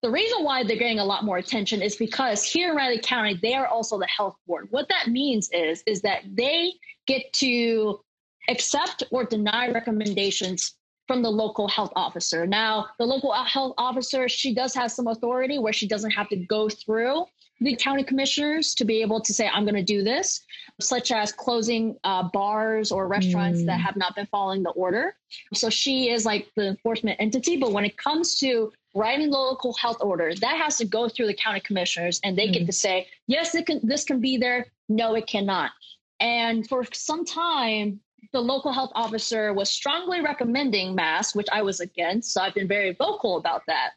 the 0.02 0.12
reason 0.12 0.43
why 0.43 0.63
they're 0.63 0.78
getting 0.78 1.00
a 1.00 1.06
lot 1.06 1.24
more 1.24 1.38
attention 1.38 1.82
is 1.82 1.95
because 1.95 2.43
here 2.43 2.71
in 2.71 2.76
Riley 2.76 3.00
County, 3.00 3.39
they 3.41 3.54
are 3.54 3.67
also 3.67 3.98
the 3.98 4.08
health 4.08 4.36
board. 4.48 4.67
What 4.69 4.89
that 4.89 5.08
means 5.08 5.50
is, 5.54 5.82
is 5.86 6.02
that 6.02 6.24
they 6.34 6.74
get 7.08 7.32
to 7.34 8.02
accept 8.50 9.04
or 9.12 9.24
deny 9.24 9.69
recommendations 9.69 10.76
from 11.08 11.21
the 11.21 11.30
local 11.30 11.67
health 11.67 11.93
officer. 11.95 12.48
Now, 12.48 12.88
the 13.00 13.06
local 13.06 13.32
health 13.32 13.76
officer, 13.78 14.28
she 14.28 14.54
does 14.54 14.74
have 14.74 14.91
some 14.91 15.08
authority 15.08 15.60
where 15.60 15.74
she 15.74 15.88
doesn't 15.88 16.12
have 16.12 16.30
to 16.30 16.36
go 16.36 16.67
through 16.67 17.26
the 17.62 17.76
county 17.76 18.04
commissioners 18.04 18.74
to 18.76 18.86
be 18.86 19.02
able 19.02 19.22
to 19.22 19.34
say, 19.34 19.48
I'm 19.48 19.63
going 19.63 19.76
to 19.76 19.84
do 19.84 20.04
this, 20.04 20.41
such 20.80 21.12
as 21.12 21.32
closing 21.32 21.98
uh, 22.04 22.24
bars 22.34 22.91
or 22.91 23.08
restaurants 23.08 23.62
mm. 23.62 23.65
that 23.68 23.80
have 23.80 23.96
not 23.96 24.15
been 24.15 24.26
following 24.28 24.62
the 24.63 24.72
order. 24.72 25.15
So 25.54 25.70
she 25.70 26.10
is 26.10 26.26
like 26.26 26.52
the 26.56 26.68
enforcement 26.68 27.18
entity. 27.20 27.58
But 27.58 27.72
when 27.72 27.86
it 27.86 27.98
comes 27.98 28.38
to 28.39 28.74
writing 28.94 29.30
the 29.30 29.38
local 29.38 29.74
health 29.74 29.98
order, 30.02 30.34
that 30.36 30.58
has 30.58 30.78
to 30.78 30.86
go 30.86 31.08
through 31.08 31.28
the 31.28 31.34
county 31.34 31.62
commissioners 31.62 32.20
and 32.24 32.38
they 32.38 32.48
mm. 32.48 32.54
get 32.54 32.65
to 32.65 32.74
say, 32.74 33.08
yes, 33.28 33.56
it 33.56 33.65
can, 33.65 33.80
this 33.84 34.04
can 34.04 34.20
be 34.20 34.38
there. 34.38 34.68
No, 34.89 35.15
it 35.15 35.28
cannot. 35.28 35.72
And 36.20 36.68
for 36.68 36.86
some 36.94 37.26
time, 37.26 38.00
the 38.34 38.41
local 38.41 38.74
health 38.74 38.91
officer 38.96 39.54
was 39.54 39.70
strongly 39.72 40.22
recommending 40.22 40.94
masks, 40.94 41.36
which 41.36 41.48
I 41.52 41.62
was 41.62 41.80
against. 41.80 42.34
So 42.34 42.41
I've 42.41 42.54
been 42.54 42.68
very 42.68 42.94
vocal 42.94 43.38
about 43.38 43.62
that. 43.68 43.91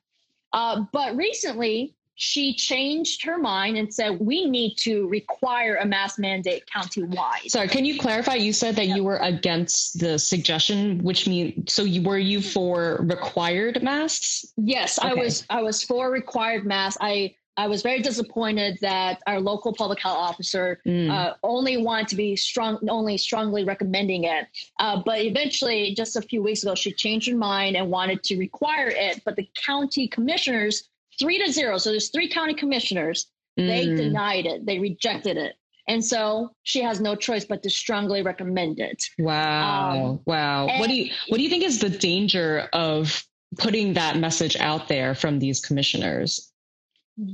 Uh, 0.53 0.85
but 0.93 1.17
recently, 1.17 1.95
she 2.21 2.53
changed 2.53 3.25
her 3.25 3.39
mind 3.39 3.79
and 3.79 3.95
said 3.95 4.19
we 4.19 4.45
need 4.45 4.75
to 4.75 5.07
require 5.07 5.77
a 5.77 5.87
mask 5.87 6.19
mandate 6.19 6.65
countywide. 6.67 7.49
Sorry, 7.49 7.69
can 7.69 7.85
you 7.85 7.97
clarify? 7.97 8.35
You 8.35 8.53
said 8.53 8.75
that 8.75 8.89
yep. 8.89 8.97
you 8.97 9.05
were 9.05 9.19
against 9.19 10.01
the 10.01 10.19
suggestion, 10.19 10.99
which 11.05 11.29
means 11.29 11.73
so 11.73 11.85
you 11.85 12.03
were 12.03 12.19
you 12.19 12.43
for 12.43 12.99
required 13.03 13.85
masks? 13.85 14.53
Yes, 14.57 14.99
okay. 14.99 15.11
I 15.11 15.15
was. 15.15 15.47
I 15.49 15.63
was 15.63 15.85
for 15.85 16.11
required 16.11 16.67
masks. 16.67 16.99
I 17.01 17.37
I 17.57 17.69
was 17.69 17.83
very 17.83 18.03
disappointed 18.03 18.79
that 18.81 19.23
our 19.29 19.41
local 19.41 19.73
public 19.73 20.01
health 20.01 20.19
officer 20.19 20.81
mm. 20.85 21.09
uh, 21.11 21.35
only 21.45 21.77
wanted 21.77 22.09
to 22.09 22.17
be 22.17 22.35
strong, 22.35 22.81
only 22.89 23.17
strongly 23.17 23.63
recommending 23.63 24.25
it. 24.25 24.47
Uh, 24.81 25.03
but 25.05 25.21
eventually, 25.21 25.95
just 25.95 26.17
a 26.17 26.23
few 26.23 26.43
weeks 26.43 26.65
ago, 26.65 26.75
she 26.75 26.91
changed 26.91 27.29
her 27.31 27.37
mind 27.37 27.77
and 27.77 27.89
wanted 27.89 28.25
to 28.25 28.37
require 28.39 28.89
it. 28.89 29.23
But 29.25 29.37
the 29.37 29.49
county 29.55 30.09
commissioners 30.09 30.89
three 31.19 31.45
to 31.45 31.53
zero. 31.53 31.79
So 31.79 31.91
there's 31.91 32.11
three 32.11 32.29
county 32.29 32.55
commissioners. 32.55 33.27
Mm. 33.59 33.67
They 33.67 33.85
denied 33.87 34.47
it. 34.47 34.67
They 34.67 34.79
rejected 34.79 35.37
it. 35.37 35.55
And 35.89 36.05
so 36.05 36.51
she 36.65 36.83
has 36.83 37.01
no 37.01 37.17
choice 37.17 37.47
but 37.47 37.63
to 37.63 37.71
strongly 37.71 38.23
recommend 38.23 38.79
it. 38.79 39.03
Wow. 39.19 39.91
Um, 39.91 40.21
wow. 40.27 40.67
What 40.79 40.89
do 40.89 40.95
you 40.95 41.11
what 41.29 41.39
do 41.39 41.43
you 41.43 41.49
think 41.49 41.65
is 41.65 41.79
the 41.79 41.89
danger 41.89 42.69
of 42.75 43.25
putting 43.57 43.95
that 43.95 44.19
message 44.19 44.57
out 44.57 44.89
there 44.89 45.15
from 45.15 45.39
these 45.39 45.61
commissioners? 45.61 46.53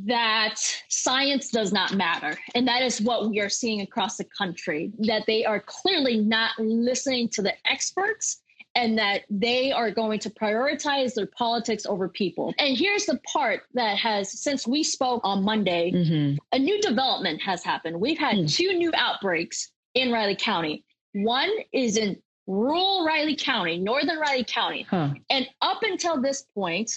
That 0.06 0.54
science 0.88 1.50
does 1.50 1.72
not 1.72 1.94
matter. 1.94 2.38
And 2.54 2.66
that 2.68 2.82
is 2.82 3.02
what 3.02 3.28
we 3.28 3.40
are 3.40 3.50
seeing 3.50 3.82
across 3.82 4.16
the 4.16 4.24
country, 4.24 4.92
that 5.00 5.24
they 5.26 5.44
are 5.44 5.60
clearly 5.60 6.16
not 6.16 6.52
listening 6.58 7.28
to 7.30 7.42
the 7.42 7.52
experts 7.66 8.40
and 8.74 8.98
that 8.98 9.22
they 9.30 9.70
are 9.70 9.90
going 9.90 10.18
to 10.20 10.30
prioritize 10.30 11.14
their 11.14 11.26
politics 11.26 11.86
over 11.86 12.08
people. 12.08 12.52
And 12.58 12.76
here's 12.76 13.06
the 13.06 13.20
part 13.32 13.62
that 13.74 13.96
has, 13.98 14.40
since 14.40 14.66
we 14.66 14.82
spoke 14.82 15.20
on 15.24 15.44
Monday, 15.44 15.92
mm-hmm. 15.92 16.36
a 16.52 16.58
new 16.58 16.80
development 16.80 17.40
has 17.42 17.62
happened. 17.62 18.00
We've 18.00 18.18
had 18.18 18.36
mm. 18.36 18.52
two 18.52 18.72
new 18.72 18.90
outbreaks 18.96 19.70
in 19.94 20.10
Riley 20.10 20.36
County. 20.36 20.84
One 21.12 21.50
is 21.72 21.96
in 21.96 22.20
rural 22.46 23.04
Riley 23.06 23.36
County, 23.36 23.78
northern 23.78 24.18
Riley 24.18 24.44
County. 24.44 24.86
Huh. 24.90 25.10
And 25.30 25.48
up 25.62 25.82
until 25.82 26.20
this 26.20 26.44
point, 26.54 26.90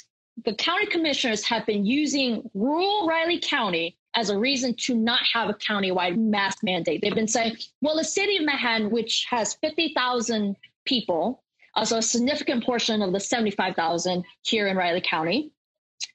the 0.46 0.56
county 0.56 0.86
commissioners 0.88 1.44
have 1.46 1.66
been 1.66 1.86
using 1.86 2.50
rural 2.54 3.08
Riley 3.08 3.40
County 3.40 3.98
as 4.16 4.30
a 4.30 4.38
reason 4.38 4.74
to 4.76 4.96
not 4.96 5.20
have 5.32 5.50
a 5.50 5.54
countywide 5.54 6.18
mask 6.18 6.64
mandate. 6.64 7.02
They've 7.02 7.14
been 7.14 7.28
saying, 7.28 7.58
well, 7.82 7.96
the 7.96 8.04
city 8.04 8.38
of 8.38 8.46
Manhattan, 8.46 8.90
which 8.90 9.28
has 9.30 9.56
50,000 9.62 10.56
people, 10.86 11.44
uh, 11.78 11.86
so 11.86 11.98
a 11.98 12.02
significant 12.02 12.66
portion 12.66 13.02
of 13.02 13.14
the 13.14 13.20
75,000 13.20 14.24
here 14.42 14.68
in 14.68 14.76
Riley 14.76 15.02
County. 15.02 15.52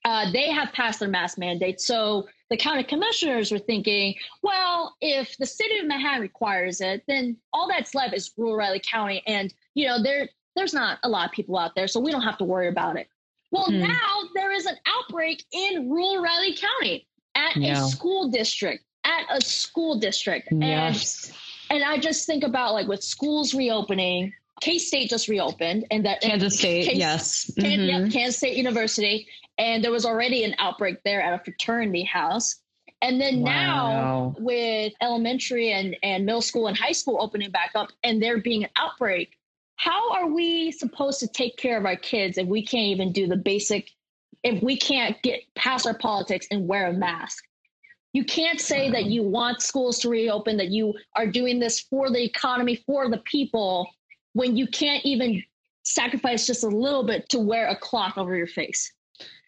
Uh, 0.04 0.30
they 0.32 0.50
have 0.50 0.72
passed 0.72 1.00
their 1.00 1.08
mask 1.08 1.38
mandate. 1.38 1.80
So 1.80 2.26
the 2.50 2.56
county 2.56 2.82
commissioners 2.82 3.52
were 3.52 3.58
thinking, 3.58 4.14
well, 4.42 4.96
if 5.00 5.36
the 5.38 5.46
city 5.46 5.78
of 5.78 5.86
Manhattan 5.86 6.20
requires 6.20 6.80
it, 6.80 7.04
then 7.06 7.36
all 7.52 7.68
that's 7.68 7.94
left 7.94 8.12
is 8.12 8.32
rural 8.36 8.56
Riley 8.56 8.82
County. 8.84 9.22
And, 9.26 9.54
you 9.74 9.86
know, 9.86 10.02
there 10.02 10.28
there's 10.56 10.74
not 10.74 10.98
a 11.02 11.08
lot 11.08 11.26
of 11.26 11.32
people 11.32 11.56
out 11.56 11.74
there, 11.74 11.88
so 11.88 11.98
we 11.98 12.10
don't 12.10 12.22
have 12.22 12.36
to 12.38 12.44
worry 12.44 12.68
about 12.68 12.96
it. 12.96 13.08
Well, 13.52 13.64
hmm. 13.64 13.80
now 13.80 14.20
there 14.34 14.52
is 14.52 14.66
an 14.66 14.76
outbreak 14.86 15.44
in 15.52 15.88
rural 15.88 16.22
Riley 16.22 16.54
County 16.56 17.06
at 17.34 17.56
yeah. 17.56 17.84
a 17.84 17.88
school 17.88 18.28
district, 18.28 18.84
at 19.04 19.24
a 19.30 19.40
school 19.40 19.98
district. 19.98 20.48
Yes. 20.50 21.32
And, 21.70 21.82
and 21.82 21.90
I 21.90 21.98
just 21.98 22.26
think 22.26 22.44
about 22.44 22.74
like 22.74 22.88
with 22.88 23.02
schools 23.02 23.54
reopening, 23.54 24.32
K 24.62 24.78
State 24.78 25.10
just 25.10 25.26
reopened, 25.26 25.86
and 25.90 26.06
that 26.06 26.20
Kansas 26.20 26.56
State, 26.56 26.86
K- 26.86 26.94
yes, 26.94 27.50
mm-hmm. 27.58 28.10
Kansas 28.10 28.36
State 28.36 28.56
University, 28.56 29.26
and 29.58 29.82
there 29.82 29.90
was 29.90 30.06
already 30.06 30.44
an 30.44 30.54
outbreak 30.60 31.02
there 31.04 31.20
at 31.20 31.34
a 31.34 31.42
fraternity 31.42 32.04
house. 32.04 32.60
And 33.00 33.20
then 33.20 33.40
wow. 33.40 33.50
now 33.50 34.34
with 34.38 34.92
elementary 35.00 35.72
and, 35.72 35.96
and 36.04 36.24
middle 36.24 36.40
school 36.40 36.68
and 36.68 36.78
high 36.78 36.92
school 36.92 37.18
opening 37.20 37.50
back 37.50 37.72
up 37.74 37.88
and 38.04 38.22
there 38.22 38.38
being 38.38 38.62
an 38.62 38.70
outbreak, 38.76 39.36
how 39.74 40.12
are 40.12 40.28
we 40.28 40.70
supposed 40.70 41.18
to 41.18 41.26
take 41.26 41.56
care 41.56 41.76
of 41.76 41.84
our 41.84 41.96
kids 41.96 42.38
if 42.38 42.46
we 42.46 42.64
can't 42.64 42.86
even 42.86 43.10
do 43.10 43.26
the 43.26 43.36
basic, 43.36 43.90
if 44.44 44.62
we 44.62 44.76
can't 44.76 45.20
get 45.22 45.40
past 45.56 45.88
our 45.88 45.98
politics 45.98 46.46
and 46.52 46.68
wear 46.68 46.86
a 46.86 46.92
mask? 46.92 47.42
You 48.12 48.24
can't 48.24 48.60
say 48.60 48.92
that 48.92 49.06
you 49.06 49.24
want 49.24 49.60
schools 49.60 49.98
to 50.00 50.08
reopen, 50.08 50.56
that 50.58 50.70
you 50.70 50.94
are 51.16 51.26
doing 51.26 51.58
this 51.58 51.80
for 51.80 52.10
the 52.10 52.22
economy, 52.22 52.76
for 52.86 53.08
the 53.08 53.18
people, 53.18 53.88
when 54.32 54.56
you 54.56 54.66
can't 54.66 55.04
even 55.04 55.42
sacrifice 55.84 56.46
just 56.46 56.64
a 56.64 56.68
little 56.68 57.04
bit 57.04 57.28
to 57.30 57.38
wear 57.38 57.68
a 57.68 57.76
cloth 57.76 58.16
over 58.16 58.36
your 58.36 58.46
face. 58.46 58.92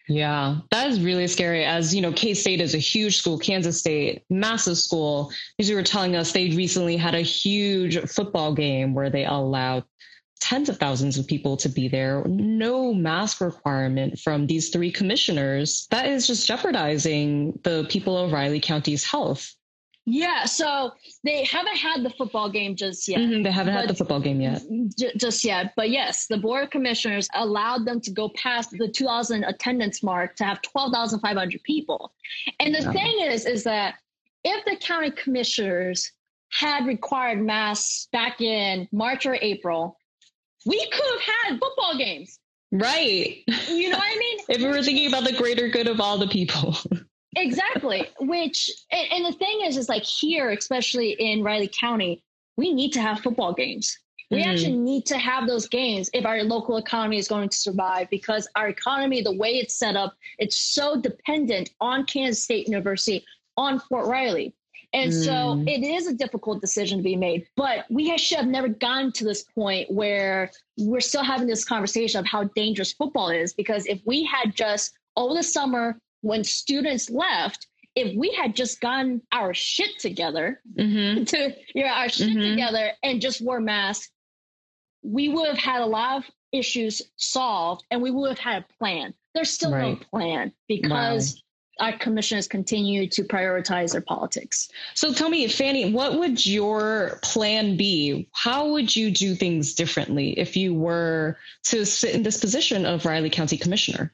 Yeah, 0.07 0.57
that 0.69 0.87
is 0.87 1.01
really 1.01 1.25
scary. 1.25 1.65
As 1.65 1.95
you 1.95 2.01
know, 2.01 2.11
K 2.11 2.35
State 2.35 2.61
is 2.61 2.75
a 2.75 2.79
huge 2.79 3.17
school, 3.17 3.39
Kansas 3.39 3.79
State, 3.79 4.23
massive 4.29 4.77
school. 4.77 5.31
As 5.57 5.67
you 5.67 5.75
were 5.75 5.83
telling 5.83 6.15
us, 6.15 6.31
they 6.31 6.49
recently 6.51 6.95
had 6.95 7.15
a 7.15 7.21
huge 7.21 7.97
football 8.09 8.53
game 8.53 8.93
where 8.93 9.09
they 9.09 9.25
allowed 9.25 9.83
tens 10.39 10.69
of 10.69 10.77
thousands 10.77 11.17
of 11.17 11.25
people 11.25 11.57
to 11.57 11.69
be 11.69 11.87
there. 11.87 12.23
No 12.27 12.93
mask 12.93 13.41
requirement 13.41 14.19
from 14.19 14.45
these 14.45 14.69
three 14.69 14.91
commissioners. 14.91 15.87
That 15.89 16.07
is 16.07 16.27
just 16.27 16.45
jeopardizing 16.45 17.59
the 17.63 17.87
people 17.89 18.15
of 18.15 18.31
Riley 18.31 18.59
County's 18.59 19.03
health. 19.03 19.55
Yeah, 20.07 20.45
so 20.45 20.91
they 21.23 21.43
haven't 21.45 21.77
had 21.77 22.03
the 22.03 22.11
football 22.11 22.47
game 22.49 22.75
just 22.75 23.07
yet. 23.07 23.19
Mm-hmm, 23.19 23.41
they 23.41 23.51
haven't 23.51 23.73
had 23.73 23.89
the 23.89 23.95
football 23.95 24.19
game 24.19 24.39
yet. 24.39 24.61
J- 24.97 25.13
just 25.17 25.43
yet. 25.43 25.73
But 25.75 25.89
yes, 25.89 26.27
the 26.27 26.37
board 26.37 26.65
of 26.65 26.69
commissioners 26.69 27.27
allowed 27.33 27.85
them 27.85 27.99
to 28.01 28.11
go 28.11 28.29
past 28.29 28.69
the 28.71 28.87
2000 28.87 29.43
attendance 29.43 30.03
mark 30.03 30.35
to 30.35 30.43
have 30.43 30.61
12,500 30.61 31.63
people. 31.63 32.13
And 32.59 32.75
the 32.75 32.81
yeah. 32.81 32.91
thing 32.91 33.19
is, 33.21 33.47
is 33.47 33.63
that 33.63 33.95
if 34.43 34.63
the 34.65 34.77
county 34.77 35.09
commissioners 35.09 36.11
had 36.49 36.85
required 36.85 37.41
masks 37.41 38.07
back 38.11 38.41
in 38.41 38.87
March 38.91 39.25
or 39.25 39.39
April, 39.41 39.97
we 40.67 40.79
could 40.91 41.05
have 41.05 41.21
had 41.21 41.59
football 41.59 41.97
games. 41.97 42.39
Right. 42.71 43.43
You 43.69 43.89
know 43.89 43.97
what 43.97 44.15
I 44.15 44.15
mean? 44.19 44.39
if 44.49 44.61
we 44.61 44.67
were 44.67 44.83
thinking 44.83 45.07
about 45.07 45.23
the 45.23 45.33
greater 45.33 45.67
good 45.67 45.87
of 45.87 45.99
all 45.99 46.19
the 46.19 46.27
people. 46.27 46.77
exactly. 47.35 48.07
Which 48.19 48.69
and, 48.91 49.11
and, 49.11 49.25
the 49.25 49.37
thing 49.37 49.61
is 49.61 49.77
is 49.77 49.89
like 49.89 50.03
here 50.03 50.49
especially 50.51 51.11
in 51.11 51.43
riley 51.43 51.69
county 51.79 52.23
we 52.57 52.73
need 52.73 52.93
to 52.93 53.01
have 53.01 53.19
football 53.19 53.53
games. 53.53 53.97
We 54.31 54.43
mm 54.43 54.45
actually 54.45 54.77
need 54.77 55.05
to 55.07 55.17
have 55.17 55.47
those 55.47 55.67
games 55.67 56.09
if 56.13 56.25
our 56.25 56.43
local 56.43 56.77
economy 56.77 57.17
is 57.17 57.27
going 57.27 57.49
to 57.49 57.57
survive 57.57 58.09
because 58.09 58.47
our 58.55 58.69
economy 58.69 59.21
the 59.21 59.35
way 59.35 59.57
it's 59.57 59.75
set 59.75 59.95
up 59.95 60.15
it's 60.39 60.57
so 60.57 60.99
dependent 60.99 61.71
on 61.79 62.05
kansas 62.05 62.43
state 62.43 62.67
university 62.67 63.23
on 63.55 63.79
fort 63.79 64.07
riley. 64.07 64.53
And 64.93 65.11
mm. 65.11 65.25
so 65.25 65.63
it 65.67 65.83
is 65.83 66.07
a 66.07 66.13
difficult 66.13 66.59
decision 66.59 66.97
to 66.97 67.03
be 67.03 67.15
made 67.15 67.47
but 67.55 67.85
we 67.89 68.17
should 68.17 68.37
have 68.37 68.47
never 68.47 68.67
gotten 68.67 69.11
to 69.11 69.23
this 69.25 69.43
point 69.43 69.91
where 69.91 70.49
we're 70.77 71.01
still 71.01 71.23
having 71.23 71.47
this 71.47 71.63
conversation 71.63 72.19
of 72.19 72.25
how 72.25 72.45
dangerous 72.55 72.93
football 72.93 73.29
is 73.29 73.53
because 73.53 73.85
if 73.85 74.01
we 74.05 74.23
had 74.23 74.55
just 74.55 74.93
over 75.17 75.35
the 75.35 75.43
summer 75.43 75.99
when 76.25 76.43
students 76.43 77.09
left 77.09 77.67
if 77.95 78.13
we 78.17 78.31
had 78.33 78.55
just 78.55 78.81
gotten 78.81 79.21
our 79.31 79.53
shit 79.53 79.99
together 79.99 80.59
mm-hmm. 80.77 81.23
to 81.25 81.55
you 81.73 81.83
know, 81.83 81.89
our 81.89 82.09
shit 82.09 82.29
mm-hmm. 82.29 82.51
together 82.51 82.91
and 83.03 83.21
just 83.21 83.41
wore 83.41 83.61
masks, 83.61 84.09
we 85.03 85.29
would 85.29 85.47
have 85.47 85.57
had 85.57 85.81
a 85.81 85.85
lot 85.85 86.17
of 86.17 86.31
issues 86.51 87.01
solved 87.15 87.85
and 87.91 88.01
we 88.01 88.11
would 88.11 88.29
have 88.29 88.39
had 88.39 88.63
a 88.63 88.73
plan. 88.79 89.13
There's 89.35 89.51
still 89.51 89.71
right. 89.71 89.99
no 89.99 90.05
plan 90.09 90.51
because 90.67 91.41
wow. 91.79 91.91
our 91.91 91.97
commissioners 91.99 92.47
continue 92.47 93.07
to 93.09 93.23
prioritize 93.23 93.91
their 93.91 94.01
politics. 94.01 94.67
So 94.95 95.13
tell 95.13 95.29
me, 95.29 95.47
Fanny, 95.47 95.93
what 95.93 96.17
would 96.17 96.43
your 96.43 97.19
plan 97.21 97.77
be? 97.77 98.27
How 98.33 98.71
would 98.71 98.93
you 98.93 99.11
do 99.11 99.35
things 99.35 99.75
differently 99.75 100.39
if 100.39 100.57
you 100.57 100.73
were 100.73 101.37
to 101.65 101.85
sit 101.85 102.15
in 102.15 102.23
this 102.23 102.39
position 102.39 102.85
of 102.85 103.05
Riley 103.05 103.29
County 103.29 103.57
Commissioner? 103.57 104.11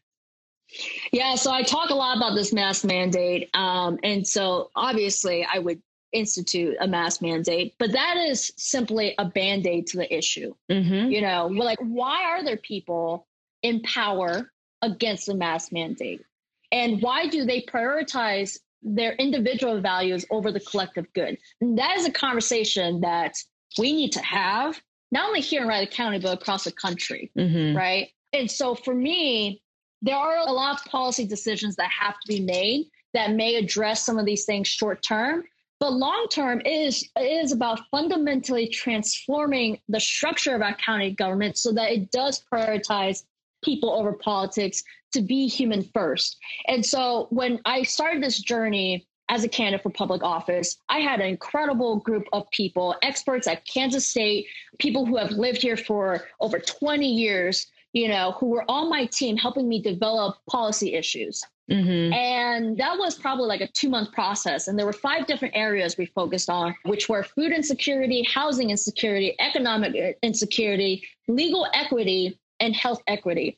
Yeah, 1.11 1.35
so 1.35 1.51
I 1.51 1.63
talk 1.63 1.89
a 1.89 1.95
lot 1.95 2.17
about 2.17 2.35
this 2.35 2.53
mask 2.53 2.85
mandate. 2.85 3.49
Um, 3.53 3.99
and 4.03 4.25
so 4.25 4.71
obviously 4.75 5.45
I 5.45 5.59
would 5.59 5.81
institute 6.13 6.75
a 6.79 6.87
mask 6.87 7.21
mandate, 7.21 7.75
but 7.79 7.91
that 7.91 8.17
is 8.17 8.51
simply 8.57 9.15
a 9.17 9.25
band 9.25 9.67
aid 9.67 9.87
to 9.87 9.97
the 9.97 10.13
issue. 10.13 10.53
Mm-hmm. 10.69 11.11
You 11.11 11.21
know, 11.21 11.47
we're 11.47 11.65
like, 11.65 11.79
why 11.79 12.23
are 12.23 12.43
there 12.43 12.57
people 12.57 13.27
in 13.61 13.81
power 13.81 14.51
against 14.81 15.27
the 15.27 15.35
mask 15.35 15.71
mandate? 15.71 16.23
And 16.71 17.01
why 17.01 17.27
do 17.27 17.45
they 17.45 17.61
prioritize 17.61 18.57
their 18.81 19.13
individual 19.13 19.81
values 19.81 20.25
over 20.31 20.51
the 20.51 20.59
collective 20.61 21.11
good? 21.13 21.37
And 21.59 21.77
that 21.77 21.97
is 21.97 22.05
a 22.05 22.11
conversation 22.11 23.01
that 23.01 23.35
we 23.77 23.93
need 23.93 24.13
to 24.13 24.21
have, 24.21 24.81
not 25.11 25.27
only 25.27 25.41
here 25.41 25.61
in 25.61 25.67
Riley 25.67 25.87
County, 25.87 26.19
but 26.19 26.33
across 26.33 26.63
the 26.63 26.71
country, 26.71 27.31
mm-hmm. 27.37 27.75
right? 27.77 28.09
And 28.33 28.49
so 28.49 28.75
for 28.75 28.95
me, 28.95 29.61
there 30.01 30.15
are 30.15 30.37
a 30.37 30.51
lot 30.51 30.79
of 30.79 30.85
policy 30.85 31.25
decisions 31.25 31.75
that 31.75 31.89
have 31.89 32.19
to 32.19 32.27
be 32.27 32.41
made 32.41 32.89
that 33.13 33.33
may 33.33 33.55
address 33.55 34.05
some 34.05 34.17
of 34.17 34.25
these 34.25 34.45
things 34.45 34.67
short 34.67 35.01
term 35.03 35.43
but 35.81 35.93
long 35.93 36.27
term 36.29 36.61
is 36.63 37.09
is 37.19 37.51
about 37.51 37.81
fundamentally 37.89 38.67
transforming 38.67 39.79
the 39.89 39.99
structure 39.99 40.55
of 40.55 40.61
our 40.61 40.75
county 40.75 41.11
government 41.11 41.57
so 41.57 41.71
that 41.73 41.91
it 41.91 42.11
does 42.11 42.43
prioritize 42.53 43.23
people 43.63 43.91
over 43.91 44.13
politics 44.13 44.83
to 45.13 45.21
be 45.21 45.47
human 45.47 45.81
first. 45.81 46.37
And 46.67 46.85
so 46.85 47.27
when 47.31 47.59
I 47.65 47.81
started 47.83 48.23
this 48.23 48.39
journey 48.39 49.07
as 49.29 49.43
a 49.43 49.49
candidate 49.49 49.81
for 49.81 49.89
public 49.89 50.23
office, 50.23 50.77
I 50.87 50.99
had 50.99 51.19
an 51.19 51.27
incredible 51.27 51.97
group 51.97 52.27
of 52.31 52.49
people, 52.51 52.95
experts 53.01 53.47
at 53.47 53.65
Kansas 53.65 54.05
State, 54.05 54.47
people 54.77 55.05
who 55.05 55.17
have 55.17 55.31
lived 55.31 55.61
here 55.61 55.77
for 55.77 56.27
over 56.39 56.59
20 56.59 57.07
years, 57.07 57.67
you 57.93 58.07
know, 58.07 58.33
who 58.33 58.47
were 58.47 58.63
on 58.69 58.89
my 58.89 59.05
team 59.05 59.37
helping 59.37 59.67
me 59.67 59.81
develop 59.81 60.37
policy 60.49 60.93
issues. 60.93 61.43
Mm-hmm. 61.69 62.13
And 62.13 62.77
that 62.77 62.97
was 62.97 63.15
probably 63.15 63.45
like 63.45 63.61
a 63.61 63.67
two 63.67 63.89
month 63.89 64.11
process. 64.11 64.67
And 64.67 64.77
there 64.77 64.85
were 64.85 64.93
five 64.93 65.25
different 65.25 65.55
areas 65.55 65.97
we 65.97 66.05
focused 66.07 66.49
on, 66.49 66.75
which 66.83 67.07
were 67.07 67.23
food 67.23 67.51
insecurity, 67.51 68.23
housing 68.23 68.71
insecurity, 68.71 69.35
economic 69.39 70.17
insecurity, 70.21 71.03
legal 71.27 71.67
equity, 71.73 72.39
and 72.59 72.75
health 72.75 73.01
equity. 73.07 73.57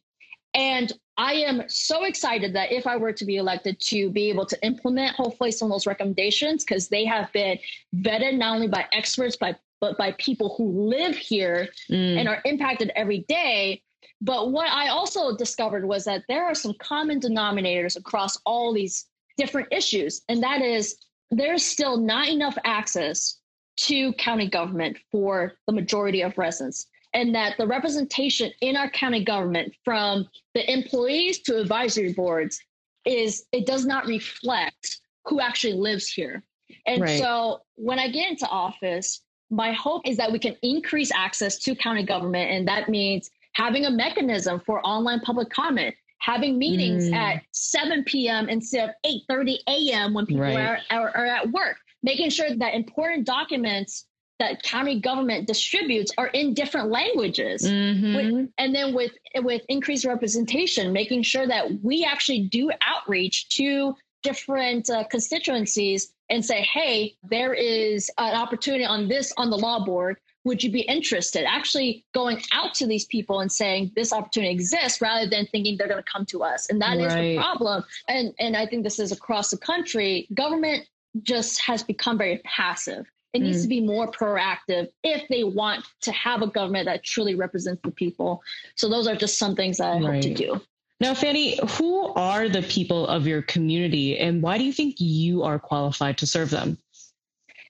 And 0.53 0.93
I 1.17 1.33
am 1.33 1.63
so 1.67 2.03
excited 2.03 2.53
that 2.53 2.71
if 2.71 2.85
I 2.87 2.97
were 2.97 3.13
to 3.13 3.25
be 3.25 3.37
elected 3.37 3.79
to 3.81 4.09
be 4.09 4.29
able 4.29 4.45
to 4.47 4.63
implement 4.63 5.15
hopefully 5.15 5.51
some 5.51 5.67
of 5.67 5.71
those 5.71 5.87
recommendations, 5.87 6.63
because 6.63 6.89
they 6.89 7.05
have 7.05 7.31
been 7.33 7.57
vetted 7.95 8.37
not 8.37 8.55
only 8.55 8.67
by 8.67 8.85
experts, 8.93 9.35
but, 9.35 9.59
but 9.79 9.97
by 9.97 10.11
people 10.13 10.55
who 10.57 10.89
live 10.89 11.15
here 11.15 11.69
mm. 11.89 12.17
and 12.17 12.27
are 12.27 12.41
impacted 12.45 12.91
every 12.95 13.19
day 13.27 13.81
but 14.23 14.51
what 14.51 14.71
I 14.71 14.87
also 14.87 15.35
discovered 15.35 15.85
was 15.85 16.05
that 16.05 16.23
there 16.29 16.45
are 16.45 16.55
some 16.55 16.73
common 16.79 17.19
denominators 17.19 17.97
across 17.97 18.37
all 18.45 18.73
these 18.73 19.05
different 19.37 19.67
issues, 19.71 20.21
and 20.29 20.41
that 20.43 20.61
is 20.61 20.95
there's 21.29 21.65
still 21.65 21.97
not 21.97 22.29
enough 22.29 22.57
access 22.63 23.39
to 23.75 24.13
county 24.13 24.47
government 24.47 24.97
for 25.11 25.53
the 25.67 25.73
majority 25.73 26.21
of 26.21 26.37
residents. 26.37 26.87
And 27.13 27.35
that 27.35 27.57
the 27.57 27.67
representation 27.67 28.51
in 28.61 28.77
our 28.77 28.89
county 28.89 29.23
government 29.23 29.73
from 29.83 30.27
the 30.55 30.71
employees 30.71 31.39
to 31.41 31.59
advisory 31.59 32.13
boards 32.13 32.59
is 33.05 33.45
it 33.51 33.67
does 33.67 33.85
not 33.85 34.05
reflect 34.05 35.01
who 35.25 35.41
actually 35.41 35.73
lives 35.73 36.07
here. 36.07 36.43
And 36.87 37.01
right. 37.01 37.19
so 37.19 37.61
when 37.75 37.99
I 37.99 38.07
get 38.07 38.31
into 38.31 38.47
office, 38.47 39.21
my 39.51 39.73
hope 39.73 40.07
is 40.07 40.17
that 40.17 40.31
we 40.31 40.39
can 40.39 40.55
increase 40.63 41.11
access 41.13 41.59
to 41.59 41.75
county 41.75 42.03
government. 42.03 42.49
And 42.49 42.67
that 42.67 42.89
means 42.89 43.29
having 43.53 43.85
a 43.85 43.91
mechanism 43.91 44.61
for 44.65 44.85
online 44.85 45.19
public 45.21 45.49
comment, 45.49 45.95
having 46.19 46.57
meetings 46.57 47.09
mm. 47.09 47.15
at 47.15 47.43
7 47.51 48.03
p.m. 48.03 48.49
instead 48.49 48.89
of 48.89 48.95
8:30 49.05 49.57
a.m. 49.67 50.13
when 50.13 50.25
people 50.25 50.43
right. 50.43 50.57
are, 50.57 50.79
are, 50.91 51.17
are 51.17 51.25
at 51.25 51.51
work, 51.51 51.77
making 52.01 52.29
sure 52.29 52.53
that 52.55 52.73
important 52.73 53.25
documents 53.25 54.05
that 54.39 54.63
county 54.63 54.99
government 54.99 55.47
distributes 55.47 56.11
are 56.17 56.27
in 56.27 56.53
different 56.53 56.89
languages 56.89 57.63
mm-hmm. 57.63 58.15
with, 58.15 58.49
and 58.57 58.75
then 58.75 58.93
with 58.93 59.11
with 59.37 59.61
increased 59.69 60.05
representation 60.05 60.91
making 60.91 61.21
sure 61.21 61.47
that 61.47 61.65
we 61.83 62.03
actually 62.03 62.47
do 62.47 62.71
outreach 62.81 63.47
to 63.49 63.95
different 64.23 64.89
uh, 64.89 65.03
constituencies 65.09 66.13
and 66.29 66.43
say 66.43 66.61
hey 66.61 67.15
there 67.23 67.53
is 67.53 68.09
an 68.17 68.35
opportunity 68.35 68.83
on 68.83 69.07
this 69.07 69.31
on 69.37 69.49
the 69.49 69.57
law 69.57 69.85
board 69.85 70.17
would 70.43 70.63
you 70.63 70.71
be 70.71 70.81
interested 70.81 71.45
actually 71.45 72.05
going 72.13 72.41
out 72.51 72.73
to 72.73 72.85
these 72.85 73.05
people 73.05 73.39
and 73.39 73.51
saying 73.51 73.91
this 73.95 74.13
opportunity 74.13 74.53
exists 74.53 75.01
rather 75.01 75.29
than 75.29 75.45
thinking 75.47 75.77
they're 75.77 75.87
going 75.87 76.03
to 76.03 76.11
come 76.11 76.25
to 76.25 76.43
us 76.43 76.69
and 76.69 76.81
that 76.81 76.97
right. 76.97 77.07
is 77.07 77.13
the 77.13 77.37
problem 77.37 77.83
and 78.07 78.33
and 78.39 78.55
i 78.55 78.65
think 78.65 78.83
this 78.83 78.99
is 78.99 79.11
across 79.11 79.49
the 79.49 79.57
country 79.57 80.27
government 80.33 80.85
just 81.21 81.59
has 81.61 81.83
become 81.83 82.17
very 82.17 82.39
passive 82.43 83.05
it 83.33 83.39
mm. 83.39 83.43
needs 83.43 83.61
to 83.61 83.67
be 83.67 83.81
more 83.81 84.09
proactive 84.09 84.89
if 85.03 85.27
they 85.29 85.43
want 85.43 85.85
to 86.01 86.11
have 86.11 86.41
a 86.41 86.47
government 86.47 86.85
that 86.85 87.03
truly 87.03 87.35
represents 87.35 87.81
the 87.83 87.91
people 87.91 88.41
so 88.75 88.89
those 88.89 89.07
are 89.07 89.15
just 89.15 89.37
some 89.37 89.55
things 89.55 89.77
that 89.77 89.89
i 89.89 89.99
right. 89.99 90.13
hope 90.13 90.21
to 90.21 90.33
do 90.33 90.61
now, 90.99 91.13
Fanny, 91.13 91.59
who 91.71 92.13
are 92.13 92.47
the 92.47 92.61
people 92.61 93.07
of 93.07 93.27
your 93.27 93.41
community 93.41 94.17
and 94.17 94.41
why 94.41 94.57
do 94.57 94.63
you 94.63 94.71
think 94.71 95.01
you 95.01 95.43
are 95.43 95.59
qualified 95.59 96.17
to 96.19 96.27
serve 96.27 96.49
them? 96.49 96.77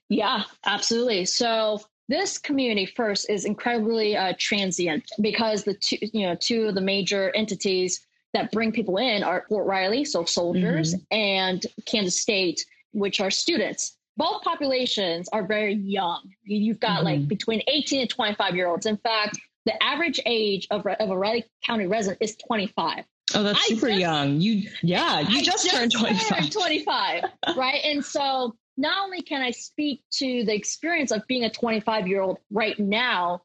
Yeah, 0.08 0.44
absolutely. 0.64 1.24
So 1.24 1.80
this 2.08 2.38
community 2.38 2.86
first 2.86 3.30
is 3.30 3.44
incredibly 3.44 4.16
uh, 4.16 4.34
transient 4.38 5.04
because 5.20 5.64
the 5.64 5.74
two, 5.74 5.96
you 6.00 6.26
know, 6.26 6.34
two 6.34 6.68
of 6.68 6.74
the 6.74 6.80
major 6.80 7.30
entities 7.34 8.06
that 8.34 8.52
bring 8.52 8.72
people 8.72 8.98
in 8.98 9.22
are 9.22 9.46
Fort 9.48 9.66
Riley, 9.66 10.04
so 10.04 10.24
soldiers, 10.24 10.94
mm-hmm. 10.94 11.04
and 11.10 11.66
Kansas 11.86 12.20
State, 12.20 12.66
which 12.92 13.20
are 13.20 13.30
students. 13.30 13.96
Both 14.16 14.42
populations 14.42 15.28
are 15.32 15.46
very 15.46 15.74
young. 15.74 16.30
You've 16.44 16.80
got 16.80 16.98
mm-hmm. 16.98 17.04
like 17.04 17.28
between 17.28 17.62
18 17.68 18.02
and 18.02 18.10
25 18.10 18.54
year 18.54 18.68
olds. 18.68 18.86
In 18.86 18.96
fact, 18.98 19.38
the 19.64 19.82
average 19.82 20.20
age 20.26 20.66
of, 20.70 20.86
of 20.86 21.10
a 21.10 21.16
Riley 21.16 21.44
County 21.64 21.86
resident 21.86 22.18
is 22.20 22.36
25. 22.36 23.04
Oh, 23.34 23.42
that's 23.42 23.58
I 23.58 23.62
super 23.62 23.88
just, 23.88 24.00
young. 24.00 24.40
You, 24.40 24.68
yeah, 24.82 25.20
you 25.20 25.42
just, 25.42 25.64
just, 25.64 25.74
turned 25.74 25.92
25. 25.92 26.28
Turned 26.28 26.52
25, 26.52 27.24
right? 27.56 27.80
And 27.84 28.04
so 28.04 28.54
not 28.76 29.04
only 29.04 29.22
can 29.22 29.42
I 29.42 29.50
speak 29.50 30.02
to 30.14 30.44
the 30.44 30.54
experience 30.54 31.10
of 31.10 31.26
being 31.26 31.44
a 31.44 31.50
25 31.50 32.08
year 32.08 32.20
old 32.20 32.38
right 32.50 32.78
now, 32.78 33.42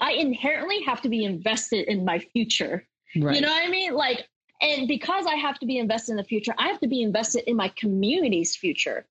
I 0.00 0.12
inherently 0.12 0.82
have 0.82 1.02
to 1.02 1.08
be 1.08 1.24
invested 1.24 1.88
in 1.88 2.04
my 2.04 2.18
future. 2.18 2.86
Right. 3.16 3.34
You 3.34 3.42
know 3.42 3.48
what 3.48 3.66
I 3.66 3.70
mean? 3.70 3.94
Like, 3.94 4.26
and 4.62 4.88
because 4.88 5.26
I 5.26 5.34
have 5.36 5.58
to 5.60 5.66
be 5.66 5.78
invested 5.78 6.12
in 6.12 6.16
the 6.16 6.24
future, 6.24 6.54
I 6.58 6.68
have 6.68 6.80
to 6.80 6.88
be 6.88 7.02
invested 7.02 7.44
in 7.48 7.56
my 7.56 7.68
community's 7.76 8.56
future. 8.56 9.06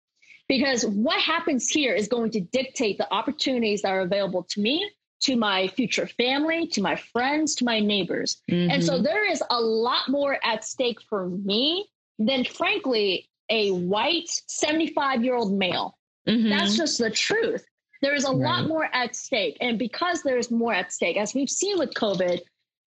Because 0.47 0.83
what 0.83 1.19
happens 1.21 1.69
here 1.69 1.93
is 1.93 2.07
going 2.07 2.31
to 2.31 2.41
dictate 2.41 2.97
the 2.97 3.11
opportunities 3.13 3.83
that 3.83 3.91
are 3.91 4.01
available 4.01 4.43
to 4.49 4.61
me, 4.61 4.89
to 5.21 5.35
my 5.35 5.67
future 5.67 6.07
family, 6.07 6.65
to 6.67 6.81
my 6.81 6.95
friends, 6.95 7.53
to 7.55 7.65
my 7.65 7.79
neighbors. 7.79 8.41
Mm-hmm. 8.49 8.71
And 8.71 8.83
so 8.83 8.93
mm-hmm. 8.93 9.03
there 9.03 9.31
is 9.31 9.43
a 9.51 9.61
lot 9.61 10.09
more 10.09 10.39
at 10.43 10.63
stake 10.63 11.01
for 11.07 11.29
me 11.29 11.87
than, 12.17 12.45
frankly, 12.45 13.29
a 13.49 13.71
white 13.71 14.29
75 14.47 15.23
year 15.23 15.35
old 15.35 15.53
male. 15.53 15.97
Mm-hmm. 16.27 16.49
That's 16.49 16.77
just 16.77 16.97
the 16.97 17.09
truth. 17.09 17.65
There 18.01 18.15
is 18.15 18.25
a 18.25 18.29
right. 18.29 18.37
lot 18.37 18.67
more 18.67 18.87
at 18.93 19.15
stake. 19.15 19.57
And 19.61 19.77
because 19.77 20.21
there's 20.23 20.51
more 20.51 20.73
at 20.73 20.93
stake, 20.93 21.17
as 21.17 21.33
we've 21.33 21.49
seen 21.49 21.77
with 21.77 21.93
COVID, 21.93 22.39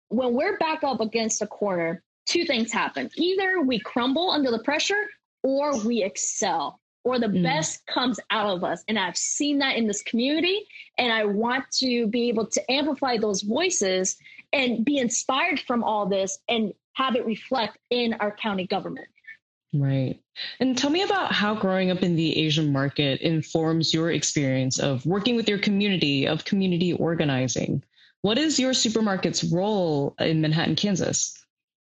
when 0.08 0.34
we're 0.34 0.58
back 0.58 0.84
up 0.84 1.00
against 1.00 1.42
a 1.42 1.46
corner, 1.46 2.02
two 2.26 2.44
things 2.44 2.72
happen. 2.72 3.10
Either 3.16 3.60
we 3.60 3.78
crumble 3.80 4.30
under 4.30 4.50
the 4.50 4.60
pressure 4.60 5.06
or 5.42 5.78
we 5.84 6.02
excel 6.02 6.80
or 7.04 7.18
the 7.18 7.26
mm. 7.26 7.42
best 7.42 7.84
comes 7.86 8.20
out 8.30 8.48
of 8.56 8.64
us. 8.64 8.84
And 8.88 8.98
I've 8.98 9.16
seen 9.16 9.58
that 9.58 9.76
in 9.76 9.86
this 9.86 10.02
community. 10.02 10.66
And 10.98 11.12
I 11.12 11.24
want 11.24 11.64
to 11.78 12.06
be 12.06 12.28
able 12.28 12.46
to 12.46 12.70
amplify 12.70 13.16
those 13.16 13.42
voices 13.42 14.16
and 14.52 14.84
be 14.84 14.98
inspired 14.98 15.60
from 15.60 15.82
all 15.82 16.06
this 16.06 16.38
and 16.48 16.72
have 16.94 17.16
it 17.16 17.26
reflect 17.26 17.78
in 17.90 18.14
our 18.14 18.30
county 18.30 18.66
government. 18.66 19.08
Right. 19.74 20.20
And 20.60 20.76
tell 20.76 20.90
me 20.90 21.02
about 21.02 21.32
how 21.32 21.54
growing 21.54 21.90
up 21.90 22.02
in 22.02 22.16
the 22.16 22.36
Asian 22.38 22.72
market 22.72 23.20
informs 23.20 23.94
your 23.94 24.10
experience 24.10 24.78
of 24.78 25.04
working 25.06 25.36
with 25.36 25.48
your 25.48 25.58
community, 25.58 26.26
of 26.26 26.44
community 26.44 26.92
organizing. 26.92 27.82
What 28.20 28.38
is 28.38 28.58
your 28.58 28.72
supermarket's 28.72 29.44
role 29.44 30.14
in 30.18 30.40
Manhattan, 30.40 30.76
Kansas? 30.76 31.36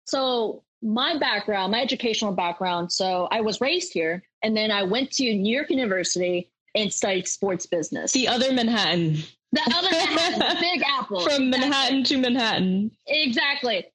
So, 0.06 0.64
my 0.82 1.18
background, 1.18 1.72
my 1.72 1.82
educational 1.82 2.32
background. 2.32 2.92
So 2.92 3.28
I 3.32 3.42
was 3.42 3.62
raised 3.62 3.94
here, 3.94 4.24
and 4.42 4.58
then 4.58 4.72
I 4.72 4.84
went 4.84 5.12
to 5.14 5.24
New 5.24 5.54
York 5.54 5.70
University 5.70 6.50
and 6.74 6.92
studied 6.92 7.28
sports 7.28 7.66
business. 7.66 8.12
The 8.12 8.28
other 8.28 8.52
Manhattan. 8.52 9.18
The 9.52 9.62
other 9.76 9.90
Manhattan, 9.92 10.58
Big 10.60 10.82
Apple. 10.88 11.22
From 11.22 11.44
exactly. 11.44 11.50
Manhattan 11.50 12.04
to 12.06 12.18
Manhattan. 12.18 12.92
Exactly. 13.08 13.86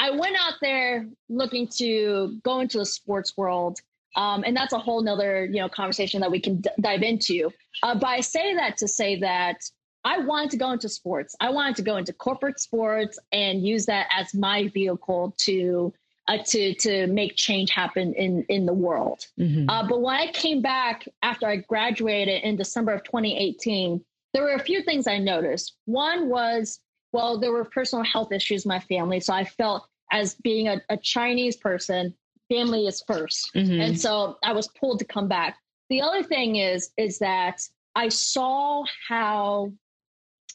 I 0.00 0.10
went 0.10 0.34
out 0.36 0.54
there 0.62 1.06
looking 1.28 1.68
to 1.76 2.40
go 2.42 2.60
into 2.60 2.78
the 2.78 2.86
sports 2.86 3.36
world. 3.36 3.78
Um, 4.16 4.42
and 4.44 4.56
that's 4.56 4.72
a 4.72 4.78
whole 4.78 5.02
nother, 5.02 5.44
you 5.44 5.60
know, 5.60 5.68
conversation 5.68 6.20
that 6.22 6.30
we 6.30 6.40
can 6.40 6.62
d- 6.62 6.70
dive 6.80 7.02
into. 7.02 7.52
Uh, 7.82 7.94
but 7.94 8.08
I 8.08 8.20
say 8.20 8.54
that 8.54 8.78
to 8.78 8.88
say 8.88 9.20
that 9.20 9.58
I 10.04 10.18
wanted 10.18 10.50
to 10.52 10.56
go 10.56 10.72
into 10.72 10.88
sports. 10.88 11.36
I 11.38 11.50
wanted 11.50 11.76
to 11.76 11.82
go 11.82 11.96
into 11.96 12.12
corporate 12.14 12.58
sports 12.58 13.18
and 13.30 13.64
use 13.64 13.86
that 13.86 14.08
as 14.16 14.34
my 14.34 14.68
vehicle 14.68 15.34
to 15.40 15.92
uh, 16.28 16.38
to 16.46 16.74
to 16.74 17.06
make 17.08 17.36
change 17.36 17.70
happen 17.70 18.14
in 18.14 18.44
in 18.48 18.64
the 18.64 18.72
world. 18.72 19.26
Mm-hmm. 19.38 19.68
Uh, 19.68 19.86
but 19.86 20.00
when 20.00 20.14
I 20.14 20.32
came 20.32 20.62
back 20.62 21.06
after 21.22 21.46
I 21.46 21.56
graduated 21.56 22.42
in 22.42 22.56
December 22.56 22.92
of 22.92 23.04
2018, 23.04 24.02
there 24.32 24.44
were 24.44 24.54
a 24.54 24.64
few 24.64 24.82
things 24.82 25.06
I 25.06 25.18
noticed. 25.18 25.74
One 25.84 26.28
was 26.28 26.80
well, 27.12 27.38
there 27.38 27.52
were 27.52 27.64
personal 27.64 28.04
health 28.04 28.32
issues 28.32 28.64
in 28.64 28.68
my 28.68 28.80
family, 28.80 29.20
so 29.20 29.34
I 29.34 29.44
felt 29.44 29.86
as 30.10 30.34
being 30.36 30.68
a, 30.68 30.80
a 30.88 30.96
Chinese 30.96 31.56
person, 31.56 32.14
family 32.48 32.86
is 32.86 33.02
1st 33.08 33.42
mm-hmm. 33.54 33.80
and 33.80 34.00
so 34.00 34.36
I 34.42 34.52
was 34.52 34.68
pulled 34.68 34.98
to 34.98 35.04
come 35.04 35.28
back. 35.28 35.56
The 35.88 36.02
other 36.02 36.22
thing 36.22 36.56
is 36.56 36.90
is 36.96 37.18
that 37.20 37.60
I 37.94 38.08
saw 38.08 38.84
how 39.08 39.72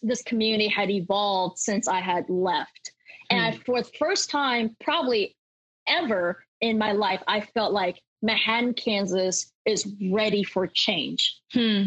this 0.01 0.21
community 0.21 0.67
had 0.67 0.89
evolved 0.89 1.57
since 1.57 1.87
I 1.87 1.99
had 1.99 2.29
left. 2.29 2.91
And 3.29 3.55
mm. 3.55 3.65
for 3.65 3.81
the 3.81 3.89
first 3.97 4.29
time, 4.29 4.75
probably 4.81 5.35
ever 5.87 6.43
in 6.61 6.77
my 6.77 6.91
life, 6.91 7.21
I 7.27 7.41
felt 7.41 7.73
like 7.73 8.01
Manhattan, 8.21 8.73
Kansas 8.73 9.51
is 9.65 9.87
ready 10.11 10.43
for 10.43 10.67
change. 10.67 11.39
Hmm. 11.53 11.85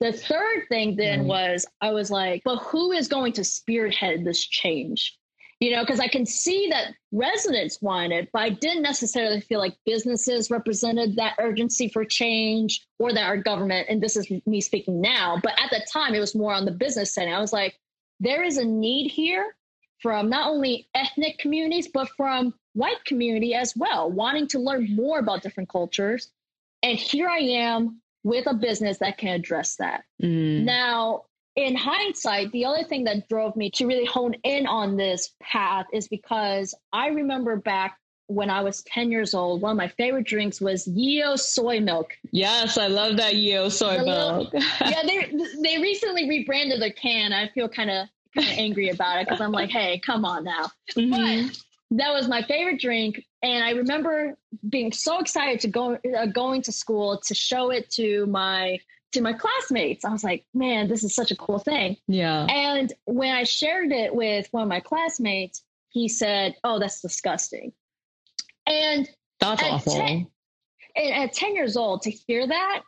The 0.00 0.12
third 0.12 0.66
thing 0.68 0.96
then 0.96 1.26
was 1.26 1.66
I 1.80 1.90
was 1.92 2.10
like, 2.10 2.42
but 2.44 2.58
who 2.58 2.92
is 2.92 3.08
going 3.08 3.32
to 3.34 3.44
spearhead 3.44 4.24
this 4.24 4.46
change? 4.46 5.17
You 5.60 5.72
know, 5.72 5.82
because 5.82 5.98
I 5.98 6.06
can 6.06 6.24
see 6.24 6.68
that 6.70 6.94
residents 7.10 7.82
want 7.82 8.12
it, 8.12 8.28
but 8.32 8.42
I 8.42 8.50
didn't 8.50 8.82
necessarily 8.82 9.40
feel 9.40 9.58
like 9.58 9.76
businesses 9.84 10.52
represented 10.52 11.16
that 11.16 11.34
urgency 11.40 11.88
for 11.88 12.04
change 12.04 12.86
or 13.00 13.12
that 13.12 13.24
our 13.24 13.36
government, 13.36 13.88
and 13.90 14.00
this 14.00 14.16
is 14.16 14.30
me 14.46 14.60
speaking 14.60 15.00
now, 15.00 15.40
but 15.42 15.54
at 15.60 15.70
the 15.70 15.84
time 15.92 16.14
it 16.14 16.20
was 16.20 16.36
more 16.36 16.54
on 16.54 16.64
the 16.64 16.70
business 16.70 17.12
side. 17.12 17.26
I 17.26 17.40
was 17.40 17.52
like, 17.52 17.74
there 18.20 18.44
is 18.44 18.56
a 18.56 18.64
need 18.64 19.10
here 19.10 19.56
from 20.00 20.28
not 20.28 20.48
only 20.48 20.88
ethnic 20.94 21.38
communities, 21.38 21.88
but 21.88 22.08
from 22.16 22.54
white 22.74 23.04
community 23.04 23.54
as 23.54 23.74
well, 23.76 24.10
wanting 24.10 24.46
to 24.48 24.60
learn 24.60 24.94
more 24.94 25.18
about 25.18 25.42
different 25.42 25.68
cultures. 25.68 26.30
And 26.82 26.96
here 26.96 27.28
I 27.28 27.38
am 27.38 28.00
with 28.22 28.46
a 28.46 28.54
business 28.54 28.98
that 28.98 29.18
can 29.18 29.30
address 29.30 29.76
that. 29.76 30.04
Mm. 30.22 30.64
Now, 30.64 31.24
in 31.56 31.74
hindsight, 31.76 32.52
the 32.52 32.64
other 32.64 32.84
thing 32.84 33.04
that 33.04 33.28
drove 33.28 33.56
me 33.56 33.70
to 33.72 33.86
really 33.86 34.04
hone 34.04 34.34
in 34.44 34.66
on 34.66 34.96
this 34.96 35.34
path 35.42 35.86
is 35.92 36.08
because 36.08 36.74
I 36.92 37.08
remember 37.08 37.56
back 37.56 37.98
when 38.28 38.50
I 38.50 38.60
was 38.60 38.82
10 38.82 39.10
years 39.10 39.34
old, 39.34 39.62
one 39.62 39.72
of 39.72 39.76
my 39.76 39.88
favorite 39.88 40.26
drinks 40.26 40.60
was 40.60 40.86
Yeo 40.86 41.34
soy 41.34 41.80
milk. 41.80 42.16
Yes, 42.30 42.76
I 42.76 42.86
love 42.86 43.16
that 43.16 43.36
Yeo 43.36 43.70
soy 43.70 44.04
milk. 44.04 44.50
yeah, 44.80 45.02
they 45.02 45.32
they 45.62 45.78
recently 45.78 46.28
rebranded 46.28 46.80
the 46.80 46.92
can. 46.92 47.32
I 47.32 47.48
feel 47.48 47.68
kind 47.68 47.90
of 47.90 48.06
kind 48.34 48.46
of 48.46 48.58
angry 48.58 48.90
about 48.90 49.20
it 49.20 49.26
because 49.26 49.40
I'm 49.40 49.52
like, 49.52 49.70
hey, 49.70 49.98
come 50.04 50.24
on 50.24 50.44
now. 50.44 50.70
Mm-hmm. 50.94 51.46
But 51.46 51.56
that 51.98 52.12
was 52.12 52.28
my 52.28 52.42
favorite 52.42 52.80
drink, 52.80 53.24
and 53.42 53.64
I 53.64 53.70
remember 53.70 54.36
being 54.68 54.92
so 54.92 55.20
excited 55.20 55.60
to 55.60 55.68
go 55.68 55.98
uh, 56.16 56.26
going 56.26 56.60
to 56.62 56.72
school 56.72 57.18
to 57.26 57.34
show 57.34 57.70
it 57.70 57.90
to 57.92 58.26
my 58.26 58.78
to 59.12 59.20
my 59.22 59.32
classmates. 59.32 60.04
I 60.04 60.12
was 60.12 60.24
like, 60.24 60.44
man, 60.54 60.88
this 60.88 61.02
is 61.04 61.14
such 61.14 61.30
a 61.30 61.36
cool 61.36 61.58
thing. 61.58 61.96
Yeah. 62.06 62.46
And 62.46 62.92
when 63.04 63.34
I 63.34 63.44
shared 63.44 63.92
it 63.92 64.14
with 64.14 64.48
one 64.50 64.62
of 64.62 64.68
my 64.68 64.80
classmates, 64.80 65.62
he 65.90 66.08
said, 66.08 66.54
"Oh, 66.64 66.78
that's 66.78 67.00
disgusting." 67.00 67.72
And 68.66 69.08
that's 69.40 69.62
awful. 69.62 69.94
10, 69.94 70.26
at 70.96 71.32
10 71.32 71.54
years 71.54 71.76
old 71.76 72.02
to 72.02 72.10
hear 72.10 72.46
that, 72.46 72.82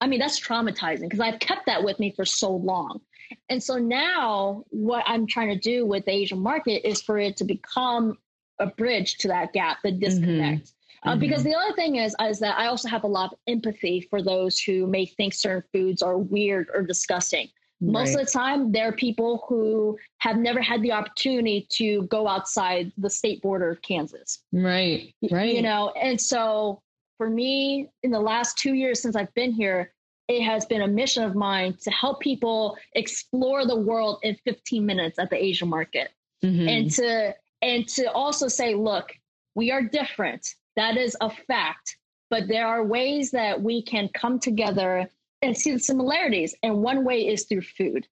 I 0.00 0.06
mean, 0.06 0.20
that's 0.20 0.38
traumatizing 0.38 1.02
because 1.02 1.20
I've 1.20 1.40
kept 1.40 1.66
that 1.66 1.82
with 1.82 1.98
me 1.98 2.12
for 2.14 2.24
so 2.24 2.54
long. 2.54 3.00
And 3.48 3.62
so 3.62 3.76
now 3.78 4.64
what 4.68 5.04
I'm 5.06 5.26
trying 5.26 5.48
to 5.48 5.58
do 5.58 5.84
with 5.84 6.04
the 6.04 6.12
Asian 6.12 6.38
market 6.38 6.88
is 6.88 7.02
for 7.02 7.18
it 7.18 7.36
to 7.38 7.44
become 7.44 8.18
a 8.60 8.66
bridge 8.66 9.18
to 9.18 9.28
that 9.28 9.52
gap, 9.52 9.78
the 9.82 9.90
disconnect. 9.90 10.66
Mm-hmm. 10.66 10.70
Uh, 11.02 11.10
mm-hmm. 11.10 11.20
because 11.20 11.42
the 11.44 11.54
other 11.54 11.74
thing 11.74 11.96
is, 11.96 12.14
is 12.20 12.38
that 12.40 12.58
I 12.58 12.66
also 12.66 12.88
have 12.88 13.04
a 13.04 13.08
lot 13.08 13.32
of 13.32 13.38
empathy 13.46 14.06
for 14.10 14.22
those 14.22 14.60
who 14.60 14.86
may 14.86 15.06
think 15.06 15.34
certain 15.34 15.62
foods 15.72 16.02
are 16.02 16.18
weird 16.18 16.68
or 16.74 16.82
disgusting. 16.82 17.48
Right. 17.80 17.92
Most 17.92 18.14
of 18.14 18.24
the 18.24 18.32
time, 18.32 18.72
there 18.72 18.88
are 18.88 18.92
people 18.92 19.44
who 19.48 19.98
have 20.18 20.38
never 20.38 20.62
had 20.62 20.80
the 20.80 20.92
opportunity 20.92 21.66
to 21.72 22.02
go 22.04 22.26
outside 22.26 22.90
the 22.96 23.10
state 23.10 23.42
border 23.42 23.70
of 23.70 23.82
Kansas. 23.82 24.42
Right, 24.52 25.14
right. 25.30 25.54
You 25.54 25.62
know, 25.62 25.90
and 25.90 26.18
so 26.18 26.80
for 27.18 27.28
me, 27.28 27.88
in 28.02 28.10
the 28.10 28.20
last 28.20 28.56
two 28.56 28.74
years 28.74 29.02
since 29.02 29.14
I've 29.14 29.32
been 29.34 29.52
here, 29.52 29.92
it 30.28 30.42
has 30.42 30.64
been 30.64 30.82
a 30.82 30.88
mission 30.88 31.22
of 31.22 31.34
mine 31.34 31.76
to 31.82 31.90
help 31.90 32.20
people 32.20 32.76
explore 32.94 33.66
the 33.66 33.76
world 33.76 34.18
in 34.22 34.36
15 34.44 34.84
minutes 34.84 35.18
at 35.18 35.30
the 35.30 35.42
Asian 35.42 35.68
market. 35.68 36.10
Mm-hmm. 36.44 36.68
And 36.68 36.90
to 36.92 37.34
and 37.62 37.88
to 37.88 38.10
also 38.12 38.48
say, 38.48 38.74
look, 38.74 39.12
we 39.54 39.70
are 39.70 39.82
different. 39.82 40.46
That 40.76 40.96
is 40.96 41.16
a 41.20 41.30
fact. 41.30 41.96
But 42.28 42.48
there 42.48 42.66
are 42.66 42.84
ways 42.84 43.30
that 43.30 43.62
we 43.62 43.82
can 43.82 44.08
come 44.14 44.38
together 44.38 45.08
and 45.42 45.56
see 45.56 45.72
the 45.72 45.78
similarities. 45.78 46.54
And 46.62 46.82
one 46.82 47.04
way 47.04 47.26
is 47.26 47.44
through 47.44 47.62
food. 47.62 48.06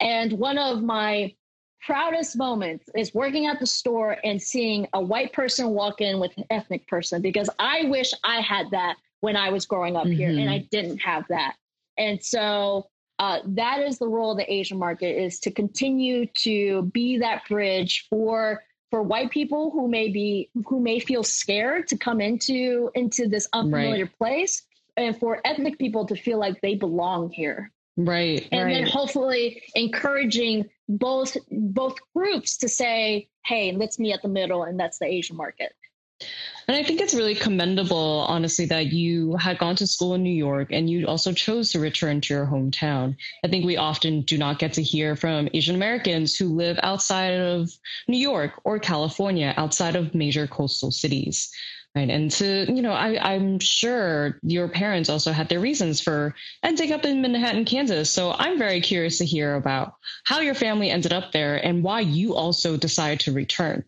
And 0.00 0.32
one 0.34 0.58
of 0.58 0.82
my 0.82 1.34
proudest 1.84 2.36
moments 2.36 2.88
is 2.94 3.14
working 3.14 3.46
at 3.46 3.60
the 3.60 3.66
store 3.66 4.16
and 4.24 4.40
seeing 4.40 4.86
a 4.92 5.00
white 5.00 5.32
person 5.32 5.70
walk 5.70 6.00
in 6.00 6.18
with 6.18 6.36
an 6.38 6.44
ethnic 6.50 6.86
person 6.86 7.20
because 7.20 7.50
I 7.58 7.84
wish 7.84 8.12
I 8.24 8.40
had 8.40 8.70
that 8.70 8.96
when 9.20 9.36
I 9.36 9.50
was 9.50 9.66
growing 9.66 9.96
up 9.96 10.04
mm-hmm. 10.04 10.12
here 10.12 10.28
and 10.28 10.38
mm-hmm. 10.38 10.50
I 10.50 10.68
didn't 10.70 10.98
have 10.98 11.24
that. 11.28 11.56
And 11.98 12.22
so 12.22 12.88
uh, 13.18 13.40
that 13.46 13.80
is 13.80 13.98
the 13.98 14.08
role 14.08 14.32
of 14.32 14.38
the 14.38 14.52
Asian 14.52 14.78
market 14.78 15.16
is 15.22 15.38
to 15.40 15.50
continue 15.50 16.26
to 16.42 16.82
be 16.92 17.18
that 17.18 17.42
bridge 17.48 18.06
for 18.10 18.62
for 18.94 19.02
white 19.02 19.32
people 19.32 19.72
who 19.72 19.88
may 19.88 20.08
be 20.08 20.48
who 20.66 20.78
may 20.78 21.00
feel 21.00 21.24
scared 21.24 21.88
to 21.88 21.98
come 21.98 22.20
into 22.20 22.92
into 22.94 23.26
this 23.26 23.48
unfamiliar 23.52 24.04
right. 24.04 24.18
place 24.18 24.62
and 24.96 25.18
for 25.18 25.40
ethnic 25.44 25.80
people 25.80 26.06
to 26.06 26.14
feel 26.14 26.38
like 26.38 26.60
they 26.60 26.76
belong 26.76 27.28
here 27.28 27.72
right 27.96 28.46
and 28.52 28.66
right. 28.66 28.74
then 28.74 28.86
hopefully 28.86 29.60
encouraging 29.74 30.64
both 30.88 31.36
both 31.50 31.96
groups 32.14 32.56
to 32.58 32.68
say 32.68 33.28
hey 33.44 33.72
let's 33.72 33.98
meet 33.98 34.12
at 34.12 34.22
the 34.22 34.28
middle 34.28 34.62
and 34.62 34.78
that's 34.78 35.00
the 35.00 35.06
asian 35.06 35.36
market 35.36 35.72
and 36.66 36.76
I 36.76 36.82
think 36.82 37.00
it's 37.00 37.14
really 37.14 37.34
commendable, 37.34 38.24
honestly, 38.26 38.64
that 38.66 38.92
you 38.92 39.36
had 39.36 39.58
gone 39.58 39.76
to 39.76 39.86
school 39.86 40.14
in 40.14 40.22
New 40.22 40.34
York 40.34 40.68
and 40.70 40.88
you 40.88 41.06
also 41.06 41.32
chose 41.32 41.70
to 41.72 41.80
return 41.80 42.20
to 42.22 42.34
your 42.34 42.46
hometown. 42.46 43.16
I 43.44 43.48
think 43.48 43.66
we 43.66 43.76
often 43.76 44.22
do 44.22 44.38
not 44.38 44.58
get 44.58 44.72
to 44.74 44.82
hear 44.82 45.14
from 45.14 45.48
Asian 45.52 45.74
Americans 45.74 46.36
who 46.36 46.48
live 46.48 46.78
outside 46.82 47.34
of 47.34 47.70
New 48.08 48.18
York 48.18 48.52
or 48.64 48.78
California, 48.78 49.52
outside 49.56 49.94
of 49.94 50.14
major 50.14 50.46
coastal 50.46 50.90
cities. 50.90 51.50
Right. 51.94 52.10
And 52.10 52.28
to, 52.32 52.66
you 52.72 52.82
know, 52.82 52.90
I, 52.90 53.34
I'm 53.34 53.60
sure 53.60 54.40
your 54.42 54.66
parents 54.66 55.08
also 55.08 55.30
had 55.30 55.48
their 55.48 55.60
reasons 55.60 56.00
for 56.00 56.34
ending 56.64 56.90
up 56.90 57.04
in 57.04 57.22
Manhattan, 57.22 57.64
Kansas. 57.64 58.10
So 58.10 58.32
I'm 58.32 58.58
very 58.58 58.80
curious 58.80 59.18
to 59.18 59.24
hear 59.24 59.54
about 59.54 59.94
how 60.24 60.40
your 60.40 60.54
family 60.54 60.90
ended 60.90 61.12
up 61.12 61.30
there 61.30 61.64
and 61.64 61.84
why 61.84 62.00
you 62.00 62.34
also 62.34 62.76
decided 62.76 63.20
to 63.20 63.32
return. 63.32 63.84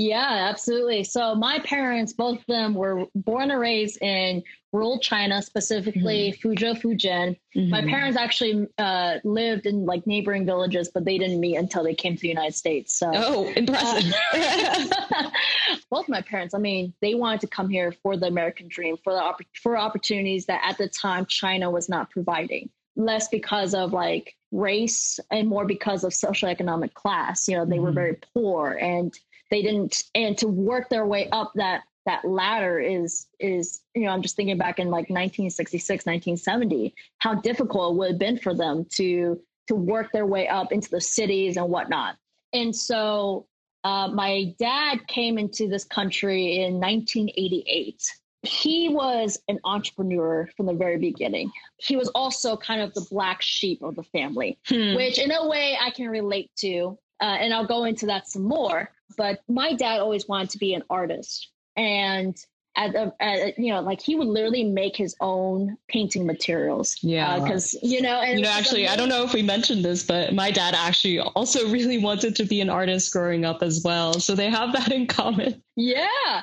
Yeah, 0.00 0.48
absolutely. 0.48 1.04
So 1.04 1.34
my 1.34 1.58
parents, 1.58 2.14
both 2.14 2.38
of 2.38 2.46
them, 2.46 2.72
were 2.72 3.04
born 3.14 3.50
and 3.50 3.60
raised 3.60 4.00
in 4.00 4.42
rural 4.72 4.98
China, 4.98 5.42
specifically 5.42 6.32
mm-hmm. 6.32 6.48
Fuzhou, 6.48 6.80
Fujian. 6.80 7.36
Mm-hmm. 7.54 7.68
My 7.68 7.82
parents 7.82 8.16
actually 8.16 8.66
uh, 8.78 9.16
lived 9.24 9.66
in 9.66 9.84
like 9.84 10.06
neighboring 10.06 10.46
villages, 10.46 10.88
but 10.88 11.04
they 11.04 11.18
didn't 11.18 11.38
meet 11.38 11.56
until 11.56 11.84
they 11.84 11.94
came 11.94 12.14
to 12.14 12.20
the 12.22 12.28
United 12.28 12.54
States. 12.54 12.96
So, 12.96 13.12
oh, 13.14 13.52
impressive! 13.54 14.10
Uh, 14.32 15.30
both 15.90 16.08
my 16.08 16.22
parents, 16.22 16.54
I 16.54 16.58
mean, 16.60 16.94
they 17.02 17.14
wanted 17.14 17.42
to 17.42 17.48
come 17.48 17.68
here 17.68 17.92
for 18.02 18.16
the 18.16 18.26
American 18.26 18.68
dream, 18.68 18.96
for 19.04 19.12
the 19.12 19.44
for 19.62 19.76
opportunities 19.76 20.46
that 20.46 20.62
at 20.64 20.78
the 20.78 20.88
time 20.88 21.26
China 21.26 21.70
was 21.70 21.90
not 21.90 22.08
providing. 22.08 22.70
Less 22.96 23.28
because 23.28 23.74
of 23.74 23.92
like 23.92 24.34
race 24.50 25.20
and 25.30 25.46
more 25.46 25.66
because 25.66 26.04
of 26.04 26.14
social 26.14 26.48
economic 26.48 26.94
class. 26.94 27.48
You 27.48 27.58
know, 27.58 27.66
they 27.66 27.76
mm-hmm. 27.76 27.84
were 27.84 27.92
very 27.92 28.18
poor 28.34 28.72
and 28.72 29.14
they 29.50 29.62
didn't 29.62 30.02
and 30.14 30.36
to 30.38 30.48
work 30.48 30.88
their 30.88 31.06
way 31.06 31.28
up 31.30 31.52
that 31.54 31.82
that 32.06 32.24
ladder 32.24 32.78
is 32.78 33.26
is 33.38 33.80
you 33.94 34.02
know 34.02 34.10
i'm 34.10 34.22
just 34.22 34.36
thinking 34.36 34.58
back 34.58 34.78
in 34.78 34.86
like 34.88 35.10
1966 35.10 36.06
1970 36.06 36.94
how 37.18 37.34
difficult 37.34 37.92
it 37.92 37.98
would 37.98 38.10
have 38.12 38.18
been 38.18 38.38
for 38.38 38.54
them 38.54 38.86
to 38.90 39.40
to 39.68 39.74
work 39.74 40.10
their 40.12 40.26
way 40.26 40.48
up 40.48 40.72
into 40.72 40.90
the 40.90 41.00
cities 41.00 41.56
and 41.56 41.68
whatnot 41.68 42.16
and 42.52 42.74
so 42.74 43.46
Uh, 43.82 44.08
my 44.08 44.54
dad 44.58 45.06
came 45.06 45.38
into 45.38 45.66
this 45.66 45.84
country 45.84 46.58
in 46.60 46.74
1988. 46.74 48.02
He 48.42 48.90
was 48.90 49.38
an 49.48 49.58
entrepreneur 49.64 50.48
from 50.54 50.66
the 50.66 50.74
very 50.74 50.98
beginning. 50.98 51.50
He 51.78 51.96
was 51.96 52.08
also 52.14 52.56
kind 52.56 52.82
of 52.82 52.92
the 52.92 53.06
black 53.10 53.40
sheep 53.40 53.82
of 53.82 53.96
the 53.96 54.02
family, 54.02 54.58
hmm. 54.66 54.96
which 54.96 55.18
in 55.18 55.32
a 55.32 55.48
way 55.48 55.78
I 55.80 55.90
can 55.92 56.08
relate 56.10 56.50
to. 56.56 56.98
Uh, 57.22 57.36
and 57.40 57.54
I'll 57.54 57.66
go 57.66 57.84
into 57.84 58.06
that 58.06 58.28
some 58.28 58.44
more. 58.44 58.90
But 59.16 59.40
my 59.48 59.74
dad 59.74 60.00
always 60.00 60.28
wanted 60.28 60.50
to 60.50 60.58
be 60.58 60.74
an 60.74 60.82
artist. 60.90 61.48
And 61.76 62.36
at, 62.76 62.92
the, 62.92 63.12
at 63.20 63.58
you 63.58 63.72
know 63.72 63.80
like 63.80 64.00
he 64.00 64.14
would 64.14 64.28
literally 64.28 64.64
make 64.64 64.96
his 64.96 65.16
own 65.20 65.76
painting 65.88 66.26
materials 66.26 66.96
yeah. 67.02 67.38
because 67.38 67.74
uh, 67.74 67.78
you 67.82 68.00
know 68.00 68.20
and 68.20 68.38
you 68.38 68.44
know 68.44 68.50
actually 68.50 68.86
i 68.86 68.94
don't 68.94 69.08
know 69.08 69.24
if 69.24 69.34
we 69.34 69.42
mentioned 69.42 69.84
this 69.84 70.04
but 70.04 70.32
my 70.34 70.50
dad 70.50 70.74
actually 70.74 71.18
also 71.18 71.68
really 71.72 71.98
wanted 71.98 72.36
to 72.36 72.44
be 72.44 72.60
an 72.60 72.70
artist 72.70 73.12
growing 73.12 73.44
up 73.44 73.62
as 73.62 73.82
well. 73.84 74.14
So 74.14 74.34
they 74.34 74.48
have 74.50 74.72
that 74.72 74.92
in 74.92 75.06
common. 75.06 75.62
Yeah. 75.76 76.42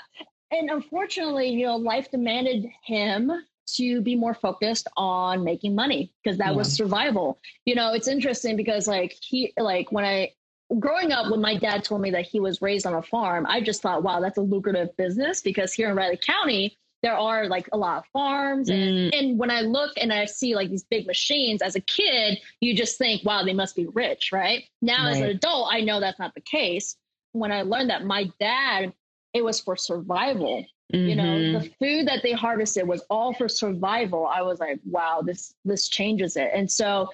And 0.52 0.70
unfortunately 0.70 1.50
you 1.50 1.66
know 1.66 1.78
life 1.78 2.12
demanded 2.12 2.66
him 2.84 3.32
to 3.76 4.02
be 4.02 4.16
more 4.16 4.34
focused 4.34 4.88
on 4.96 5.44
making 5.44 5.76
money 5.76 6.12
because 6.24 6.38
that 6.38 6.52
yeah. 6.52 6.58
was 6.58 6.72
survival. 6.72 7.40
You 7.66 7.76
know 7.76 7.94
it's 7.94 8.08
interesting 8.08 8.58
because 8.58 8.88
like 8.88 9.18
he 9.22 9.54
like 9.58 9.92
when 9.92 10.06
i 10.06 10.32
growing 10.80 11.12
up 11.12 11.32
when 11.32 11.42
my 11.42 11.56
dad 11.56 11.84
told 11.84 12.02
me 12.02 12.12
that 12.12 12.26
he 12.26 12.40
was 12.40 12.62
raised 12.62 12.86
on 12.86 12.94
a 12.96 13.02
farm 13.02 13.46
i 13.48 13.62
just 13.62 13.82
thought 13.82 14.04
wow 14.04 14.20
that's 14.20 14.38
a 14.38 14.42
lucrative 14.42 14.96
business 14.98 15.42
because 15.42 15.74
here 15.74 15.90
in 15.90 15.96
riley 15.96 16.20
county 16.26 16.78
there 17.04 17.16
are 17.16 17.48
like 17.48 17.70
a 17.72 17.78
lot 17.78 18.00
of 18.00 18.06
farms 18.12 18.70
and, 18.70 18.80
mm. 18.80 19.18
and 19.18 19.40
when 19.40 19.50
i 19.50 19.62
look 19.62 19.92
and 19.98 20.12
i 20.12 20.26
see 20.26 20.56
like 20.56 20.70
these 20.70 20.84
big 20.84 21.08
machines 21.08 21.62
as 21.62 21.76
a 21.76 21.80
kid 21.80 22.40
you 22.60 22.76
just 22.76 22.98
think 22.98 23.24
wow 23.24 23.44
they 23.44 23.54
must 23.54 23.76
be 23.76 23.88
rich 23.94 24.32
right 24.34 24.66
now 24.82 25.06
right. 25.06 25.12
as 25.12 25.20
an 25.20 25.30
adult 25.30 25.70
i 25.72 25.80
know 25.80 26.00
that's 26.00 26.20
not 26.20 26.34
the 26.34 26.42
case 26.42 26.98
when 27.32 27.52
i 27.52 27.62
learned 27.62 27.90
that 27.90 28.04
my 28.04 28.30
dad 28.40 28.92
it 29.34 29.44
was 29.44 29.62
for 29.62 29.78
survival 29.78 30.66
mm-hmm. 30.94 31.08
you 31.08 31.16
know 31.16 31.40
the 31.54 31.60
mm-hmm. 31.60 31.86
food 31.86 32.08
that 32.08 32.22
they 32.24 32.34
harvested 32.34 32.86
was 32.86 33.04
all 33.10 33.34
for 33.34 33.48
survival 33.48 34.28
i 34.28 34.42
was 34.42 34.60
like 34.60 34.80
wow 34.86 35.22
this 35.26 35.54
this 35.64 35.88
changes 35.88 36.36
it 36.36 36.52
and 36.54 36.70
so 36.70 37.08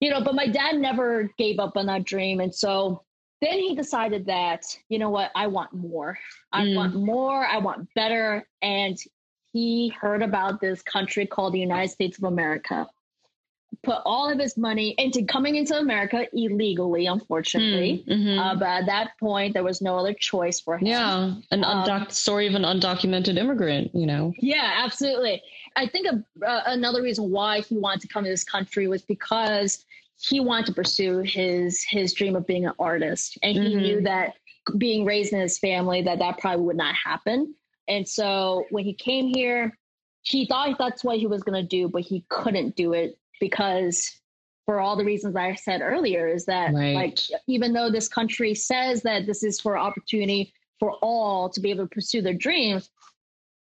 you 0.00 0.10
know, 0.10 0.20
but 0.20 0.34
my 0.34 0.46
dad 0.46 0.76
never 0.76 1.30
gave 1.38 1.58
up 1.58 1.76
on 1.76 1.86
that 1.86 2.04
dream. 2.04 2.40
And 2.40 2.54
so 2.54 3.02
then 3.40 3.58
he 3.58 3.74
decided 3.74 4.26
that, 4.26 4.64
you 4.88 4.98
know 4.98 5.10
what, 5.10 5.30
I 5.34 5.46
want 5.46 5.72
more. 5.72 6.18
I 6.52 6.62
mm. 6.64 6.76
want 6.76 6.94
more. 6.94 7.46
I 7.46 7.58
want 7.58 7.88
better. 7.94 8.46
And 8.62 8.96
he 9.52 9.88
heard 9.88 10.22
about 10.22 10.60
this 10.60 10.82
country 10.82 11.26
called 11.26 11.54
the 11.54 11.60
United 11.60 11.90
States 11.90 12.18
of 12.18 12.24
America. 12.24 12.86
Put 13.86 14.02
all 14.04 14.28
of 14.28 14.40
his 14.40 14.56
money 14.56 14.96
into 14.98 15.22
coming 15.22 15.54
into 15.54 15.78
America 15.78 16.26
illegally, 16.32 17.06
unfortunately. 17.06 18.04
Mm, 18.08 18.18
mm-hmm. 18.18 18.38
Uh, 18.40 18.56
but 18.56 18.66
at 18.66 18.86
that 18.86 19.10
point, 19.20 19.54
there 19.54 19.62
was 19.62 19.80
no 19.80 19.96
other 19.96 20.12
choice 20.12 20.58
for 20.60 20.76
him. 20.76 20.88
Yeah, 20.88 21.34
an 21.52 21.62
undoc- 21.62 22.00
um, 22.00 22.10
story 22.10 22.48
of 22.48 22.56
an 22.56 22.62
undocumented 22.62 23.38
immigrant, 23.38 23.94
you 23.94 24.04
know. 24.04 24.34
Yeah, 24.40 24.82
absolutely. 24.84 25.40
I 25.76 25.86
think 25.86 26.08
a, 26.08 26.44
uh, 26.44 26.62
another 26.66 27.00
reason 27.00 27.30
why 27.30 27.60
he 27.60 27.78
wanted 27.78 28.00
to 28.00 28.08
come 28.08 28.24
to 28.24 28.30
this 28.30 28.42
country 28.42 28.88
was 28.88 29.02
because 29.02 29.84
he 30.18 30.40
wanted 30.40 30.66
to 30.66 30.72
pursue 30.72 31.18
his 31.20 31.84
his 31.88 32.12
dream 32.12 32.34
of 32.34 32.44
being 32.44 32.66
an 32.66 32.72
artist, 32.80 33.38
and 33.44 33.56
he 33.56 33.68
mm-hmm. 33.68 33.78
knew 33.78 34.00
that 34.00 34.34
being 34.78 35.04
raised 35.04 35.32
in 35.32 35.38
his 35.38 35.60
family 35.60 36.02
that 36.02 36.18
that 36.18 36.38
probably 36.38 36.64
would 36.64 36.76
not 36.76 36.96
happen. 36.96 37.54
And 37.86 38.08
so 38.08 38.64
when 38.70 38.82
he 38.82 38.94
came 38.94 39.28
here, 39.28 39.78
he 40.22 40.44
thought 40.44 40.76
that's 40.76 41.04
what 41.04 41.18
he 41.18 41.28
was 41.28 41.44
going 41.44 41.62
to 41.62 41.68
do, 41.68 41.88
but 41.88 42.02
he 42.02 42.24
couldn't 42.28 42.74
do 42.74 42.92
it 42.92 43.16
because 43.40 44.20
for 44.64 44.80
all 44.80 44.96
the 44.96 45.04
reasons 45.04 45.36
I 45.36 45.54
said 45.54 45.80
earlier 45.80 46.26
is 46.26 46.44
that 46.46 46.74
right. 46.74 46.94
like 46.94 47.18
even 47.46 47.72
though 47.72 47.90
this 47.90 48.08
country 48.08 48.54
says 48.54 49.02
that 49.02 49.26
this 49.26 49.42
is 49.44 49.60
for 49.60 49.78
opportunity 49.78 50.52
for 50.80 50.92
all 51.02 51.48
to 51.50 51.60
be 51.60 51.70
able 51.70 51.84
to 51.84 51.94
pursue 51.94 52.20
their 52.20 52.34
dreams, 52.34 52.90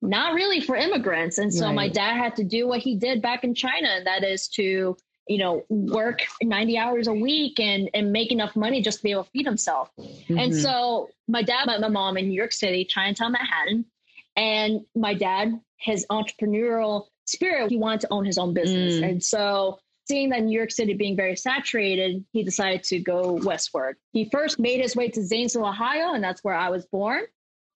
not 0.01 0.33
really 0.33 0.61
for 0.61 0.75
immigrants. 0.75 1.37
And 1.37 1.53
so 1.53 1.65
right. 1.65 1.75
my 1.75 1.89
dad 1.89 2.17
had 2.17 2.35
to 2.37 2.43
do 2.43 2.67
what 2.67 2.79
he 2.79 2.95
did 2.95 3.21
back 3.21 3.43
in 3.43 3.53
China, 3.53 3.89
and 3.89 4.07
that 4.07 4.23
is 4.23 4.47
to, 4.49 4.95
you 5.27 5.37
know, 5.37 5.63
work 5.69 6.21
90 6.41 6.77
hours 6.77 7.07
a 7.07 7.13
week 7.13 7.59
and, 7.59 7.89
and 7.93 8.11
make 8.11 8.31
enough 8.31 8.55
money 8.55 8.81
just 8.81 8.99
to 8.99 9.03
be 9.03 9.11
able 9.11 9.25
to 9.25 9.29
feed 9.31 9.45
himself. 9.45 9.91
Mm-hmm. 9.99 10.37
And 10.37 10.55
so 10.55 11.09
my 11.27 11.43
dad 11.43 11.65
met 11.65 11.81
my 11.81 11.89
mom 11.89 12.17
in 12.17 12.29
New 12.29 12.35
York 12.35 12.53
City, 12.53 12.85
Chinatown, 12.85 13.33
Manhattan. 13.33 13.85
And 14.35 14.81
my 14.95 15.13
dad, 15.13 15.59
his 15.77 16.05
entrepreneurial 16.09 17.07
spirit, 17.31 17.69
he 17.69 17.77
wanted 17.77 18.01
to 18.01 18.07
own 18.11 18.25
his 18.25 18.37
own 18.37 18.53
business. 18.53 18.95
Mm. 18.95 19.09
And 19.09 19.23
so 19.23 19.79
seeing 20.07 20.29
that 20.29 20.43
New 20.43 20.57
York 20.57 20.71
City 20.71 20.93
being 20.93 21.15
very 21.15 21.35
saturated, 21.35 22.23
he 22.31 22.43
decided 22.43 22.83
to 22.85 22.99
go 22.99 23.33
westward. 23.43 23.97
He 24.11 24.29
first 24.29 24.59
made 24.59 24.81
his 24.81 24.95
way 24.95 25.09
to 25.09 25.23
Zanesville, 25.23 25.65
Ohio, 25.65 26.13
and 26.13 26.23
that's 26.23 26.43
where 26.43 26.55
I 26.55 26.69
was 26.69 26.85
born, 26.85 27.23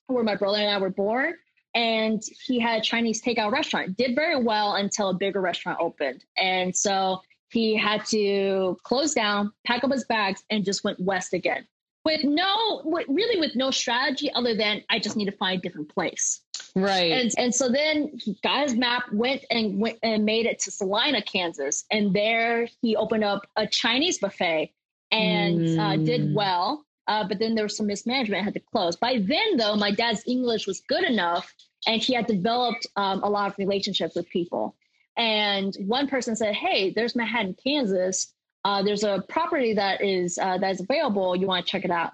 where 0.08 0.24
my 0.24 0.36
brother 0.36 0.58
and 0.58 0.70
I 0.70 0.78
were 0.78 0.90
born 0.90 1.36
and 1.76 2.24
he 2.46 2.58
had 2.58 2.80
a 2.80 2.82
Chinese 2.82 3.22
takeout 3.22 3.52
restaurant. 3.52 3.98
Did 3.98 4.16
very 4.16 4.42
well 4.42 4.76
until 4.76 5.10
a 5.10 5.14
bigger 5.14 5.42
restaurant 5.42 5.78
opened. 5.82 6.24
And 6.38 6.76
so 6.76 7.22
he 7.50 7.76
had 7.76 8.06
to 8.06 8.78
close 8.84 9.14
down, 9.14 9.52
pack 9.68 9.84
up 9.84 9.92
his 9.92 10.06
bags, 10.06 10.44
and 10.50 10.64
just 10.64 10.84
went 10.84 11.00
west 11.00 11.34
again. 11.34 11.68
With 12.06 12.24
no, 12.24 12.84
really 12.86 13.40
with 13.40 13.56
no 13.56 13.72
strategy 13.72 14.32
other 14.34 14.56
than 14.56 14.84
I 14.90 15.00
just 15.00 15.18
need 15.18 15.26
to 15.26 15.32
find 15.32 15.60
a 15.60 15.62
different 15.62 15.90
place. 15.90 16.42
Right. 16.76 17.12
And 17.12 17.32
and 17.38 17.56
so 17.56 17.70
then 17.70 18.12
he 18.14 18.38
got 18.44 18.64
his 18.64 18.76
map, 18.76 19.12
went 19.12 19.44
and 19.50 19.80
went 19.80 19.98
and 20.04 20.24
made 20.24 20.46
it 20.46 20.60
to 20.60 20.72
Salina, 20.72 21.22
Kansas, 21.22 21.86
and 21.90 22.14
there 22.14 22.68
he 22.82 22.96
opened 22.96 23.24
up 23.24 23.48
a 23.56 23.66
Chinese 23.66 24.20
buffet 24.20 24.72
and 25.12 25.60
mm. 25.60 25.80
uh, 25.80 25.98
did 26.04 26.22
mm. 26.22 26.34
well. 26.34 26.86
Uh, 27.08 27.28
but 27.28 27.40
then 27.40 27.56
there 27.56 27.66
was 27.66 27.78
some 27.78 27.88
mismanagement, 27.88 28.44
had 28.44 28.54
to 28.56 28.60
close. 28.60 28.96
By 28.96 29.20
then, 29.20 29.58
though, 29.58 29.76
my 29.76 29.92
dad's 29.92 30.24
English 30.28 30.66
was 30.66 30.82
good 30.82 31.04
enough, 31.04 31.54
and 31.86 32.02
he 32.02 32.14
had 32.14 32.26
developed 32.26 32.88
um, 32.96 33.24
a 33.24 33.30
lot 33.30 33.50
of 33.50 33.58
relationships 33.58 34.16
with 34.16 34.28
people. 34.30 34.76
And 35.16 35.76
one 35.86 36.08
person 36.08 36.36
said, 36.36 36.56
"Hey, 36.56 36.92
there's 36.92 37.16
Manhattan, 37.16 37.56
Kansas. 37.64 38.34
Uh, 38.66 38.84
there's 38.84 39.06
a 39.06 39.24
property 39.30 39.74
that 39.74 40.04
is 40.04 40.38
uh, 40.38 40.58
that 40.58 40.72
is 40.72 40.82
available. 40.82 41.36
You 41.36 41.48
want 41.48 41.66
to 41.66 41.72
check 41.72 41.86
it 41.86 41.92
out." 41.92 42.12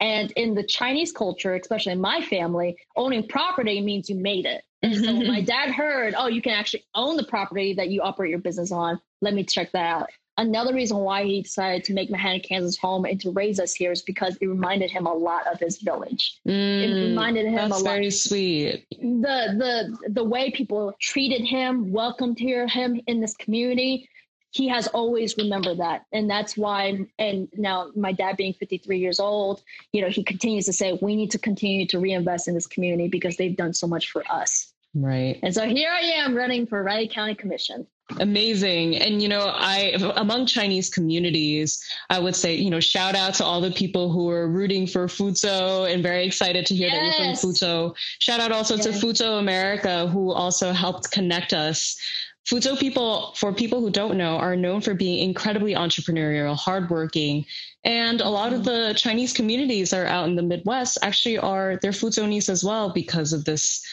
And 0.00 0.30
in 0.32 0.54
the 0.54 0.64
Chinese 0.64 1.12
culture, 1.12 1.54
especially 1.54 1.92
in 1.92 2.00
my 2.00 2.20
family, 2.20 2.76
owning 2.96 3.26
property 3.26 3.80
means 3.80 4.10
you 4.10 4.16
made 4.16 4.44
it. 4.44 4.62
And 4.82 4.96
so 4.96 5.12
my 5.22 5.40
dad 5.40 5.70
heard, 5.70 6.14
"Oh, 6.18 6.26
you 6.26 6.42
can 6.42 6.52
actually 6.52 6.84
own 6.94 7.16
the 7.16 7.24
property 7.24 7.72
that 7.74 7.88
you 7.88 8.02
operate 8.02 8.30
your 8.30 8.40
business 8.40 8.72
on. 8.72 9.00
Let 9.22 9.32
me 9.32 9.44
check 9.44 9.72
that 9.72 9.86
out." 9.86 10.10
another 10.38 10.74
reason 10.74 10.98
why 10.98 11.24
he 11.24 11.42
decided 11.42 11.84
to 11.84 11.92
make 11.92 12.10
Manhattan, 12.10 12.40
Kansas 12.40 12.76
home 12.78 13.04
and 13.04 13.20
to 13.20 13.30
raise 13.30 13.60
us 13.60 13.74
here 13.74 13.92
is 13.92 14.02
because 14.02 14.36
it 14.40 14.46
reminded 14.46 14.90
him 14.90 15.06
a 15.06 15.12
lot 15.12 15.46
of 15.46 15.58
his 15.58 15.78
village. 15.78 16.40
Mm, 16.46 16.82
it 16.82 17.08
reminded 17.08 17.46
him 17.46 17.54
that's 17.54 17.80
a 17.80 17.84
lot. 17.84 17.84
very 17.84 18.10
sweet. 18.10 18.86
The 18.90 19.96
the 20.02 20.10
the 20.10 20.24
way 20.24 20.50
people 20.50 20.92
treated 21.00 21.42
him, 21.42 21.92
welcomed 21.92 22.38
here 22.38 22.66
him 22.66 23.00
in 23.06 23.20
this 23.20 23.34
community. 23.34 24.08
He 24.52 24.68
has 24.68 24.86
always 24.88 25.36
remembered 25.36 25.78
that. 25.78 26.06
And 26.12 26.30
that's 26.30 26.56
why 26.56 27.06
and 27.18 27.48
now 27.56 27.90
my 27.96 28.12
dad 28.12 28.36
being 28.36 28.52
53 28.52 28.98
years 28.98 29.18
old, 29.18 29.62
you 29.92 30.00
know, 30.02 30.08
he 30.08 30.22
continues 30.22 30.66
to 30.66 30.72
say 30.72 30.98
we 31.02 31.16
need 31.16 31.30
to 31.32 31.38
continue 31.38 31.86
to 31.86 31.98
reinvest 31.98 32.48
in 32.48 32.54
this 32.54 32.66
community 32.66 33.08
because 33.08 33.36
they've 33.36 33.56
done 33.56 33.74
so 33.74 33.86
much 33.86 34.10
for 34.10 34.22
us. 34.30 34.72
Right. 34.94 35.38
And 35.42 35.54
so 35.54 35.66
here 35.66 35.90
I 35.90 36.00
am 36.00 36.34
running 36.34 36.66
for 36.66 36.82
Riley 36.82 37.08
County 37.08 37.34
Commission. 37.34 37.86
Amazing. 38.20 38.96
And, 38.96 39.22
you 39.22 39.28
know, 39.28 39.50
I, 39.54 39.94
among 40.16 40.46
Chinese 40.46 40.90
communities, 40.90 41.82
I 42.10 42.18
would 42.18 42.36
say, 42.36 42.54
you 42.54 42.68
know, 42.68 42.80
shout 42.80 43.14
out 43.14 43.34
to 43.34 43.44
all 43.44 43.60
the 43.60 43.70
people 43.70 44.12
who 44.12 44.28
are 44.28 44.48
rooting 44.48 44.86
for 44.86 45.06
Fuzhou 45.06 45.90
and 45.90 46.02
very 46.02 46.26
excited 46.26 46.66
to 46.66 46.74
hear 46.74 46.88
yes. 46.88 47.16
that 47.16 47.24
you're 47.24 47.36
from 47.36 47.50
Fuzhou. 47.50 47.96
Shout 48.18 48.40
out 48.40 48.52
also 48.52 48.76
yes. 48.76 48.84
to 48.84 48.90
Fuzhou 48.90 49.38
America, 49.38 50.06
who 50.08 50.30
also 50.30 50.72
helped 50.72 51.10
connect 51.10 51.54
us. 51.54 51.96
Fuzhou 52.46 52.78
people, 52.78 53.32
for 53.36 53.52
people 53.52 53.80
who 53.80 53.90
don't 53.90 54.16
know, 54.16 54.36
are 54.36 54.56
known 54.56 54.80
for 54.80 54.94
being 54.94 55.18
incredibly 55.18 55.74
entrepreneurial, 55.74 56.56
hardworking, 56.56 57.46
and 57.84 58.20
a 58.20 58.28
lot 58.28 58.52
of 58.52 58.64
the 58.64 58.94
Chinese 58.96 59.32
communities 59.32 59.92
are 59.92 60.06
out 60.06 60.28
in 60.28 60.34
the 60.34 60.42
Midwest 60.42 60.98
actually 61.02 61.38
are 61.38 61.78
they're 61.82 61.90
as 61.90 62.64
well 62.64 62.92
because 62.92 63.32
of 63.32 63.44
this 63.44 63.84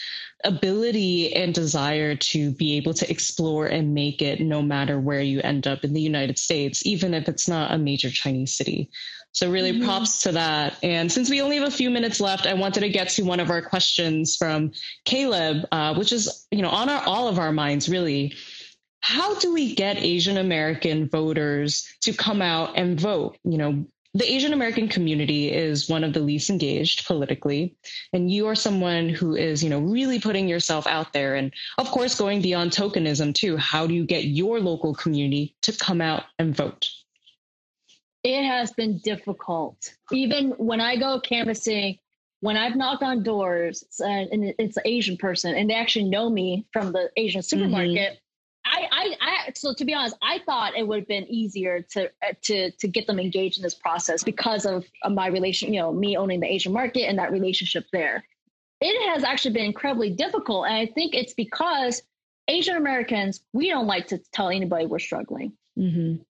ability 0.46 1.36
and 1.36 1.54
desire 1.54 2.16
to 2.16 2.52
be 2.52 2.78
able 2.78 2.94
to 2.94 3.10
explore 3.10 3.68
and 3.68 3.94
make 3.94 4.22
it 4.22 4.40
no 4.40 4.62
matter 4.62 5.00
where 5.00 5.22
you 5.22 5.42
end 5.42 5.68
up 5.68 5.84
in 5.84 5.94
the 5.94 6.02
United 6.02 6.40
States, 6.40 6.86
even 6.86 7.14
if 7.14 7.28
it's 7.28 7.48
not 7.48 7.72
a 7.72 7.78
major 7.78 8.10
Chinese 8.10 8.54
city. 8.54 8.90
So, 9.32 9.50
really, 9.52 9.72
mm-hmm. 9.74 9.86
props 9.86 10.24
to 10.24 10.32
that. 10.34 10.78
And 10.84 11.12
since 11.12 11.30
we 11.30 11.42
only 11.42 11.58
have 11.58 11.68
a 11.68 11.72
few 11.72 11.90
minutes 11.90 12.20
left, 12.20 12.48
I 12.48 12.54
wanted 12.54 12.82
to 12.82 12.90
get 12.90 13.10
to 13.10 13.24
one 13.24 13.40
of 13.40 13.50
our 13.50 13.62
questions 13.62 14.36
from 14.36 14.72
Caleb, 15.06 15.66
uh, 15.72 15.94
which 15.96 16.12
is, 16.12 16.48
you 16.52 16.62
know, 16.62 16.70
on 16.70 16.90
our, 16.90 17.02
all 17.04 17.28
of 17.28 17.40
our 17.40 17.52
minds, 17.52 17.88
really. 17.88 18.34
How 19.02 19.36
do 19.40 19.54
we 19.54 19.76
get 19.76 19.98
Asian 19.98 20.38
American 20.38 21.08
voters 21.08 21.88
to 22.02 22.12
come 22.12 22.42
out 22.42 22.78
and 22.78 23.00
vote? 23.00 23.38
You 23.44 23.58
know, 23.58 23.86
the 24.14 24.30
Asian 24.30 24.54
American 24.54 24.88
community 24.88 25.52
is 25.52 25.88
one 25.88 26.04
of 26.04 26.14
the 26.14 26.20
least 26.20 26.50
engaged 26.50 27.06
politically, 27.06 27.76
and 28.12 28.32
you 28.32 28.48
are 28.48 28.56
someone 28.56 29.08
who 29.10 29.36
is, 29.36 29.64
you 29.64 29.70
know, 29.70 29.80
really 29.80 30.20
putting 30.20 30.48
yourself 30.48 30.88
out 30.88 31.14
there, 31.14 31.36
and 31.36 31.54
of 31.78 31.88
course, 31.92 32.16
going 32.16 32.42
beyond 32.42 32.72
tokenism 32.72 33.36
too. 33.36 33.56
How 33.56 33.86
do 33.86 33.94
you 33.94 34.06
get 34.06 34.26
your 34.26 34.60
local 34.60 34.96
community 34.96 35.56
to 35.62 35.72
come 35.74 36.02
out 36.02 36.24
and 36.40 36.56
vote? 36.56 36.90
It 38.24 38.44
has 38.44 38.72
been 38.72 38.98
difficult. 39.00 39.94
Even 40.12 40.52
when 40.52 40.82
I 40.82 40.98
go 40.98 41.20
canvassing, 41.20 41.98
when 42.42 42.58
I've 42.58 42.76
knocked 42.76 43.04
on 43.04 43.24
doors 43.24 43.84
uh, 44.02 44.06
and 44.06 44.54
it's 44.58 44.78
an 44.78 44.84
Asian 44.86 45.18
person 45.18 45.56
and 45.56 45.70
they 45.70 45.74
actually 45.74 46.06
know 46.06 46.30
me 46.30 46.66
from 46.72 46.92
the 46.92 47.10
Asian 47.18 47.42
mm-hmm. 47.42 47.60
supermarket, 47.60 48.14
mm-hmm. 48.14 48.16
I, 48.66 48.88
I, 48.92 49.16
I, 49.22 49.52
so 49.56 49.74
to 49.74 49.86
be 49.86 49.94
honest, 49.94 50.16
I 50.22 50.40
thought 50.46 50.76
it 50.78 50.88
would 50.88 51.00
have 51.00 51.08
been 51.08 51.26
easier 51.28 51.82
to 51.94 52.06
uh, 52.22 52.34
to 52.44 52.72
to 52.72 52.88
get 52.88 53.08
them 53.08 53.20
engaged 53.20 53.58
in 53.58 53.64
this 53.64 53.74
process 53.74 54.24
because 54.24 54.66
of 54.66 54.86
my 55.10 55.28
relation, 55.28 55.74
you 55.74 55.80
know, 55.80 55.94
me 55.94 56.18
owning 56.18 56.42
the 56.42 56.48
Asian 56.48 56.74
market 56.74 57.04
and 57.04 57.18
that 57.20 57.32
relationship 57.32 57.86
there. 57.92 58.24
It 58.82 59.14
has 59.14 59.24
actually 59.24 59.54
been 59.54 59.66
incredibly 59.66 60.12
difficult, 60.12 60.66
and 60.66 60.76
I 60.76 60.86
think 60.86 61.16
it's 61.16 61.34
because 61.34 62.02
Asian 62.48 62.76
Americans 62.76 63.42
we 63.54 63.70
don't 63.70 63.88
like 63.88 64.08
to 64.08 64.20
tell 64.34 64.50
anybody 64.50 64.86
we're 64.86 65.00
struggling. 65.00 65.54
Mm-hmm. 65.78 66.22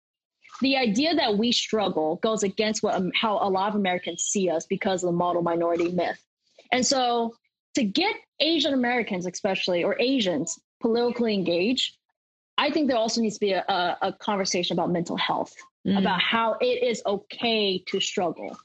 The 0.61 0.77
idea 0.77 1.15
that 1.15 1.37
we 1.37 1.51
struggle 1.51 2.17
goes 2.17 2.43
against 2.43 2.83
what 2.83 2.95
um, 2.95 3.11
how 3.15 3.37
a 3.37 3.49
lot 3.49 3.69
of 3.69 3.75
Americans 3.75 4.23
see 4.23 4.49
us 4.49 4.65
because 4.65 5.03
of 5.03 5.07
the 5.07 5.15
model 5.15 5.41
minority 5.41 5.91
myth, 5.91 6.23
and 6.71 6.85
so 6.85 7.35
to 7.75 7.83
get 7.83 8.15
Asian 8.39 8.73
Americans, 8.73 9.25
especially 9.25 9.83
or 9.83 9.95
Asians, 9.99 10.59
politically 10.81 11.33
engaged 11.33 11.97
I 12.59 12.69
think 12.69 12.89
there 12.89 12.97
also 12.97 13.21
needs 13.21 13.35
to 13.35 13.39
be 13.39 13.53
a, 13.53 13.63
a, 13.67 13.97
a 14.01 14.13
conversation 14.13 14.75
about 14.75 14.91
mental 14.91 15.15
health, 15.15 15.55
mm. 15.87 15.97
about 15.97 16.21
how 16.21 16.57
it 16.59 16.83
is 16.83 17.01
okay 17.05 17.81
to 17.87 17.99
struggle. 18.01 18.57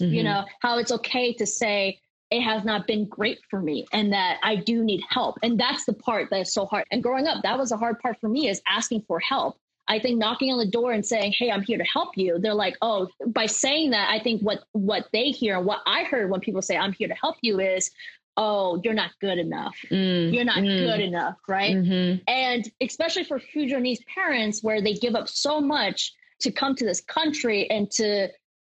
Mm-hmm. 0.00 0.14
You 0.14 0.22
know, 0.24 0.44
how 0.60 0.78
it's 0.78 0.90
okay 0.90 1.34
to 1.34 1.46
say, 1.46 2.00
it 2.30 2.40
has 2.40 2.64
not 2.64 2.86
been 2.86 3.06
great 3.06 3.38
for 3.50 3.60
me 3.60 3.86
and 3.92 4.12
that 4.14 4.38
I 4.42 4.56
do 4.56 4.82
need 4.82 5.02
help. 5.08 5.36
And 5.42 5.60
that's 5.60 5.84
the 5.84 5.92
part 5.92 6.30
that 6.30 6.40
is 6.40 6.54
so 6.54 6.64
hard. 6.64 6.86
And 6.90 7.02
growing 7.02 7.26
up, 7.26 7.42
that 7.42 7.58
was 7.58 7.70
a 7.70 7.76
hard 7.76 8.00
part 8.00 8.18
for 8.18 8.28
me 8.28 8.48
is 8.48 8.62
asking 8.66 9.04
for 9.06 9.20
help. 9.20 9.58
I 9.86 9.98
think 9.98 10.18
knocking 10.18 10.50
on 10.50 10.58
the 10.58 10.70
door 10.70 10.92
and 10.92 11.04
saying, 11.04 11.34
"Hey, 11.36 11.50
I'm 11.50 11.62
here 11.62 11.78
to 11.78 11.84
help 11.84 12.16
you." 12.16 12.38
They're 12.38 12.54
like, 12.54 12.76
"Oh, 12.80 13.08
by 13.26 13.46
saying 13.46 13.90
that, 13.90 14.10
I 14.10 14.18
think 14.18 14.42
what 14.42 14.64
what 14.72 15.08
they 15.12 15.30
hear 15.30 15.56
and 15.58 15.66
what 15.66 15.80
I 15.86 16.04
heard 16.04 16.30
when 16.30 16.40
people 16.40 16.62
say 16.62 16.76
I'm 16.76 16.92
here 16.92 17.08
to 17.08 17.14
help 17.14 17.36
you 17.42 17.60
is, 17.60 17.90
oh, 18.36 18.80
you're 18.82 18.94
not 18.94 19.10
good 19.20 19.38
enough. 19.38 19.76
Mm, 19.90 20.32
you're 20.32 20.44
not 20.44 20.58
mm, 20.58 20.86
good 20.86 21.00
enough, 21.00 21.36
right? 21.48 21.76
Mm-hmm. 21.76 22.22
And 22.26 22.70
especially 22.80 23.24
for 23.24 23.38
Fujianese 23.38 24.04
parents, 24.06 24.62
where 24.62 24.82
they 24.82 24.94
give 24.94 25.14
up 25.14 25.28
so 25.28 25.60
much 25.60 26.12
to 26.40 26.50
come 26.50 26.74
to 26.76 26.84
this 26.84 27.00
country 27.00 27.70
and 27.70 27.90
to 27.92 28.28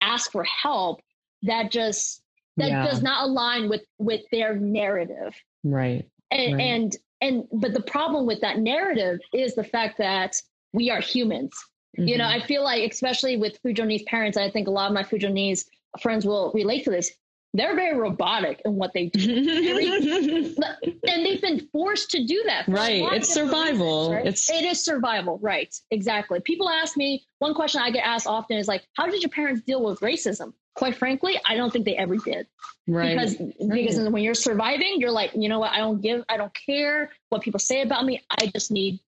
ask 0.01 0.33
for 0.33 0.45
help, 0.45 1.01
that 1.43 1.71
just 1.71 2.23
that 2.57 2.69
yeah. 2.69 2.87
does 2.87 3.03
not 3.03 3.29
align 3.29 3.69
with 3.69 3.83
with 3.99 4.23
their 4.33 4.57
narrative, 4.57 5.35
right? 5.63 6.09
And, 6.31 6.55
right. 6.55 6.63
and 6.63 6.97
and 7.21 7.45
but 7.53 7.75
the 7.75 7.83
problem 7.83 8.27
with 8.27 8.41
that 8.41 8.59
narrative 8.59 9.21
is 9.33 9.55
the 9.55 9.65
fact 9.65 9.99
that 9.99 10.41
we 10.75 10.91
are 10.91 11.01
humans. 11.01 11.55
Mm-hmm. 11.97 12.09
You 12.09 12.19
know, 12.19 12.25
mm-hmm. 12.25 12.43
I 12.43 12.47
feel 12.47 12.63
like 12.63 12.91
especially 12.91 13.39
with 13.39 13.63
Fujianese 13.63 14.05
parents, 14.05 14.37
I 14.37 14.51
think 14.51 14.69
a 14.69 14.71
lot 14.71 14.89
of 14.89 14.93
my 14.93 15.05
Fujianese 15.05 15.65
friends 16.01 16.27
will 16.27 16.51
relate 16.53 16.85
to 16.85 16.91
this 16.91 17.11
they're 17.55 17.77
very 17.77 17.97
robotic 17.97 18.61
in 18.65 18.75
what 18.75 18.93
they 18.93 19.07
do. 19.07 19.21
and 21.09 21.25
they've 21.25 21.41
been 21.41 21.69
forced 21.73 22.11
to 22.11 22.25
do 22.25 22.43
that. 22.47 22.67
Right. 22.67 23.05
It's 23.13 23.33
survival. 23.33 24.11
Reasons, 24.11 24.17
right? 24.17 24.27
It's 24.27 24.51
it 24.51 24.65
is 24.65 24.85
survival. 24.85 25.39
Right. 25.41 25.73
Exactly. 25.93 26.41
People 26.41 26.69
ask 26.69 26.97
me, 26.97 27.25
one 27.39 27.55
question 27.55 27.81
I 27.81 27.93
get 27.93 28.05
asked 28.05 28.27
often 28.27 28.59
is 28.59 28.67
like, 28.67 28.83
how 28.95 29.07
did 29.07 29.23
your 29.23 29.31
parents 29.31 29.63
deal 29.63 29.85
with 29.85 30.01
racism? 30.01 30.53
Quite 30.75 30.97
frankly, 30.97 31.41
I 31.49 31.55
don't 31.55 31.73
think 31.73 31.85
they 31.85 31.97
ever 31.97 32.17
did. 32.17 32.49
Right. 32.89 33.17
Because 33.17 33.37
because 33.37 34.01
when 34.01 34.25
you're 34.25 34.35
surviving, 34.35 34.97
you're 34.99 35.13
like, 35.13 35.31
you 35.37 35.49
know 35.49 35.61
what, 35.61 35.71
I 35.71 35.79
don't 35.79 36.03
give 36.03 36.25
I 36.29 36.37
don't 36.37 36.53
care 36.67 37.13
what 37.29 37.43
people 37.43 37.61
say 37.61 37.83
about 37.83 38.05
me. 38.05 38.21
I 38.29 38.47
just 38.47 38.73
need 38.73 38.99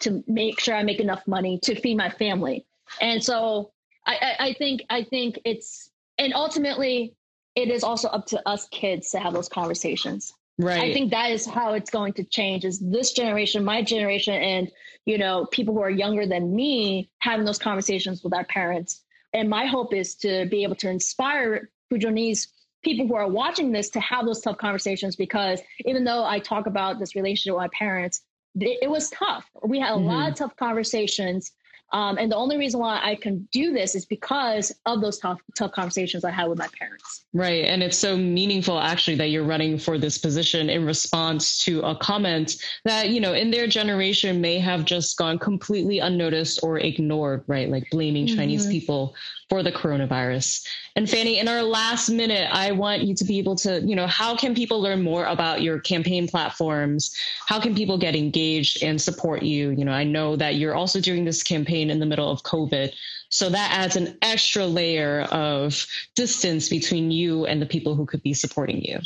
to 0.00 0.22
make 0.26 0.60
sure 0.60 0.74
I 0.74 0.82
make 0.82 1.00
enough 1.00 1.26
money 1.26 1.58
to 1.62 1.78
feed 1.80 1.96
my 1.96 2.10
family. 2.10 2.66
And 3.00 3.22
so 3.22 3.72
I, 4.06 4.16
I, 4.16 4.46
I 4.46 4.52
think 4.54 4.82
I 4.90 5.02
think 5.04 5.40
it's 5.44 5.90
and 6.18 6.32
ultimately 6.34 7.14
it 7.54 7.68
is 7.68 7.82
also 7.82 8.08
up 8.08 8.26
to 8.26 8.48
us 8.48 8.68
kids 8.68 9.10
to 9.10 9.18
have 9.18 9.32
those 9.32 9.48
conversations. 9.48 10.32
Right. 10.58 10.82
I 10.82 10.92
think 10.92 11.10
that 11.10 11.30
is 11.30 11.46
how 11.46 11.74
it's 11.74 11.90
going 11.90 12.14
to 12.14 12.24
change 12.24 12.64
is 12.64 12.78
this 12.78 13.12
generation, 13.12 13.64
my 13.64 13.82
generation, 13.82 14.34
and 14.34 14.70
you 15.04 15.18
know, 15.18 15.46
people 15.46 15.74
who 15.74 15.82
are 15.82 15.90
younger 15.90 16.26
than 16.26 16.54
me 16.54 17.10
having 17.18 17.44
those 17.44 17.58
conversations 17.58 18.22
with 18.24 18.34
our 18.34 18.44
parents. 18.44 19.02
And 19.32 19.50
my 19.50 19.66
hope 19.66 19.92
is 19.92 20.14
to 20.16 20.46
be 20.46 20.62
able 20.62 20.76
to 20.76 20.88
inspire 20.88 21.70
Fujianese 21.92 22.48
people 22.82 23.06
who 23.06 23.14
are 23.14 23.28
watching 23.28 23.72
this 23.72 23.90
to 23.90 24.00
have 24.00 24.24
those 24.24 24.40
tough 24.40 24.58
conversations 24.58 25.16
because 25.16 25.60
even 25.84 26.04
though 26.04 26.24
I 26.24 26.38
talk 26.38 26.66
about 26.66 26.98
this 26.98 27.14
relationship 27.14 27.54
with 27.54 27.62
my 27.62 27.68
parents, 27.76 28.22
it, 28.60 28.78
it 28.82 28.90
was 28.90 29.10
tough. 29.10 29.44
We 29.64 29.80
had 29.80 29.92
a 29.92 29.96
mm-hmm. 29.96 30.06
lot 30.06 30.30
of 30.30 30.34
tough 30.36 30.56
conversations 30.56 31.52
um, 31.92 32.18
and 32.18 32.30
the 32.30 32.36
only 32.36 32.58
reason 32.58 32.80
why 32.80 33.00
I 33.02 33.14
can 33.14 33.48
do 33.52 33.72
this 33.72 33.94
is 33.94 34.04
because 34.04 34.74
of 34.86 35.00
those 35.00 35.18
tough, 35.18 35.40
tough 35.56 35.72
conversations 35.72 36.24
I 36.24 36.30
had 36.30 36.48
with 36.48 36.58
my 36.58 36.68
parents. 36.78 37.24
Right. 37.32 37.64
And 37.64 37.82
it's 37.82 37.96
so 37.96 38.16
meaningful, 38.16 38.78
actually, 38.78 39.16
that 39.16 39.28
you're 39.28 39.44
running 39.44 39.78
for 39.78 39.96
this 39.96 40.18
position 40.18 40.68
in 40.68 40.84
response 40.84 41.62
to 41.64 41.80
a 41.82 41.94
comment 41.94 42.56
that, 42.84 43.10
you 43.10 43.20
know, 43.20 43.34
in 43.34 43.50
their 43.52 43.68
generation 43.68 44.40
may 44.40 44.58
have 44.58 44.84
just 44.84 45.16
gone 45.16 45.38
completely 45.38 46.00
unnoticed 46.00 46.60
or 46.62 46.78
ignored, 46.78 47.44
right? 47.46 47.70
Like 47.70 47.88
blaming 47.90 48.26
mm-hmm. 48.26 48.36
Chinese 48.36 48.66
people 48.66 49.14
for 49.48 49.62
the 49.62 49.70
coronavirus. 49.70 50.66
And 50.96 51.08
Fanny, 51.08 51.38
in 51.38 51.46
our 51.46 51.62
last 51.62 52.10
minute, 52.10 52.48
I 52.52 52.72
want 52.72 53.02
you 53.02 53.14
to 53.14 53.24
be 53.24 53.38
able 53.38 53.54
to, 53.56 53.80
you 53.80 53.94
know, 53.94 54.06
how 54.06 54.36
can 54.36 54.54
people 54.54 54.82
learn 54.82 55.02
more 55.02 55.26
about 55.26 55.62
your 55.62 55.78
campaign 55.78 56.26
platforms? 56.26 57.14
How 57.46 57.60
can 57.60 57.74
people 57.74 57.96
get 57.96 58.16
engaged 58.16 58.82
and 58.82 59.00
support 59.00 59.42
you? 59.42 59.70
You 59.70 59.84
know, 59.84 59.92
I 59.92 60.04
know 60.04 60.34
that 60.36 60.56
you're 60.56 60.74
also 60.74 61.00
doing 61.00 61.24
this 61.24 61.44
campaign 61.44 61.90
in 61.90 62.00
the 62.00 62.06
middle 62.06 62.30
of 62.30 62.42
COVID. 62.42 62.92
So 63.28 63.48
that 63.50 63.72
adds 63.72 63.96
an 63.96 64.16
extra 64.22 64.66
layer 64.66 65.22
of 65.30 65.86
distance 66.14 66.68
between 66.68 67.12
you 67.12 67.46
and 67.46 67.62
the 67.62 67.66
people 67.66 67.94
who 67.94 68.06
could 68.06 68.22
be 68.22 68.34
supporting 68.34 68.82
you. 68.82 68.98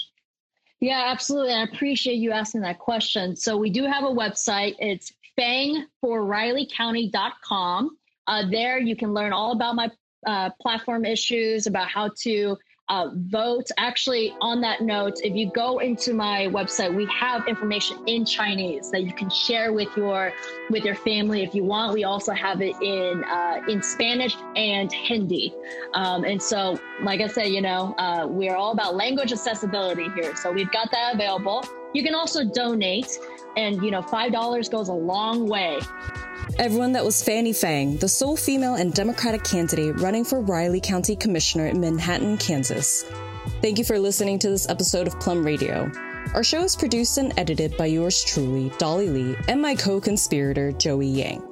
Yeah, 0.80 1.08
absolutely. 1.10 1.52
I 1.52 1.64
appreciate 1.64 2.16
you 2.16 2.32
asking 2.32 2.62
that 2.62 2.78
question. 2.78 3.36
So 3.36 3.58
we 3.58 3.68
do 3.68 3.84
have 3.84 4.04
a 4.04 4.08
website. 4.08 4.76
It's 4.78 5.12
fangforrileycounty.com. 5.38 7.98
Uh, 8.26 8.50
there 8.50 8.78
you 8.78 8.96
can 8.96 9.12
learn 9.12 9.34
all 9.34 9.52
about 9.52 9.74
my 9.74 9.90
uh, 10.26 10.50
platform 10.60 11.04
issues, 11.04 11.66
about 11.66 11.88
how 11.88 12.10
to 12.22 12.56
uh, 12.90 13.08
vote. 13.14 13.68
Actually, 13.78 14.34
on 14.40 14.60
that 14.60 14.80
note, 14.82 15.14
if 15.22 15.34
you 15.34 15.50
go 15.52 15.78
into 15.78 16.12
my 16.12 16.48
website, 16.48 16.92
we 16.92 17.06
have 17.06 17.46
information 17.46 17.96
in 18.06 18.24
Chinese 18.24 18.90
that 18.90 19.04
you 19.04 19.12
can 19.12 19.30
share 19.30 19.72
with 19.72 19.88
your 19.96 20.32
with 20.70 20.84
your 20.84 20.96
family 20.96 21.42
if 21.42 21.54
you 21.54 21.62
want. 21.62 21.94
We 21.94 22.02
also 22.02 22.32
have 22.32 22.60
it 22.60 22.74
in 22.82 23.24
uh, 23.24 23.62
in 23.68 23.80
Spanish 23.82 24.36
and 24.56 24.92
Hindi. 24.92 25.54
Um, 25.94 26.24
and 26.24 26.42
so, 26.42 26.78
like 27.02 27.20
I 27.20 27.28
said, 27.28 27.46
you 27.48 27.62
know, 27.62 27.94
uh, 27.96 28.26
we 28.28 28.48
are 28.48 28.56
all 28.56 28.72
about 28.72 28.96
language 28.96 29.32
accessibility 29.32 30.08
here. 30.16 30.34
So 30.34 30.50
we've 30.50 30.72
got 30.72 30.90
that 30.90 31.14
available. 31.14 31.64
You 31.94 32.02
can 32.02 32.14
also 32.16 32.44
donate, 32.44 33.18
and 33.56 33.80
you 33.82 33.92
know, 33.92 34.02
five 34.02 34.32
dollars 34.32 34.68
goes 34.68 34.88
a 34.88 34.94
long 34.94 35.46
way. 35.48 35.78
Everyone, 36.60 36.92
that 36.92 37.06
was 37.06 37.24
Fanny 37.24 37.54
Fang, 37.54 37.96
the 37.96 38.06
sole 38.06 38.36
female 38.36 38.74
and 38.74 38.92
Democratic 38.92 39.44
candidate 39.44 39.98
running 39.98 40.26
for 40.26 40.42
Riley 40.42 40.78
County 40.78 41.16
Commissioner 41.16 41.68
in 41.68 41.80
Manhattan, 41.80 42.36
Kansas. 42.36 43.02
Thank 43.62 43.78
you 43.78 43.84
for 43.86 43.98
listening 43.98 44.38
to 44.40 44.50
this 44.50 44.68
episode 44.68 45.06
of 45.06 45.18
Plum 45.20 45.42
Radio. 45.42 45.90
Our 46.34 46.44
show 46.44 46.62
is 46.62 46.76
produced 46.76 47.16
and 47.16 47.32
edited 47.38 47.78
by 47.78 47.86
yours 47.86 48.22
truly, 48.22 48.70
Dolly 48.76 49.08
Li, 49.08 49.36
and 49.48 49.62
my 49.62 49.74
co 49.74 50.02
conspirator, 50.02 50.70
Joey 50.72 51.06
Yang. 51.06 51.42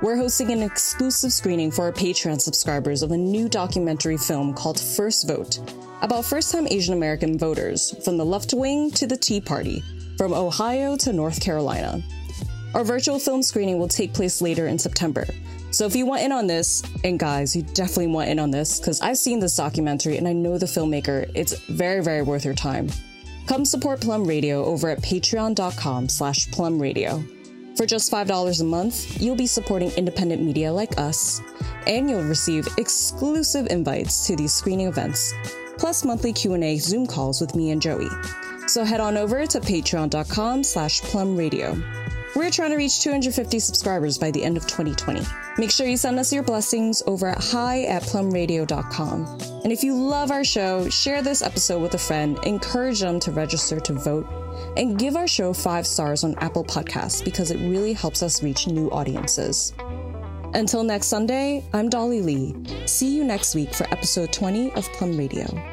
We're 0.00 0.16
hosting 0.16 0.52
an 0.52 0.62
exclusive 0.62 1.32
screening 1.32 1.72
for 1.72 1.86
our 1.86 1.92
Patreon 1.92 2.40
subscribers 2.40 3.02
of 3.02 3.10
a 3.10 3.16
new 3.16 3.48
documentary 3.48 4.16
film 4.16 4.54
called 4.54 4.78
First 4.78 5.26
Vote 5.26 5.58
about 6.02 6.24
first 6.24 6.52
time 6.52 6.68
Asian 6.68 6.94
American 6.94 7.36
voters, 7.36 7.96
from 8.04 8.16
the 8.16 8.24
left 8.24 8.54
wing 8.54 8.92
to 8.92 9.08
the 9.08 9.16
Tea 9.16 9.40
Party, 9.40 9.82
from 10.16 10.32
Ohio 10.32 10.96
to 10.98 11.12
North 11.12 11.40
Carolina. 11.40 12.00
Our 12.74 12.84
virtual 12.84 13.18
film 13.18 13.42
screening 13.42 13.78
will 13.78 13.88
take 13.88 14.14
place 14.14 14.40
later 14.40 14.66
in 14.66 14.78
September. 14.78 15.26
So 15.70 15.86
if 15.86 15.96
you 15.96 16.04
want 16.04 16.22
in 16.22 16.32
on 16.32 16.46
this, 16.46 16.82
and 17.02 17.18
guys, 17.18 17.56
you 17.56 17.62
definitely 17.62 18.08
want 18.08 18.28
in 18.28 18.38
on 18.38 18.50
this, 18.50 18.78
because 18.78 19.00
I've 19.00 19.16
seen 19.16 19.40
this 19.40 19.56
documentary 19.56 20.18
and 20.18 20.28
I 20.28 20.32
know 20.32 20.58
the 20.58 20.66
filmmaker, 20.66 21.30
it's 21.34 21.58
very, 21.60 22.02
very 22.02 22.22
worth 22.22 22.44
your 22.44 22.54
time. 22.54 22.88
Come 23.46 23.64
support 23.64 24.00
Plum 24.00 24.26
Radio 24.26 24.64
over 24.64 24.90
at 24.90 25.02
patreon.com 25.02 26.08
slash 26.08 26.48
plumradio. 26.48 27.26
For 27.76 27.86
just 27.86 28.12
$5 28.12 28.60
a 28.60 28.64
month, 28.64 29.20
you'll 29.20 29.34
be 29.34 29.46
supporting 29.46 29.90
independent 29.92 30.42
media 30.42 30.70
like 30.70 30.98
us, 30.98 31.40
and 31.86 32.08
you'll 32.08 32.22
receive 32.22 32.68
exclusive 32.76 33.66
invites 33.68 34.26
to 34.26 34.36
these 34.36 34.52
screening 34.52 34.88
events, 34.88 35.32
plus 35.78 36.04
monthly 36.04 36.34
Q&A 36.34 36.76
Zoom 36.76 37.06
calls 37.06 37.40
with 37.40 37.54
me 37.54 37.70
and 37.70 37.80
Joey. 37.80 38.08
So 38.66 38.84
head 38.84 39.00
on 39.00 39.16
over 39.16 39.46
to 39.46 39.58
patreon.com 39.60 40.64
slash 40.64 41.00
plumradio. 41.00 42.01
We're 42.34 42.50
trying 42.50 42.70
to 42.70 42.76
reach 42.76 43.02
250 43.02 43.58
subscribers 43.58 44.16
by 44.16 44.30
the 44.30 44.42
end 44.42 44.56
of 44.56 44.66
2020. 44.66 45.20
Make 45.58 45.70
sure 45.70 45.86
you 45.86 45.98
send 45.98 46.18
us 46.18 46.32
your 46.32 46.42
blessings 46.42 47.02
over 47.06 47.26
at 47.26 47.44
hi 47.44 47.82
at 47.82 48.02
plumradio.com. 48.04 49.38
And 49.64 49.70
if 49.70 49.84
you 49.84 49.94
love 49.94 50.30
our 50.30 50.42
show, 50.42 50.88
share 50.88 51.20
this 51.20 51.42
episode 51.42 51.82
with 51.82 51.92
a 51.92 51.98
friend, 51.98 52.38
encourage 52.44 53.00
them 53.00 53.20
to 53.20 53.32
register 53.32 53.80
to 53.80 53.92
vote, 53.92 54.26
and 54.78 54.98
give 54.98 55.14
our 55.14 55.28
show 55.28 55.52
five 55.52 55.86
stars 55.86 56.24
on 56.24 56.34
Apple 56.36 56.64
Podcasts 56.64 57.22
because 57.22 57.50
it 57.50 57.58
really 57.68 57.92
helps 57.92 58.22
us 58.22 58.42
reach 58.42 58.66
new 58.66 58.90
audiences. 58.90 59.74
Until 60.54 60.84
next 60.84 61.08
Sunday, 61.08 61.62
I'm 61.74 61.90
Dolly 61.90 62.22
Li. 62.22 62.54
See 62.86 63.14
you 63.14 63.24
next 63.24 63.54
week 63.54 63.74
for 63.74 63.84
episode 63.92 64.32
20 64.32 64.72
of 64.72 64.86
Plum 64.92 65.18
Radio. 65.18 65.71